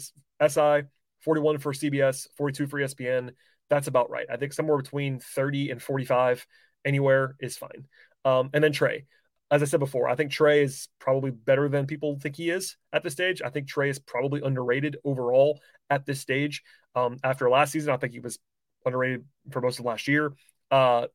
SI, 0.49 0.89
41 1.21 1.59
for 1.59 1.73
CBS, 1.73 2.27
42 2.37 2.67
for 2.67 2.81
ESPN 2.81 3.31
that's 3.71 3.87
about 3.87 4.11
right. 4.11 4.27
I 4.31 4.37
think 4.37 4.53
somewhere 4.53 4.77
between 4.77 5.19
30 5.19 5.71
and 5.71 5.83
45 5.83 6.47
anywhere 6.85 7.37
is 7.41 7.57
fine. 7.57 7.87
Um, 8.25 8.51
and 8.53 8.63
then 8.63 8.73
Trae, 8.73 9.05
as 9.51 9.63
I 9.63 9.67
said 9.67 9.81
before, 9.81 10.09
I 10.09 10.15
think 10.15 10.31
Trae 10.31 10.63
is 10.63 10.89
probably 10.99 11.31
better 11.31 11.69
than 11.69 11.87
people 11.87 12.19
think 12.19 12.37
he 12.37 12.51
is 12.51 12.77
at 12.93 13.03
this 13.03 13.13
stage. 13.13 13.43
I 13.43 13.51
think 13.51 13.69
Trae 13.69 13.89
is 13.89 13.99
probably 13.99 14.43
underrated 14.43 14.97
overall 15.05 15.61
at 15.91 16.07
this 16.07 16.21
stage. 16.21 16.63
Um, 16.95 17.19
after 17.25 17.49
last 17.51 17.73
season, 17.73 17.93
I 17.93 17.97
think 17.97 18.13
he 18.13 18.21
was 18.21 18.39
underrated 18.85 19.25
for 19.51 19.61
most 19.61 19.79
of 19.79 19.85
last 19.85 20.09
year. 20.09 20.33
Uh, 20.71 21.07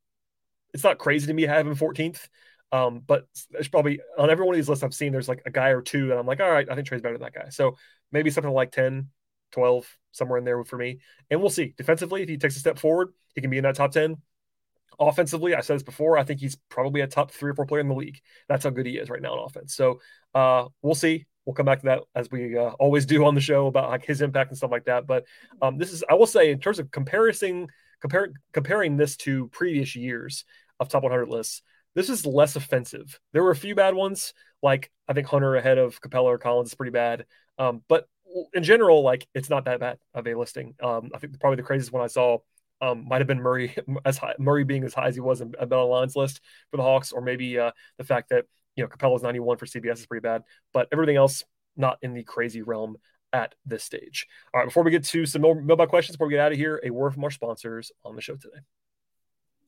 it's 0.74 0.84
not 0.84 0.98
crazy 0.98 1.28
to 1.28 1.34
me 1.34 1.44
having 1.44 1.76
14th. 1.76 2.28
Um, 2.72 3.02
but 3.06 3.28
it's 3.52 3.70
probably 3.70 4.02
on 4.18 4.30
every 4.30 4.46
one 4.46 4.54
of 4.54 4.58
these 4.58 4.68
lists 4.68 4.84
I've 4.84 4.94
seen, 4.94 5.12
there's 5.14 5.30
like 5.30 5.42
a 5.46 5.52
guy 5.52 5.70
or 5.70 5.82
two 5.82 6.08
that 6.08 6.18
I'm 6.18 6.28
like, 6.28 6.42
all 6.42 6.52
right, 6.52 6.70
I 6.70 6.76
think 6.76 6.88
Trae's 6.88 7.02
better 7.02 7.18
than 7.18 7.24
that 7.24 7.34
guy. 7.34 7.50
So 7.50 7.78
maybe 8.12 8.30
something 8.30 8.52
like 8.52 8.72
10, 8.72 9.08
12, 9.54 9.88
somewhere 10.18 10.38
in 10.38 10.46
there 10.46 10.64
for 10.64 10.78
me. 10.78 11.00
And 11.30 11.40
we'll 11.40 11.50
see. 11.50 11.74
Defensively, 11.78 12.24
if 12.24 12.30
he 12.30 12.38
takes 12.38 12.56
a 12.56 12.60
step 12.60 12.80
forward, 12.80 13.14
he 13.36 13.42
can 13.42 13.50
be 13.50 13.58
in 13.58 13.64
that 13.64 13.76
top 13.76 13.92
10. 13.92 14.18
Offensively, 15.00 15.54
I 15.54 15.62
said 15.62 15.76
this 15.76 15.84
before, 15.84 16.18
I 16.18 16.24
think 16.24 16.40
he's 16.40 16.58
probably 16.70 17.02
a 17.02 17.08
top 17.08 17.32
three 17.32 17.52
or 17.52 17.54
four 17.54 17.66
player 17.68 17.82
in 17.82 17.88
the 17.88 17.94
league. 17.94 18.20
That's 18.50 18.64
how 18.64 18.72
good 18.72 18.88
he 18.88 18.98
is 18.98 19.10
right 19.10 19.22
now 19.22 19.34
on 19.34 19.46
offense. 19.46 19.76
So 19.76 20.00
uh, 20.34 20.66
we'll 20.82 20.96
see. 20.96 21.28
We'll 21.46 21.54
come 21.54 21.66
back 21.66 21.80
to 21.82 21.86
that 21.86 22.04
as 22.16 22.30
we 22.32 22.58
uh, 22.58 22.72
always 22.72 23.06
do 23.06 23.24
on 23.26 23.36
the 23.36 23.42
show 23.42 23.68
about 23.68 23.90
like 23.90 24.06
his 24.06 24.22
impact 24.22 24.50
and 24.50 24.58
stuff 24.58 24.72
like 24.72 24.86
that. 24.86 25.08
But 25.08 25.26
um, 25.62 25.78
this 25.78 25.94
is, 25.94 26.04
I 26.10 26.16
will 26.16 26.28
say, 26.28 26.52
in 26.52 26.60
terms 26.60 26.80
of 26.80 26.92
comparison, 26.92 27.68
compare, 28.02 28.30
comparing 28.54 28.98
this 28.98 29.16
to 29.18 29.48
previous 29.50 29.96
years 29.96 30.46
of 30.80 30.90
top 30.90 31.04
100 31.04 31.30
lists, 31.30 31.62
this 31.98 32.10
is 32.10 32.26
less 32.26 32.56
offensive. 32.56 33.20
There 33.34 33.44
were 33.44 33.52
a 33.52 33.56
few 33.56 33.76
bad 33.76 33.96
ones, 33.96 34.34
like 34.62 34.92
I 35.08 35.14
think 35.14 35.28
Hunter 35.28 35.56
ahead 35.56 35.78
of 35.78 36.02
Capela 36.02 36.26
or 36.26 36.38
Collins 36.38 36.70
is 36.70 36.76
pretty 36.76 36.92
bad. 36.92 37.26
Um, 37.58 37.82
but 37.88 38.08
in 38.54 38.64
general, 38.64 39.04
like 39.04 39.28
it's 39.34 39.50
not 39.50 39.66
that 39.66 39.80
bad 39.80 39.98
of 40.14 40.28
a 40.28 40.36
listing. 40.36 40.76
Um, 40.82 41.12
I 41.14 41.20
think 41.20 41.40
probably 41.40 41.58
the 41.58 41.64
craziest 41.64 41.92
one 41.92 42.04
I 42.04 42.08
saw 42.08 42.40
um, 42.82 43.06
might 43.08 43.20
have 43.20 43.28
been 43.28 43.42
Murray 43.42 43.76
as 44.06 44.18
high, 44.18 44.36
Murray 44.40 44.64
being 44.64 44.84
as 44.84 44.94
high 44.94 45.08
as 45.08 45.16
he 45.16 45.22
was 45.22 45.42
in 45.42 45.54
a 45.60 45.66
Lines 45.66 46.16
list 46.16 46.42
for 46.72 46.78
the 46.78 46.84
Hawks, 46.84 47.12
or 47.12 47.22
maybe 47.22 47.60
uh, 47.60 47.72
the 47.98 48.04
fact 48.04 48.30
that 48.30 48.46
you 48.76 48.84
know 48.84 48.90
Capela's 48.90 49.24
91 49.24 49.58
for 49.58 49.66
CBS 49.66 50.00
is 50.00 50.06
pretty 50.06 50.24
bad, 50.24 50.44
but 50.74 50.88
everything 50.92 51.16
else 51.16 51.44
not 51.76 51.98
in 52.02 52.14
the 52.14 52.24
crazy 52.24 52.62
realm 52.62 52.98
at 53.34 53.54
this 53.66 53.84
stage. 53.84 54.28
All 54.54 54.60
right, 54.60 54.68
before 54.68 54.84
we 54.84 54.92
get 54.92 55.04
to 55.06 55.26
some 55.26 55.42
more 55.42 55.60
mailbag 55.60 55.90
questions, 55.90 56.16
before 56.16 56.28
we 56.28 56.34
get 56.34 56.40
out 56.40 56.52
of 56.52 56.58
here, 56.58 56.82
a 56.84 56.90
word 56.90 57.14
from 57.14 57.24
our 57.24 57.32
sponsors 57.32 57.92
on 58.04 58.16
the 58.16 58.22
show 58.22 58.36
today. 58.36 58.60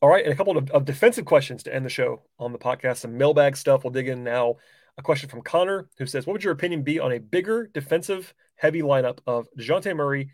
All 0.02 0.10
right, 0.10 0.24
and 0.24 0.32
a 0.32 0.36
couple 0.36 0.58
of, 0.58 0.72
of, 0.72 0.86
defensive 0.86 1.26
questions 1.26 1.64
to 1.64 1.76
end 1.76 1.86
the 1.86 1.90
show 1.90 2.24
on 2.40 2.54
the 2.54 2.58
podcast. 2.58 2.98
Some 2.98 3.18
mailbag 3.18 3.58
stuff. 3.58 3.84
We'll 3.84 3.92
dig 3.92 4.08
in 4.08 4.24
now. 4.24 4.56
A 5.00 5.02
question 5.02 5.30
from 5.30 5.42
Connor 5.42 5.90
who 5.98 6.06
says, 6.06 6.28
"What 6.28 6.34
would 6.34 6.44
your 6.44 6.52
opinion 6.52 6.84
be 6.84 7.00
on 7.00 7.14
a 7.14 7.20
bigger 7.20 7.68
defensive 7.74 8.34
heavy 8.56 8.82
lineup 8.82 9.20
of 9.26 9.48
Dejounte 9.58 9.96
Murray, 9.96 10.32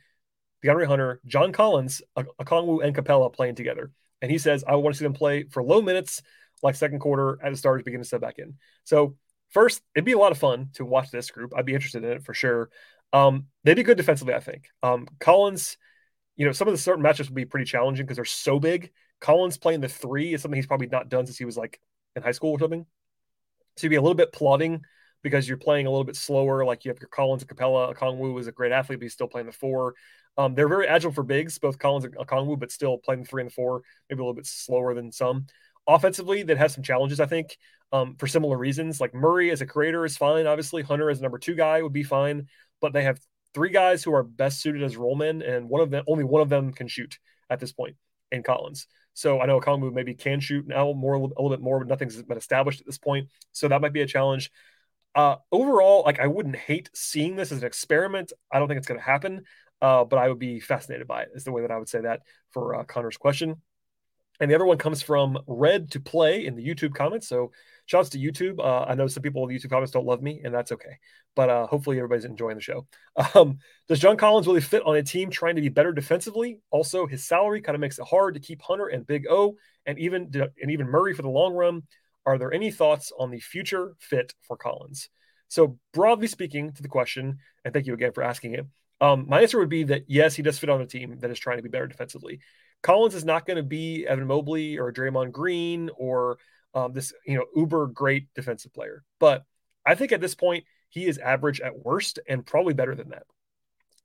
DeAndre 0.63 0.87
Hunter, 0.87 1.21
John 1.25 1.51
Collins, 1.51 2.01
Okongwu, 2.17 2.83
and 2.83 2.95
Capela 2.95 3.31
playing 3.31 3.55
together?" 3.55 3.91
And 4.23 4.31
he 4.31 4.39
says, 4.39 4.63
"I 4.67 4.75
want 4.75 4.95
to 4.95 4.97
see 4.97 5.05
them 5.05 5.13
play 5.13 5.43
for 5.43 5.61
low 5.61 5.83
minutes, 5.83 6.23
like 6.63 6.73
second 6.73 6.99
quarter, 6.99 7.37
as 7.43 7.53
the 7.53 7.57
starters 7.57 7.83
begin 7.83 8.01
to 8.01 8.07
step 8.07 8.21
back 8.21 8.39
in." 8.39 8.57
So 8.85 9.15
first, 9.51 9.83
it'd 9.93 10.03
be 10.03 10.13
a 10.13 10.17
lot 10.17 10.31
of 10.31 10.39
fun 10.39 10.71
to 10.73 10.83
watch 10.83 11.11
this 11.11 11.29
group. 11.29 11.53
I'd 11.55 11.65
be 11.65 11.75
interested 11.75 12.03
in 12.03 12.11
it 12.11 12.23
for 12.23 12.33
sure. 12.33 12.71
Um, 13.13 13.45
they'd 13.63 13.75
be 13.75 13.83
good 13.83 13.97
defensively, 13.97 14.33
I 14.33 14.39
think. 14.39 14.69
Um, 14.81 15.07
Collins, 15.19 15.77
you 16.37 16.45
know, 16.45 16.51
some 16.51 16.67
of 16.67 16.73
the 16.73 16.79
certain 16.79 17.03
matchups 17.03 17.29
would 17.29 17.35
be 17.35 17.45
pretty 17.45 17.65
challenging 17.65 18.05
because 18.05 18.17
they're 18.17 18.25
so 18.25 18.59
big 18.59 18.91
Collins 19.21 19.57
playing 19.57 19.81
the 19.81 19.87
three 19.87 20.33
is 20.33 20.41
something 20.41 20.57
he's 20.57 20.67
probably 20.67 20.87
not 20.87 21.09
done 21.09 21.25
since 21.25 21.37
he 21.37 21.45
was 21.45 21.57
like 21.57 21.79
in 22.15 22.23
high 22.23 22.31
school 22.31 22.51
or 22.51 22.59
something. 22.59 22.85
You'd 23.81 23.89
be 23.89 23.95
a 23.95 24.01
little 24.01 24.15
bit 24.15 24.31
plodding 24.31 24.83
because 25.21 25.47
you're 25.47 25.57
playing 25.57 25.87
a 25.87 25.89
little 25.89 26.03
bit 26.03 26.15
slower. 26.15 26.63
Like 26.65 26.85
you 26.85 26.91
have 26.91 26.99
your 26.99 27.09
Collins 27.09 27.43
and 27.43 27.49
Capela. 27.49 27.95
Okongwu 27.95 28.39
is 28.39 28.47
a 28.47 28.51
great 28.51 28.71
athlete, 28.71 28.99
but 28.99 29.03
he's 29.03 29.13
still 29.13 29.27
playing 29.27 29.47
the 29.47 29.53
four. 29.53 29.95
Um, 30.37 30.53
they're 30.53 30.67
very 30.67 30.87
agile 30.87 31.11
for 31.11 31.23
bigs, 31.23 31.57
both 31.57 31.79
Collins 31.79 32.05
and 32.05 32.15
Okongwu, 32.15 32.59
but 32.59 32.71
still 32.71 32.97
playing 32.97 33.23
the 33.23 33.27
three 33.27 33.41
and 33.41 33.49
the 33.49 33.53
four, 33.53 33.81
maybe 34.09 34.19
a 34.19 34.23
little 34.23 34.33
bit 34.33 34.45
slower 34.45 34.93
than 34.93 35.11
some. 35.11 35.47
Offensively, 35.87 36.43
that 36.43 36.57
has 36.57 36.73
some 36.73 36.83
challenges, 36.83 37.19
I 37.19 37.25
think, 37.25 37.57
um, 37.91 38.15
for 38.17 38.27
similar 38.27 38.57
reasons. 38.57 38.99
Like 38.99 39.13
Murray 39.13 39.51
as 39.51 39.61
a 39.61 39.65
creator 39.65 40.03
is 40.05 40.17
fine. 40.17 40.47
Obviously, 40.47 40.81
Hunter 40.81 41.09
as 41.09 41.19
a 41.19 41.21
number 41.21 41.37
two 41.37 41.55
guy 41.55 41.81
would 41.81 41.93
be 41.93 42.03
fine, 42.03 42.47
but 42.81 42.91
they 42.91 43.03
have 43.03 43.19
three 43.53 43.69
guys 43.69 44.03
who 44.03 44.13
are 44.13 44.23
best 44.23 44.61
suited 44.61 44.83
as 44.83 44.95
rollmen, 44.95 45.47
and 45.47 45.69
one 45.69 45.81
of 45.81 45.89
them, 45.89 46.03
only 46.07 46.23
one 46.23 46.41
of 46.41 46.49
them 46.49 46.73
can 46.73 46.87
shoot 46.87 47.17
at 47.49 47.59
this 47.59 47.71
point 47.71 47.95
in 48.31 48.43
Collins. 48.43 48.87
So 49.15 49.39
I 49.39 49.45
know 49.45 49.59
Okongwu 49.59 49.91
maybe 49.93 50.13
can 50.13 50.41
shoot 50.41 50.67
now 50.67 50.91
more 50.93 51.13
a 51.13 51.19
little 51.19 51.49
bit 51.49 51.61
more, 51.61 51.79
but 51.79 51.87
nothing's 51.87 52.21
been 52.21 52.37
established 52.37 52.81
at 52.81 52.85
this 52.85 52.97
point. 52.97 53.29
So 53.53 53.67
that 53.69 53.81
might 53.81 53.93
be 53.93 54.01
a 54.01 54.05
challenge. 54.05 54.51
Uh, 55.15 55.37
overall, 55.51 56.03
like 56.05 56.19
I 56.19 56.27
wouldn't 56.27 56.57
hate 56.57 56.89
seeing 56.93 57.37
this 57.37 57.53
as 57.53 57.59
an 57.59 57.63
experiment. 57.65 58.33
I 58.51 58.59
don't 58.59 58.67
think 58.67 58.77
it's 58.77 58.87
going 58.87 58.99
to 58.99 59.05
happen, 59.05 59.43
uh, 59.81 60.03
but 60.03 60.19
I 60.19 60.27
would 60.27 60.37
be 60.37 60.59
fascinated 60.59 61.07
by 61.07 61.23
it. 61.23 61.29
Is 61.33 61.45
the 61.45 61.53
way 61.53 61.61
that 61.61 61.71
I 61.71 61.77
would 61.77 61.87
say 61.87 62.01
that 62.01 62.23
for 62.51 62.75
uh, 62.75 62.83
Connor's 62.83 63.17
question. 63.17 63.61
And 64.39 64.49
the 64.49 64.55
other 64.55 64.65
one 64.65 64.77
comes 64.77 65.01
from 65.01 65.37
Red 65.47 65.91
to 65.91 65.99
Play 65.99 66.45
in 66.45 66.55
the 66.55 66.65
YouTube 66.65 66.93
comments. 66.93 67.27
So 67.27 67.51
shouts 67.85 68.09
to 68.09 68.19
YouTube. 68.19 68.59
Uh, 68.59 68.85
I 68.87 68.95
know 68.95 69.07
some 69.07 69.23
people 69.23 69.43
in 69.43 69.49
the 69.49 69.59
YouTube 69.59 69.69
comments 69.69 69.91
don't 69.91 70.05
love 70.05 70.21
me, 70.21 70.41
and 70.43 70.53
that's 70.53 70.71
okay. 70.71 70.97
But 71.35 71.49
uh, 71.49 71.67
hopefully 71.67 71.97
everybody's 71.97 72.25
enjoying 72.25 72.55
the 72.55 72.61
show. 72.61 72.87
Um, 73.33 73.59
does 73.87 73.99
John 73.99 74.17
Collins 74.17 74.47
really 74.47 74.61
fit 74.61 74.83
on 74.85 74.95
a 74.95 75.03
team 75.03 75.29
trying 75.29 75.55
to 75.55 75.61
be 75.61 75.69
better 75.69 75.93
defensively? 75.93 76.59
Also, 76.69 77.07
his 77.07 77.23
salary 77.23 77.61
kind 77.61 77.75
of 77.75 77.79
makes 77.79 77.97
it 77.97 78.05
hard 78.05 78.33
to 78.33 78.39
keep 78.39 78.61
Hunter 78.61 78.87
and 78.87 79.07
Big 79.07 79.25
O 79.29 79.55
and 79.85 79.97
even 79.99 80.31
and 80.61 80.71
even 80.71 80.87
Murray 80.87 81.13
for 81.13 81.21
the 81.21 81.29
long 81.29 81.53
run. 81.53 81.83
Are 82.25 82.37
there 82.37 82.53
any 82.53 82.71
thoughts 82.71 83.11
on 83.17 83.31
the 83.31 83.39
future 83.39 83.95
fit 83.99 84.33
for 84.41 84.57
Collins? 84.57 85.09
So 85.47 85.77
broadly 85.93 86.27
speaking, 86.27 86.73
to 86.73 86.81
the 86.81 86.87
question, 86.87 87.37
and 87.63 87.73
thank 87.73 87.85
you 87.85 87.93
again 87.93 88.11
for 88.13 88.23
asking 88.23 88.55
it. 88.55 88.65
Um, 89.01 89.25
my 89.27 89.41
answer 89.41 89.59
would 89.59 89.69
be 89.69 89.83
that 89.85 90.03
yes, 90.07 90.35
he 90.35 90.43
does 90.43 90.57
fit 90.57 90.69
on 90.69 90.81
a 90.81 90.87
team 90.87 91.17
that 91.19 91.31
is 91.31 91.39
trying 91.39 91.57
to 91.57 91.63
be 91.63 91.69
better 91.69 91.87
defensively. 91.87 92.39
Collins 92.85 93.15
is 93.15 93.25
not 93.25 93.47
going 93.47 93.57
to 93.57 93.63
be 93.63 94.05
Evan 94.05 94.27
Mobley 94.27 94.77
or 94.77 94.93
Draymond 94.93 95.31
Green 95.31 95.89
or 95.97 96.37
um, 96.75 96.93
this 96.93 97.13
you 97.25 97.35
know 97.35 97.45
uber 97.55 97.87
great 97.87 98.27
defensive 98.35 98.75
player, 98.75 99.03
but 99.19 99.43
I 99.83 99.95
think 99.95 100.11
at 100.11 100.21
this 100.21 100.35
point 100.35 100.65
he 100.89 101.07
is 101.07 101.17
average 101.17 101.59
at 101.61 101.83
worst 101.83 102.19
and 102.29 102.45
probably 102.45 102.75
better 102.75 102.93
than 102.93 103.09
that 103.09 103.23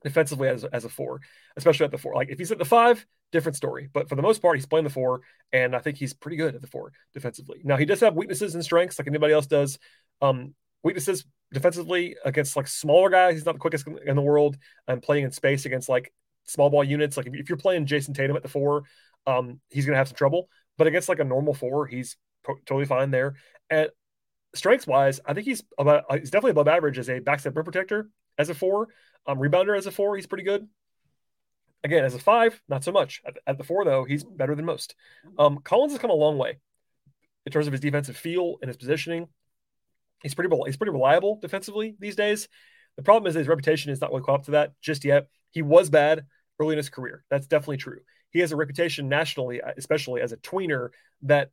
defensively 0.03 0.49
as, 0.49 0.65
as 0.65 0.87
a 0.87 0.89
four, 0.89 1.21
especially 1.59 1.85
at 1.85 1.91
the 1.91 1.99
four. 1.99 2.15
Like 2.15 2.31
if 2.31 2.39
he's 2.39 2.53
at 2.53 2.59
the 2.59 2.65
five, 2.65 3.05
different 3.33 3.57
story. 3.57 3.91
But 3.93 4.09
for 4.09 4.15
the 4.15 4.23
most 4.23 4.41
part, 4.41 4.57
he's 4.57 4.65
playing 4.65 4.85
the 4.85 4.91
four, 4.91 5.21
and 5.53 5.77
I 5.77 5.81
think 5.81 5.99
he's 5.99 6.15
pretty 6.15 6.39
good 6.39 6.55
at 6.55 6.63
the 6.63 6.67
four 6.67 6.93
defensively. 7.13 7.61
Now 7.63 7.77
he 7.77 7.85
does 7.85 8.01
have 8.01 8.17
weaknesses 8.17 8.55
and 8.55 8.65
strengths 8.65 8.99
like 8.99 9.09
anybody 9.09 9.35
else 9.35 9.47
does. 9.47 9.79
Um, 10.23 10.55
weaknesses 10.83 11.27
defensively 11.53 12.17
against 12.25 12.57
like 12.57 12.67
smaller 12.67 13.11
guys. 13.11 13.35
He's 13.35 13.45
not 13.45 13.57
the 13.57 13.61
quickest 13.61 13.87
in 14.07 14.17
the 14.17 14.23
world. 14.23 14.57
And 14.89 15.03
playing 15.03 15.25
in 15.25 15.33
space 15.33 15.67
against 15.67 15.91
like 15.91 16.11
small 16.45 16.71
ball 16.71 16.85
units. 16.85 17.17
Like 17.17 17.27
if 17.27 17.49
you're 17.49 17.59
playing 17.59 17.87
Jayson 17.87 18.15
Tatum 18.15 18.37
at 18.37 18.43
the 18.43 18.49
four, 18.49 18.85
um, 19.27 19.61
he's 19.69 19.87
going 19.87 19.95
to 19.95 19.99
have 19.99 20.09
some 20.09 20.17
trouble. 20.17 20.49
But 20.79 20.87
against 20.87 21.09
like 21.09 21.19
a 21.19 21.25
normal 21.25 21.55
four, 21.55 21.87
he's 21.87 22.17
totally 22.67 22.87
fine 22.87 23.11
there. 23.11 23.35
And 23.69 23.91
strengths 24.55 24.87
wise, 24.87 25.21
I 25.25 25.35
think 25.35 25.47
he's 25.47 25.63
about 25.79 26.05
uh, 26.09 26.19
he's 26.19 26.31
definitely 26.31 26.53
above 26.53 26.69
average 26.69 26.99
as 26.99 27.09
a 27.09 27.21
backstep 27.21 27.55
rim 27.55 27.65
protector 27.65 28.09
as 28.39 28.49
a 28.51 28.55
four, 28.55 28.89
um, 29.27 29.39
rebounder 29.39 29.77
as 29.77 29.87
a 29.87 29.91
four. 29.91 30.17
He's 30.17 30.27
pretty 30.27 30.45
good. 30.45 30.67
Again, 31.83 32.05
as 32.05 32.15
a 32.15 32.19
five, 32.19 32.61
not 32.69 32.85
so 32.85 32.93
much. 32.93 33.23
At, 33.27 33.39
at 33.47 33.59
the 33.59 33.65
four, 33.65 33.85
though, 33.85 34.05
he's 34.05 34.23
better 34.23 34.55
than 34.55 34.67
most. 34.67 34.95
Um, 35.39 35.59
Collins 35.59 35.93
has 35.93 36.01
come 36.01 36.11
a 36.11 36.15
long 36.15 36.37
way 36.37 36.59
in 37.47 37.53
terms 37.53 37.67
of 37.67 37.73
his 37.73 37.81
defensive 37.81 38.17
feel 38.17 38.57
and 38.61 38.69
his 38.69 38.77
positioning. 38.77 39.29
He's 40.23 40.35
pretty 40.35 40.55
he's 40.67 40.77
pretty 40.77 40.93
reliable 40.93 41.39
defensively 41.41 41.97
these 41.99 42.17
days. 42.17 42.49
The 42.97 43.03
problem 43.03 43.29
is 43.29 43.35
his 43.35 43.49
reputation 43.49 43.91
is 43.91 44.01
not 44.01 44.11
really 44.11 44.23
caught 44.23 44.41
up 44.41 44.45
to 44.45 44.51
that 44.53 44.73
just 44.83 45.05
yet. 45.05 45.29
He 45.51 45.63
was 45.63 45.91
bad 45.91 46.25
early 46.61 46.75
in 46.75 46.79
his 46.79 46.91
career. 46.91 47.25
That's 47.31 47.47
definitely 47.47 47.79
true. 47.79 48.01
He 48.31 48.41
has 48.41 48.53
a 48.53 48.57
reputation 48.57 49.09
nationally, 49.09 49.61
especially 49.77 50.21
as 50.21 50.33
a 50.33 50.37
tweener, 50.37 50.91
that 51.23 51.51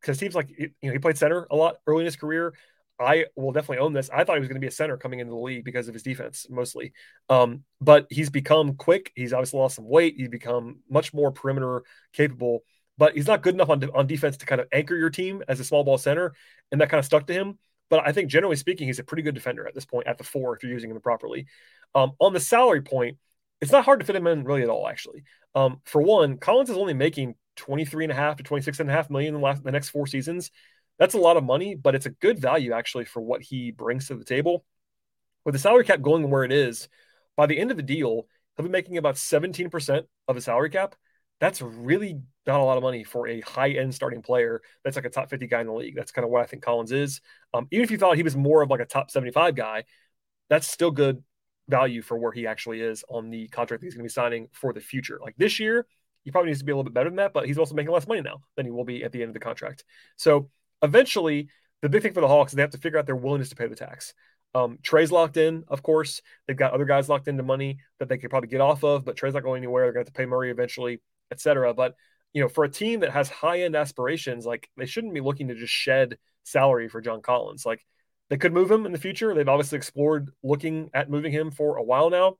because 0.00 0.18
seems 0.18 0.34
like 0.34 0.50
you 0.58 0.70
know 0.82 0.92
he 0.92 0.98
played 0.98 1.16
center 1.16 1.46
a 1.50 1.56
lot 1.56 1.76
early 1.86 2.00
in 2.00 2.06
his 2.06 2.16
career. 2.16 2.54
I 3.00 3.26
will 3.34 3.52
definitely 3.52 3.78
own 3.78 3.92
this. 3.92 4.08
I 4.10 4.22
thought 4.22 4.36
he 4.36 4.40
was 4.40 4.48
going 4.48 4.60
to 4.60 4.60
be 4.60 4.68
a 4.68 4.72
center 4.72 4.96
coming 4.96 5.18
into 5.18 5.32
the 5.32 5.38
league 5.38 5.64
because 5.64 5.88
of 5.88 5.94
his 5.94 6.04
defense 6.04 6.46
mostly. 6.48 6.92
Um, 7.28 7.64
but 7.80 8.06
he's 8.08 8.30
become 8.30 8.74
quick. 8.74 9.10
He's 9.16 9.32
obviously 9.32 9.58
lost 9.58 9.76
some 9.76 9.88
weight. 9.88 10.14
He's 10.16 10.28
become 10.28 10.78
much 10.88 11.12
more 11.12 11.32
perimeter 11.32 11.82
capable, 12.12 12.62
but 12.96 13.14
he's 13.14 13.26
not 13.26 13.42
good 13.42 13.54
enough 13.54 13.70
on, 13.70 13.82
on 13.94 14.06
defense 14.06 14.36
to 14.38 14.46
kind 14.46 14.60
of 14.60 14.68
anchor 14.72 14.94
your 14.94 15.10
team 15.10 15.42
as 15.48 15.58
a 15.58 15.64
small 15.64 15.82
ball 15.82 15.98
center. 15.98 16.34
And 16.70 16.80
that 16.80 16.88
kind 16.88 17.00
of 17.00 17.04
stuck 17.04 17.26
to 17.26 17.32
him. 17.32 17.58
But 17.90 18.06
I 18.06 18.12
think 18.12 18.30
generally 18.30 18.56
speaking, 18.56 18.86
he's 18.86 18.98
a 18.98 19.04
pretty 19.04 19.22
good 19.22 19.34
defender 19.34 19.66
at 19.66 19.74
this 19.74 19.84
point 19.84 20.06
at 20.06 20.18
the 20.18 20.24
four 20.24 20.56
if 20.56 20.62
you're 20.62 20.72
using 20.72 20.90
him 20.90 21.00
properly. 21.00 21.46
Um, 21.94 22.12
on 22.18 22.32
the 22.32 22.40
salary 22.40 22.82
point, 22.82 23.18
it's 23.60 23.72
not 23.72 23.84
hard 23.84 24.00
to 24.00 24.06
fit 24.06 24.16
him 24.16 24.26
in 24.26 24.44
really 24.44 24.62
at 24.62 24.68
all, 24.68 24.88
actually. 24.88 25.24
Um, 25.54 25.80
for 25.84 26.02
one, 26.02 26.38
Collins 26.38 26.70
is 26.70 26.76
only 26.76 26.94
making 26.94 27.34
23 27.56 28.04
and 28.04 28.12
a 28.12 28.16
half 28.16 28.36
to 28.36 28.42
26 28.42 28.80
and 28.80 28.90
a 28.90 28.92
half 28.92 29.10
million 29.10 29.34
in 29.34 29.40
the, 29.40 29.44
last, 29.44 29.62
the 29.62 29.72
next 29.72 29.90
four 29.90 30.06
seasons. 30.06 30.50
That's 30.98 31.14
a 31.14 31.18
lot 31.18 31.36
of 31.36 31.44
money, 31.44 31.74
but 31.74 31.94
it's 31.94 32.06
a 32.06 32.10
good 32.10 32.38
value 32.38 32.72
actually 32.72 33.04
for 33.04 33.20
what 33.20 33.42
he 33.42 33.70
brings 33.70 34.08
to 34.08 34.14
the 34.14 34.24
table. 34.24 34.64
With 35.44 35.54
the 35.54 35.58
salary 35.58 35.84
cap 35.84 36.00
going 36.00 36.28
where 36.30 36.44
it 36.44 36.52
is, 36.52 36.88
by 37.36 37.46
the 37.46 37.58
end 37.58 37.70
of 37.70 37.76
the 37.76 37.82
deal, 37.82 38.26
he'll 38.56 38.66
be 38.66 38.70
making 38.70 38.96
about 38.96 39.16
17% 39.16 40.04
of 40.28 40.34
his 40.34 40.44
salary 40.44 40.70
cap. 40.70 40.94
That's 41.40 41.60
really 41.60 42.20
not 42.46 42.60
a 42.60 42.64
lot 42.64 42.76
of 42.76 42.82
money 42.82 43.04
for 43.04 43.26
a 43.28 43.40
high 43.40 43.70
end 43.70 43.94
starting 43.94 44.22
player 44.22 44.62
that's 44.82 44.96
like 44.96 45.04
a 45.04 45.10
top 45.10 45.30
50 45.30 45.46
guy 45.46 45.60
in 45.60 45.66
the 45.66 45.72
league. 45.72 45.94
That's 45.96 46.12
kind 46.12 46.24
of 46.24 46.30
what 46.30 46.42
I 46.42 46.46
think 46.46 46.62
Collins 46.62 46.92
is. 46.92 47.20
Um, 47.52 47.66
even 47.70 47.84
if 47.84 47.90
you 47.90 47.98
thought 47.98 48.16
he 48.16 48.22
was 48.22 48.36
more 48.36 48.62
of 48.62 48.70
like 48.70 48.80
a 48.80 48.86
top 48.86 49.10
75 49.10 49.54
guy, 49.54 49.84
that's 50.48 50.66
still 50.66 50.90
good 50.90 51.22
value 51.68 52.02
for 52.02 52.18
where 52.18 52.32
he 52.32 52.46
actually 52.46 52.80
is 52.80 53.04
on 53.08 53.30
the 53.30 53.48
contract 53.48 53.80
that 53.80 53.86
he's 53.86 53.94
going 53.94 54.04
to 54.04 54.08
be 54.08 54.12
signing 54.12 54.48
for 54.52 54.72
the 54.72 54.80
future. 54.80 55.18
Like 55.22 55.34
this 55.36 55.58
year, 55.58 55.86
he 56.24 56.30
probably 56.30 56.50
needs 56.50 56.60
to 56.60 56.64
be 56.64 56.72
a 56.72 56.74
little 56.74 56.84
bit 56.84 56.94
better 56.94 57.10
than 57.10 57.16
that, 57.16 57.32
but 57.32 57.46
he's 57.46 57.58
also 57.58 57.74
making 57.74 57.92
less 57.92 58.06
money 58.06 58.20
now 58.20 58.40
than 58.56 58.66
he 58.66 58.72
will 58.72 58.84
be 58.84 59.04
at 59.04 59.12
the 59.12 59.22
end 59.22 59.28
of 59.28 59.34
the 59.34 59.40
contract. 59.40 59.84
So 60.16 60.50
eventually, 60.82 61.48
the 61.82 61.88
big 61.88 62.02
thing 62.02 62.14
for 62.14 62.20
the 62.20 62.28
Hawks 62.28 62.52
is 62.52 62.56
they 62.56 62.62
have 62.62 62.70
to 62.70 62.78
figure 62.78 62.98
out 62.98 63.06
their 63.06 63.16
willingness 63.16 63.50
to 63.50 63.56
pay 63.56 63.66
the 63.66 63.76
tax. 63.76 64.14
Um, 64.54 64.78
Trae's 64.82 65.10
locked 65.10 65.36
in, 65.36 65.64
of 65.68 65.82
course. 65.82 66.22
They've 66.46 66.56
got 66.56 66.72
other 66.72 66.84
guys 66.84 67.08
locked 67.08 67.28
into 67.28 67.42
money 67.42 67.78
that 67.98 68.08
they 68.08 68.18
could 68.18 68.30
probably 68.30 68.48
get 68.48 68.60
off 68.60 68.84
of, 68.84 69.04
but 69.04 69.16
Trae's 69.16 69.34
not 69.34 69.42
going 69.42 69.62
anywhere. 69.62 69.84
They're 69.84 69.92
going 69.92 70.04
to 70.04 70.08
have 70.08 70.14
to 70.14 70.18
pay 70.18 70.26
Murray 70.26 70.50
eventually, 70.50 71.00
etc. 71.30 71.74
But 71.74 71.94
you 72.32 72.42
know, 72.42 72.48
for 72.48 72.64
a 72.64 72.70
team 72.70 73.00
that 73.00 73.10
has 73.12 73.28
high 73.28 73.62
end 73.62 73.76
aspirations, 73.76 74.44
like 74.44 74.68
they 74.76 74.86
shouldn't 74.86 75.14
be 75.14 75.20
looking 75.20 75.48
to 75.48 75.54
just 75.54 75.72
shed 75.72 76.18
salary 76.42 76.88
for 76.88 77.00
John 77.00 77.22
Collins. 77.22 77.64
Like 77.64 77.84
they 78.30 78.36
could 78.36 78.52
move 78.52 78.70
him 78.70 78.86
in 78.86 78.92
the 78.92 78.98
future. 78.98 79.34
They've 79.34 79.48
obviously 79.48 79.76
explored 79.76 80.30
looking 80.42 80.90
at 80.94 81.10
moving 81.10 81.32
him 81.32 81.50
for 81.50 81.76
a 81.76 81.82
while 81.82 82.10
now, 82.10 82.36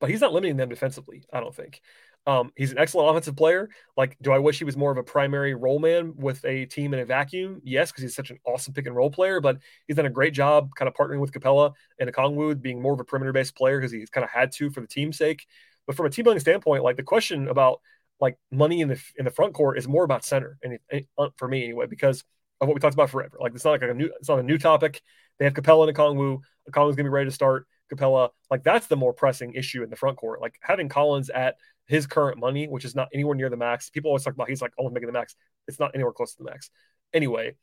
but 0.00 0.10
he's 0.10 0.20
not 0.20 0.32
limiting 0.32 0.56
them 0.56 0.68
defensively, 0.68 1.24
I 1.32 1.40
don't 1.40 1.54
think. 1.54 1.80
Um, 2.26 2.52
he's 2.56 2.72
an 2.72 2.78
excellent 2.78 3.08
offensive 3.10 3.36
player. 3.36 3.70
Like, 3.96 4.16
do 4.20 4.32
I 4.32 4.38
wish 4.38 4.58
he 4.58 4.64
was 4.64 4.76
more 4.76 4.92
of 4.92 4.98
a 4.98 5.02
primary 5.02 5.54
role 5.54 5.78
man 5.78 6.12
with 6.16 6.44
a 6.44 6.66
team 6.66 6.92
in 6.92 7.00
a 7.00 7.06
vacuum? 7.06 7.60
Yes, 7.64 7.90
because 7.90 8.02
he's 8.02 8.14
such 8.14 8.30
an 8.30 8.38
awesome 8.44 8.74
pick 8.74 8.86
and 8.86 8.94
roll 8.94 9.10
player, 9.10 9.40
but 9.40 9.58
he's 9.86 9.96
done 9.96 10.04
a 10.04 10.10
great 10.10 10.34
job 10.34 10.74
kind 10.74 10.88
of 10.88 10.94
partnering 10.94 11.20
with 11.20 11.32
Capela 11.32 11.72
and 11.98 12.12
Okongwu, 12.12 12.60
being 12.60 12.82
more 12.82 12.92
of 12.92 13.00
a 13.00 13.04
perimeter 13.04 13.32
based 13.32 13.56
player 13.56 13.78
because 13.78 13.92
he's 13.92 14.10
kind 14.10 14.24
of 14.24 14.30
had 14.30 14.52
to 14.52 14.68
for 14.70 14.82
the 14.82 14.86
team's 14.86 15.16
sake. 15.16 15.46
But 15.88 15.96
from 15.96 16.06
a 16.06 16.10
team 16.10 16.24
building 16.24 16.38
standpoint, 16.38 16.84
like 16.84 16.96
the 16.96 17.02
question 17.02 17.48
about 17.48 17.80
like 18.20 18.36
money 18.52 18.82
in 18.82 18.88
the 18.88 19.02
in 19.16 19.24
the 19.24 19.30
front 19.32 19.54
court 19.54 19.78
is 19.78 19.88
more 19.88 20.04
about 20.04 20.24
center, 20.24 20.58
and 20.62 20.78
uh, 21.18 21.28
for 21.36 21.48
me 21.48 21.64
anyway, 21.64 21.86
because 21.86 22.22
of 22.60 22.68
what 22.68 22.74
we 22.74 22.80
talked 22.80 22.94
about 22.94 23.10
forever. 23.10 23.38
Like 23.40 23.54
it's 23.54 23.64
not 23.64 23.72
like 23.72 23.82
a 23.82 23.94
new 23.94 24.10
it's 24.20 24.28
not 24.28 24.38
a 24.38 24.42
new 24.42 24.58
topic. 24.58 25.02
They 25.38 25.44
have 25.46 25.54
Capela 25.54 25.88
and 25.88 25.96
Okongwu. 25.96 26.40
Okongwu's 26.70 26.96
gonna 26.96 27.08
be 27.08 27.12
ready 27.12 27.28
to 27.30 27.34
start. 27.34 27.66
Capela, 27.92 28.30
like 28.50 28.62
that's 28.62 28.86
the 28.86 28.96
more 28.96 29.14
pressing 29.14 29.54
issue 29.54 29.82
in 29.82 29.90
the 29.90 29.96
front 29.96 30.18
court. 30.18 30.42
Like 30.42 30.58
having 30.60 30.88
Collins 30.88 31.30
at 31.30 31.56
his 31.86 32.06
current 32.06 32.38
money, 32.38 32.68
which 32.68 32.84
is 32.84 32.94
not 32.94 33.08
anywhere 33.14 33.34
near 33.34 33.48
the 33.48 33.56
max. 33.56 33.88
People 33.88 34.10
always 34.10 34.24
talk 34.24 34.34
about 34.34 34.48
he's 34.48 34.60
like 34.60 34.72
only 34.78 34.92
making 34.92 35.06
the 35.06 35.12
max. 35.12 35.34
It's 35.66 35.80
not 35.80 35.92
anywhere 35.94 36.12
close 36.12 36.34
to 36.34 36.42
the 36.42 36.50
max. 36.50 36.70
Anyway, 37.14 37.56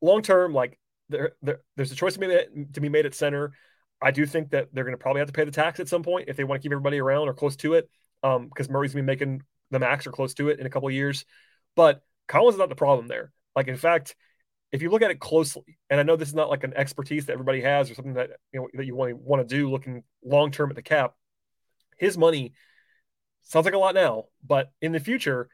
long 0.00 0.22
term, 0.22 0.54
like 0.54 0.78
there, 1.08 1.32
there, 1.42 1.60
there's 1.76 1.90
a 1.90 1.96
choice 1.96 2.14
to 2.14 2.20
be 2.20 2.28
made, 2.28 2.74
to 2.74 2.80
be 2.80 2.88
made 2.88 3.06
at 3.06 3.14
center. 3.14 3.52
I 4.02 4.10
do 4.10 4.26
think 4.26 4.50
that 4.50 4.68
they're 4.72 4.84
going 4.84 4.96
to 4.96 5.02
probably 5.02 5.20
have 5.20 5.28
to 5.28 5.32
pay 5.32 5.44
the 5.44 5.50
tax 5.50 5.80
at 5.80 5.88
some 5.88 6.02
point 6.02 6.28
if 6.28 6.36
they 6.36 6.44
want 6.44 6.60
to 6.60 6.62
keep 6.62 6.72
everybody 6.72 6.98
around 7.00 7.28
or 7.28 7.34
close 7.34 7.56
to 7.56 7.74
it, 7.74 7.90
um, 8.22 8.48
because 8.48 8.68
Murray's 8.68 8.94
going 8.94 9.04
to 9.04 9.10
be 9.10 9.12
making 9.12 9.42
the 9.70 9.78
max 9.78 10.06
or 10.06 10.12
close 10.12 10.34
to 10.34 10.48
it 10.48 10.58
in 10.58 10.66
a 10.66 10.70
couple 10.70 10.88
of 10.88 10.94
years. 10.94 11.24
But 11.76 12.02
Collins 12.28 12.54
is 12.54 12.58
not 12.58 12.68
the 12.68 12.76
problem 12.76 13.08
there. 13.08 13.32
Like 13.54 13.68
in 13.68 13.76
fact, 13.76 14.14
if 14.72 14.82
you 14.82 14.90
look 14.90 15.02
at 15.02 15.10
it 15.10 15.20
closely, 15.20 15.78
and 15.88 15.98
I 15.98 16.02
know 16.04 16.16
this 16.16 16.28
is 16.28 16.34
not 16.34 16.48
like 16.48 16.64
an 16.64 16.74
expertise 16.76 17.26
that 17.26 17.32
everybody 17.32 17.60
has 17.60 17.90
or 17.90 17.94
something 17.94 18.14
that 18.14 18.30
you 18.52 18.60
know 18.60 18.68
that 18.74 18.86
you 18.86 18.94
want 18.94 19.10
to 19.10 19.16
want 19.16 19.46
to 19.46 19.56
do 19.56 19.70
looking 19.70 20.04
long 20.24 20.50
term 20.50 20.70
at 20.70 20.76
the 20.76 20.82
cap, 20.82 21.14
his 21.98 22.16
money 22.16 22.52
sounds 23.42 23.64
like 23.64 23.74
a 23.74 23.78
lot 23.78 23.94
now, 23.94 24.26
but 24.46 24.70
in 24.80 24.92
the 24.92 25.00
future, 25.00 25.48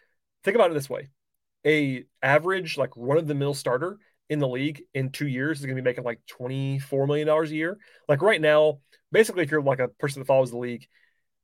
think 0.44 0.54
about 0.54 0.70
it 0.70 0.74
this 0.74 0.90
way: 0.90 1.08
a 1.66 2.04
average 2.22 2.76
like 2.76 2.90
run 2.94 3.18
of 3.18 3.26
the 3.26 3.34
mill 3.34 3.54
starter 3.54 3.98
in 4.28 4.38
the 4.38 4.48
league 4.48 4.82
in 4.94 5.10
two 5.10 5.26
years 5.26 5.60
is 5.60 5.66
going 5.66 5.76
to 5.76 5.82
be 5.82 5.88
making 5.88 6.04
like 6.04 6.20
twenty 6.26 6.78
four 6.78 7.06
million 7.06 7.26
dollars 7.26 7.50
a 7.50 7.54
year. 7.54 7.78
Like 8.08 8.22
right 8.22 8.40
now, 8.40 8.80
basically, 9.12 9.42
if 9.42 9.50
you're 9.50 9.62
like 9.62 9.78
a 9.78 9.88
person 9.88 10.20
that 10.20 10.26
follows 10.26 10.50
the 10.50 10.58
league, 10.58 10.86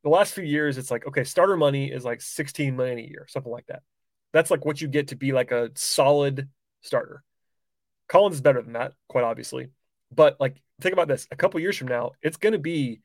the 0.03 0.11
last 0.11 0.35
few 0.35 0.45
years 0.45 0.79
it's 0.79 0.91
like 0.91 1.07
okay, 1.07 1.25
starter 1.25 1.57
money 1.57 1.91
is 1.91 2.05
like 2.05 2.21
sixteen 2.21 2.77
million 2.77 2.99
a 2.99 3.03
year, 3.03 3.27
something 3.29 3.53
like 3.53 3.67
that. 3.67 3.83
That's 4.33 4.51
like 4.51 4.65
what 4.65 4.81
you 4.81 4.89
get 4.89 5.09
to 5.09 5.17
be 5.17 5.33
like 5.33 5.53
a 5.53 5.71
solid 5.75 6.49
starter. 6.81 7.23
Collins 8.09 8.37
is 8.37 8.41
better 8.41 8.63
than 8.63 8.75
that, 8.75 8.93
quite 9.09 9.25
obviously. 9.25 9.69
But 10.11 10.41
like, 10.41 10.61
think 10.81 10.93
about 10.93 11.09
this: 11.09 11.29
a 11.31 11.37
couple 11.37 11.61
years 11.61 11.77
from 11.77 11.89
now, 11.89 12.13
it's 12.23 12.37
going 12.37 12.53
to 12.53 12.59
be 12.59 13.01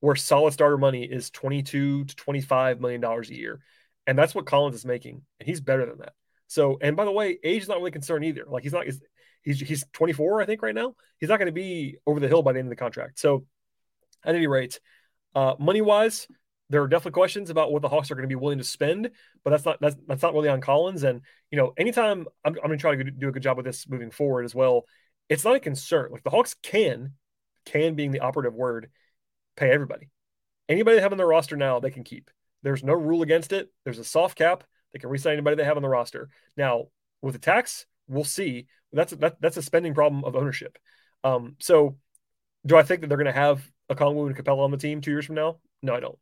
where 0.00 0.16
solid 0.16 0.52
starter 0.52 0.78
money 0.78 1.04
is 1.04 1.30
22 1.30 2.04
to 2.04 2.16
25 2.16 2.80
million 2.80 3.00
dollars 3.00 3.30
a 3.30 3.36
year. 3.36 3.60
And 4.06 4.18
that's 4.18 4.34
what 4.34 4.46
Collins 4.46 4.76
is 4.76 4.86
making. 4.86 5.22
And 5.38 5.48
he's 5.48 5.60
better 5.60 5.84
than 5.84 5.98
that. 5.98 6.14
So, 6.46 6.78
and 6.80 6.96
by 6.96 7.04
the 7.04 7.12
way, 7.12 7.38
age 7.44 7.62
is 7.62 7.68
not 7.68 7.78
really 7.78 7.90
concerned 7.90 8.24
either. 8.24 8.44
Like 8.48 8.62
he's 8.62 8.72
not, 8.72 8.86
he's, 9.42 9.58
he's, 9.58 9.68
he's 9.68 9.84
24, 9.92 10.42
I 10.42 10.46
think 10.46 10.62
right 10.62 10.74
now. 10.74 10.94
He's 11.18 11.28
not 11.28 11.38
going 11.38 11.46
to 11.46 11.52
be 11.52 11.98
over 12.06 12.20
the 12.20 12.28
hill 12.28 12.42
by 12.42 12.52
the 12.52 12.58
end 12.58 12.66
of 12.66 12.70
the 12.70 12.76
contract. 12.76 13.18
So 13.18 13.44
at 14.24 14.34
any 14.34 14.46
rate, 14.46 14.80
uh, 15.34 15.54
money 15.58 15.80
wise, 15.80 16.26
there 16.70 16.82
are 16.82 16.88
definitely 16.88 17.12
questions 17.12 17.50
about 17.50 17.72
what 17.72 17.82
the 17.82 17.88
Hawks 17.88 18.10
are 18.10 18.14
going 18.14 18.28
to 18.28 18.28
be 18.28 18.34
willing 18.34 18.58
to 18.58 18.64
spend, 18.64 19.10
but 19.42 19.50
that's 19.50 19.64
not, 19.64 19.80
that's, 19.80 19.96
that's 20.06 20.22
not 20.22 20.34
really 20.34 20.48
on 20.48 20.60
Collins. 20.60 21.02
And, 21.02 21.22
you 21.50 21.58
know, 21.58 21.72
anytime 21.78 22.26
I'm, 22.44 22.54
I'm 22.54 22.54
going 22.54 22.70
to 22.70 22.76
try 22.76 22.94
to 22.94 23.04
do 23.04 23.28
a 23.28 23.32
good 23.32 23.42
job 23.42 23.56
with 23.56 23.66
this 23.66 23.88
moving 23.88 24.10
forward 24.10 24.44
as 24.44 24.54
well. 24.54 24.84
It's 25.28 25.44
not 25.44 25.56
a 25.56 25.60
concern. 25.60 26.10
Like 26.12 26.22
the 26.22 26.30
Hawks 26.30 26.54
can, 26.62 27.14
can 27.64 27.94
being 27.94 28.12
the 28.12 28.20
operative 28.20 28.54
word, 28.54 28.90
pay 29.56 29.70
everybody. 29.70 30.10
Anybody 30.68 30.96
they 30.96 31.02
have 31.02 31.12
on 31.12 31.18
their 31.18 31.26
roster 31.26 31.56
now, 31.56 31.80
they 31.80 31.90
can 31.90 32.04
keep. 32.04 32.30
There's 32.62 32.84
no 32.84 32.94
rule 32.94 33.22
against 33.22 33.52
it. 33.52 33.68
There's 33.84 33.98
a 33.98 34.04
soft 34.04 34.36
cap. 34.36 34.64
They 34.92 34.98
can 34.98 35.10
resign 35.10 35.34
anybody 35.34 35.56
they 35.56 35.64
have 35.64 35.76
on 35.76 35.82
the 35.82 35.88
roster. 35.88 36.28
Now, 36.56 36.86
with 37.22 37.34
the 37.34 37.40
tax, 37.40 37.86
we'll 38.08 38.24
see. 38.24 38.66
That's 38.92 39.12
a, 39.12 39.16
that, 39.16 39.40
that's 39.40 39.56
a 39.56 39.62
spending 39.62 39.94
problem 39.94 40.24
of 40.24 40.36
ownership. 40.36 40.78
Um, 41.24 41.56
so, 41.60 41.96
do 42.66 42.76
I 42.76 42.82
think 42.82 43.00
that 43.00 43.08
they're 43.08 43.18
going 43.18 43.26
to 43.26 43.32
have 43.32 43.68
Okongwu 43.90 44.26
and 44.26 44.36
Capela 44.36 44.64
on 44.64 44.70
the 44.70 44.76
team 44.76 45.00
two 45.00 45.10
years 45.10 45.26
from 45.26 45.36
now? 45.36 45.58
No, 45.82 45.94
I 45.94 46.00
don't. 46.00 46.18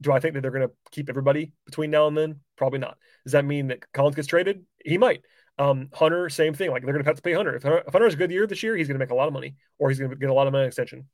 Do 0.00 0.12
I 0.12 0.20
think 0.20 0.34
that 0.34 0.42
they're 0.42 0.50
going 0.50 0.68
to 0.68 0.74
keep 0.90 1.08
everybody 1.08 1.52
between 1.64 1.90
now 1.90 2.06
and 2.06 2.16
then? 2.16 2.40
Probably 2.56 2.78
not. 2.78 2.98
Does 3.24 3.32
that 3.32 3.44
mean 3.44 3.68
that 3.68 3.90
Collins 3.92 4.16
gets 4.16 4.28
traded? 4.28 4.64
He 4.84 4.98
might. 4.98 5.22
Um, 5.58 5.88
Hunter, 5.94 6.28
same 6.28 6.52
thing. 6.52 6.70
Like 6.70 6.82
they're 6.82 6.92
going 6.92 7.02
to 7.04 7.08
have 7.08 7.16
to 7.16 7.22
pay 7.22 7.32
Hunter. 7.32 7.56
If 7.56 7.62
Hunter, 7.62 7.82
if 7.86 7.92
Hunter 7.92 8.06
has 8.06 8.14
a 8.14 8.18
good 8.18 8.30
year 8.30 8.46
this 8.46 8.62
year, 8.62 8.76
he's 8.76 8.88
going 8.88 8.98
to 8.98 9.02
make 9.02 9.10
a 9.10 9.14
lot 9.14 9.28
of 9.28 9.32
money, 9.32 9.56
or 9.78 9.88
he's 9.88 9.98
going 9.98 10.10
to 10.10 10.16
get 10.16 10.28
a 10.28 10.34
lot 10.34 10.46
of 10.46 10.52
money 10.52 10.66
extension. 10.66 11.06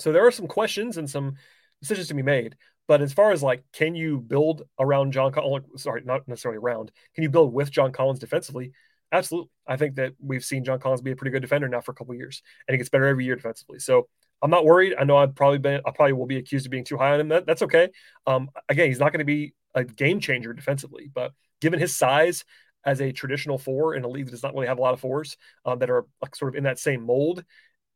So 0.00 0.12
there 0.12 0.26
are 0.26 0.32
some 0.32 0.48
questions 0.48 0.96
and 0.96 1.08
some 1.08 1.34
decisions 1.80 2.08
to 2.08 2.14
be 2.14 2.22
made. 2.22 2.56
But 2.88 3.02
as 3.02 3.12
far 3.12 3.30
as 3.30 3.42
like, 3.42 3.62
can 3.72 3.94
you 3.94 4.18
build 4.18 4.62
around 4.80 5.12
John 5.12 5.30
Collins? 5.30 5.66
Sorry, 5.76 6.02
not 6.04 6.26
necessarily 6.26 6.58
around. 6.58 6.90
Can 7.14 7.22
you 7.22 7.30
build 7.30 7.52
with 7.52 7.70
John 7.70 7.92
Collins 7.92 8.18
defensively? 8.18 8.72
Absolutely. 9.12 9.50
I 9.66 9.76
think 9.76 9.96
that 9.96 10.12
we've 10.20 10.44
seen 10.44 10.64
John 10.64 10.78
Collins 10.78 11.02
be 11.02 11.10
a 11.10 11.16
pretty 11.16 11.32
good 11.32 11.42
defender 11.42 11.68
now 11.68 11.80
for 11.80 11.92
a 11.92 11.94
couple 11.94 12.14
years, 12.14 12.42
and 12.66 12.74
he 12.74 12.78
gets 12.78 12.90
better 12.90 13.06
every 13.06 13.24
year 13.24 13.36
defensively. 13.36 13.78
So 13.78 14.08
I'm 14.42 14.50
not 14.50 14.64
worried. 14.64 14.94
I 14.98 15.04
know 15.04 15.16
I've 15.16 15.34
probably 15.34 15.58
been, 15.58 15.80
I 15.84 15.90
probably 15.90 16.12
will 16.12 16.26
be 16.26 16.36
accused 16.38 16.66
of 16.66 16.70
being 16.70 16.84
too 16.84 16.96
high 16.96 17.12
on 17.12 17.20
him. 17.20 17.28
That, 17.28 17.46
that's 17.46 17.62
okay. 17.62 17.90
Um, 18.26 18.50
again, 18.68 18.88
he's 18.88 19.00
not 19.00 19.12
going 19.12 19.18
to 19.18 19.24
be 19.24 19.54
a 19.74 19.84
game 19.84 20.20
changer 20.20 20.52
defensively, 20.52 21.10
but 21.12 21.32
given 21.60 21.78
his 21.78 21.96
size 21.96 22.44
as 22.84 23.00
a 23.00 23.12
traditional 23.12 23.58
four 23.58 23.94
in 23.94 24.04
a 24.04 24.08
league 24.08 24.26
that 24.26 24.30
does 24.30 24.42
not 24.42 24.54
really 24.54 24.66
have 24.66 24.78
a 24.78 24.82
lot 24.82 24.94
of 24.94 25.00
fours 25.00 25.36
um, 25.66 25.78
that 25.80 25.90
are 25.90 26.06
like 26.22 26.34
sort 26.34 26.54
of 26.54 26.56
in 26.56 26.64
that 26.64 26.78
same 26.78 27.04
mold, 27.04 27.44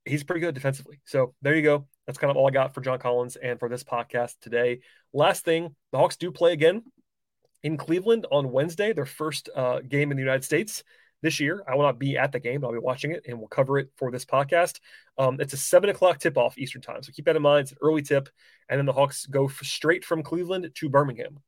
he's 0.05 0.25
pretty 0.25 0.41
good 0.41 0.55
defensively. 0.55 1.01
So 1.05 1.35
there 1.41 1.55
you 1.55 1.63
go. 1.63 1.87
That's 2.07 2.19
kind 2.19 2.31
of 2.31 2.37
all 2.37 2.47
I 2.47 2.51
got 2.51 2.75
for 2.75 2.83
John 2.83 2.99
Collins 2.99 3.37
and 3.37 3.59
for 3.59 3.69
this 3.69 3.83
podcast 3.83 4.35
today. 4.41 4.81
Last 5.15 5.45
thing, 5.45 5.75
the 5.93 5.99
Hawks 5.99 6.17
do 6.17 6.31
play 6.31 6.53
again 6.53 6.83
in 7.63 7.79
Cleveland 7.79 8.27
on 8.31 8.53
Wednesday, 8.53 8.93
their 8.93 9.07
first 9.07 9.49
uh, 9.57 9.81
game 9.81 10.11
in 10.11 10.19
the 10.19 10.23
United 10.23 10.45
States 10.45 10.85
this 11.25 11.41
year. 11.41 11.65
I 11.67 11.75
will 11.75 11.83
not 11.83 11.99
be 11.99 12.17
at 12.17 12.31
the 12.31 12.39
game, 12.39 12.61
but 12.61 12.69
I'll 12.69 12.73
be 12.75 12.79
watching 12.79 13.11
it 13.11 13.25
and 13.27 13.39
we'll 13.39 13.49
cover 13.49 13.79
it 13.79 13.89
for 13.97 14.13
this 14.13 14.25
podcast. 14.25 14.79
Um, 15.19 15.41
it's 15.41 15.55
a 15.55 15.57
seven 15.57 15.91
o'clock 15.91 16.19
tip 16.19 16.37
off 16.37 16.59
Eastern 16.59 16.83
time. 16.83 17.03
So 17.03 17.13
keep 17.13 17.25
that 17.25 17.35
in 17.35 17.43
mind. 17.43 17.63
It's 17.63 17.73
an 17.73 17.79
early 17.83 18.03
tip. 18.03 18.29
And 18.69 18.79
then 18.79 18.87
the 18.87 18.93
Hawks 18.93 19.27
go 19.27 19.49
straight 19.49 20.05
from 20.05 20.23
Cleveland 20.23 20.71
to 20.73 20.89
Birmingham. 20.89 21.41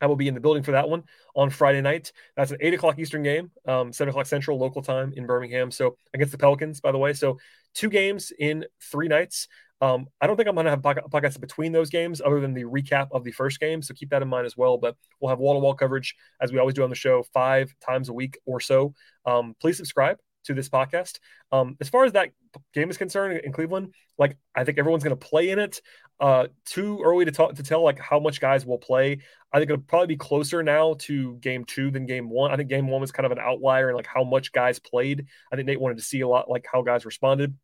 I 0.00 0.06
will 0.06 0.16
be 0.16 0.26
in 0.26 0.34
the 0.34 0.40
building 0.40 0.62
for 0.62 0.72
that 0.72 0.88
one 0.88 1.04
on 1.36 1.50
Friday 1.50 1.80
night. 1.80 2.12
That's 2.36 2.50
an 2.50 2.58
eight 2.60 2.74
o'clock 2.74 2.98
Eastern 2.98 3.22
game, 3.22 3.52
um, 3.68 3.92
seven 3.92 4.10
o'clock 4.10 4.26
Central 4.26 4.58
local 4.58 4.82
time 4.82 5.12
in 5.14 5.26
Birmingham. 5.26 5.70
So 5.70 5.96
against 6.12 6.32
the 6.32 6.38
Pelicans, 6.38 6.80
by 6.80 6.90
the 6.90 6.98
way. 6.98 7.12
So 7.12 7.38
two 7.74 7.90
games 7.90 8.32
in 8.36 8.64
three 8.90 9.08
nights. 9.08 9.48
Um, 9.80 10.06
I 10.20 10.26
don't 10.26 10.36
think 10.36 10.48
I'm 10.48 10.54
going 10.54 10.64
to 10.64 10.70
have 10.70 10.82
podcasts 10.82 11.40
between 11.40 11.72
those 11.72 11.90
games 11.90 12.22
other 12.24 12.40
than 12.40 12.54
the 12.54 12.64
recap 12.64 13.08
of 13.12 13.24
the 13.24 13.32
first 13.32 13.60
game. 13.60 13.82
So 13.82 13.94
keep 13.94 14.10
that 14.10 14.22
in 14.22 14.28
mind 14.28 14.46
as 14.46 14.56
well. 14.56 14.78
But 14.78 14.96
we'll 15.20 15.30
have 15.30 15.38
wall 15.38 15.54
to 15.54 15.60
wall 15.60 15.74
coverage 15.74 16.14
as 16.40 16.52
we 16.52 16.58
always 16.58 16.74
do 16.74 16.84
on 16.84 16.90
the 16.90 16.96
show 16.96 17.22
five 17.34 17.74
times 17.84 18.08
a 18.08 18.12
week 18.12 18.38
or 18.46 18.60
so. 18.60 18.94
Um, 19.26 19.54
please 19.60 19.76
subscribe 19.76 20.18
to 20.44 20.54
this 20.54 20.68
podcast. 20.68 21.18
Um, 21.52 21.76
as 21.80 21.88
far 21.88 22.04
as 22.04 22.12
that 22.12 22.30
game 22.72 22.90
is 22.90 22.98
concerned 22.98 23.38
in 23.38 23.52
Cleveland, 23.52 23.94
like 24.18 24.36
I 24.54 24.64
think 24.64 24.78
everyone's 24.78 25.04
going 25.04 25.16
to 25.16 25.26
play 25.26 25.50
in 25.50 25.58
it. 25.58 25.80
Uh, 26.20 26.46
too 26.64 27.00
early 27.04 27.24
to 27.24 27.32
talk 27.32 27.54
to 27.54 27.62
tell 27.62 27.82
like 27.82 27.98
how 27.98 28.20
much 28.20 28.40
guys 28.40 28.64
will 28.64 28.78
play. 28.78 29.18
I 29.52 29.58
think 29.58 29.70
it'll 29.70 29.82
probably 29.82 30.06
be 30.06 30.16
closer 30.16 30.62
now 30.62 30.94
to 31.00 31.34
game 31.38 31.64
two 31.64 31.90
than 31.90 32.06
game 32.06 32.30
one. 32.30 32.52
I 32.52 32.56
think 32.56 32.68
game 32.68 32.86
one 32.86 33.00
was 33.00 33.10
kind 33.10 33.26
of 33.26 33.32
an 33.32 33.40
outlier 33.40 33.88
and 33.88 33.96
like 33.96 34.06
how 34.06 34.22
much 34.22 34.52
guys 34.52 34.78
played. 34.78 35.26
I 35.52 35.56
think 35.56 35.66
Nate 35.66 35.80
wanted 35.80 35.98
to 35.98 36.04
see 36.04 36.20
a 36.20 36.28
lot 36.28 36.48
like 36.48 36.66
how 36.70 36.82
guys 36.82 37.04
responded. 37.04 37.56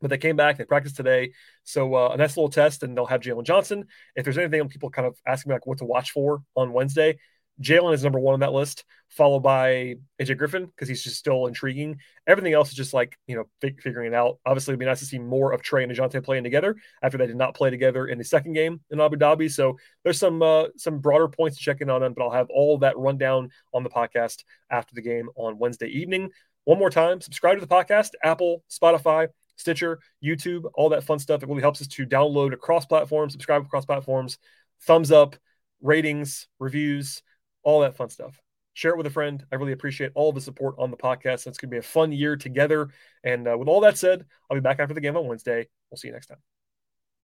But 0.00 0.10
they 0.10 0.18
came 0.18 0.36
back, 0.36 0.58
they 0.58 0.64
practiced 0.64 0.96
today. 0.96 1.32
So 1.64 1.94
uh, 1.94 2.10
a 2.14 2.16
nice 2.16 2.36
little 2.36 2.50
test, 2.50 2.82
and 2.82 2.96
they'll 2.96 3.06
have 3.06 3.20
Jalen 3.20 3.44
Johnson. 3.44 3.86
If 4.14 4.24
there's 4.24 4.38
anything 4.38 4.68
people 4.68 4.90
kind 4.90 5.06
of 5.06 5.16
asking 5.26 5.50
me 5.50 5.54
like 5.54 5.66
what 5.66 5.78
to 5.78 5.84
watch 5.84 6.12
for 6.12 6.42
on 6.56 6.72
Wednesday, 6.72 7.18
Jalen 7.60 7.94
is 7.94 8.04
number 8.04 8.20
one 8.20 8.34
on 8.34 8.40
that 8.40 8.52
list, 8.52 8.84
followed 9.08 9.40
by 9.40 9.96
AJ 10.20 10.38
Griffin 10.38 10.66
because 10.66 10.88
he's 10.88 11.02
just 11.02 11.16
still 11.16 11.46
intriguing. 11.46 11.98
Everything 12.26 12.52
else 12.52 12.68
is 12.68 12.76
just 12.76 12.94
like 12.94 13.18
you 13.26 13.34
know 13.34 13.44
fig- 13.60 13.82
figuring 13.82 14.12
it 14.12 14.14
out. 14.14 14.38
Obviously, 14.46 14.72
it'd 14.72 14.78
be 14.78 14.86
nice 14.86 15.00
to 15.00 15.06
see 15.06 15.18
more 15.18 15.52
of 15.52 15.62
Trae 15.62 15.82
and 15.82 15.90
Dejounte 15.90 16.22
playing 16.22 16.44
together 16.44 16.76
after 17.02 17.18
they 17.18 17.26
did 17.26 17.36
not 17.36 17.54
play 17.54 17.70
together 17.70 18.06
in 18.06 18.18
the 18.18 18.24
second 18.24 18.52
game 18.52 18.80
in 18.90 19.00
Abu 19.00 19.16
Dhabi. 19.16 19.50
So 19.50 19.76
there's 20.04 20.20
some 20.20 20.40
uh, 20.40 20.66
some 20.76 21.00
broader 21.00 21.28
points 21.28 21.56
to 21.56 21.62
check 21.62 21.80
in 21.80 21.90
on 21.90 22.12
but 22.12 22.22
I'll 22.22 22.30
have 22.30 22.50
all 22.50 22.78
that 22.78 22.96
rundown 22.96 23.50
on 23.74 23.82
the 23.82 23.90
podcast 23.90 24.44
after 24.70 24.94
the 24.94 25.02
game 25.02 25.28
on 25.34 25.58
Wednesday 25.58 25.88
evening. 25.88 26.30
One 26.64 26.78
more 26.78 26.90
time, 26.90 27.20
subscribe 27.20 27.58
to 27.58 27.64
the 27.64 27.74
podcast, 27.74 28.10
Apple, 28.22 28.62
Spotify, 28.70 29.28
Stitcher, 29.58 30.00
YouTube, 30.24 30.64
all 30.74 30.88
that 30.88 31.04
fun 31.04 31.18
stuff. 31.18 31.42
It 31.42 31.48
really 31.48 31.60
helps 31.60 31.82
us 31.82 31.88
to 31.88 32.06
download 32.06 32.54
across 32.54 32.86
platforms, 32.86 33.32
subscribe 33.32 33.66
across 33.66 33.84
platforms, 33.84 34.38
thumbs 34.86 35.12
up, 35.12 35.36
ratings, 35.82 36.48
reviews 36.58 37.22
all 37.68 37.80
that 37.80 37.96
fun 37.96 38.08
stuff. 38.08 38.40
Share 38.72 38.92
it 38.92 38.96
with 38.96 39.06
a 39.06 39.10
friend. 39.10 39.44
I 39.52 39.56
really 39.56 39.72
appreciate 39.72 40.12
all 40.14 40.32
the 40.32 40.40
support 40.40 40.76
on 40.78 40.90
the 40.90 40.96
podcast. 40.96 41.46
It's 41.46 41.58
going 41.58 41.68
to 41.68 41.74
be 41.74 41.78
a 41.78 41.82
fun 41.82 42.12
year 42.12 42.36
together. 42.36 42.88
And 43.24 43.46
uh, 43.46 43.56
with 43.58 43.68
all 43.68 43.80
that 43.80 43.98
said, 43.98 44.24
I'll 44.48 44.56
be 44.56 44.60
back 44.62 44.80
after 44.80 44.94
the 44.94 45.00
game 45.00 45.16
on 45.16 45.26
Wednesday. 45.26 45.68
We'll 45.90 45.98
see 45.98 46.08
you 46.08 46.14
next 46.14 46.28
time. 46.28 46.38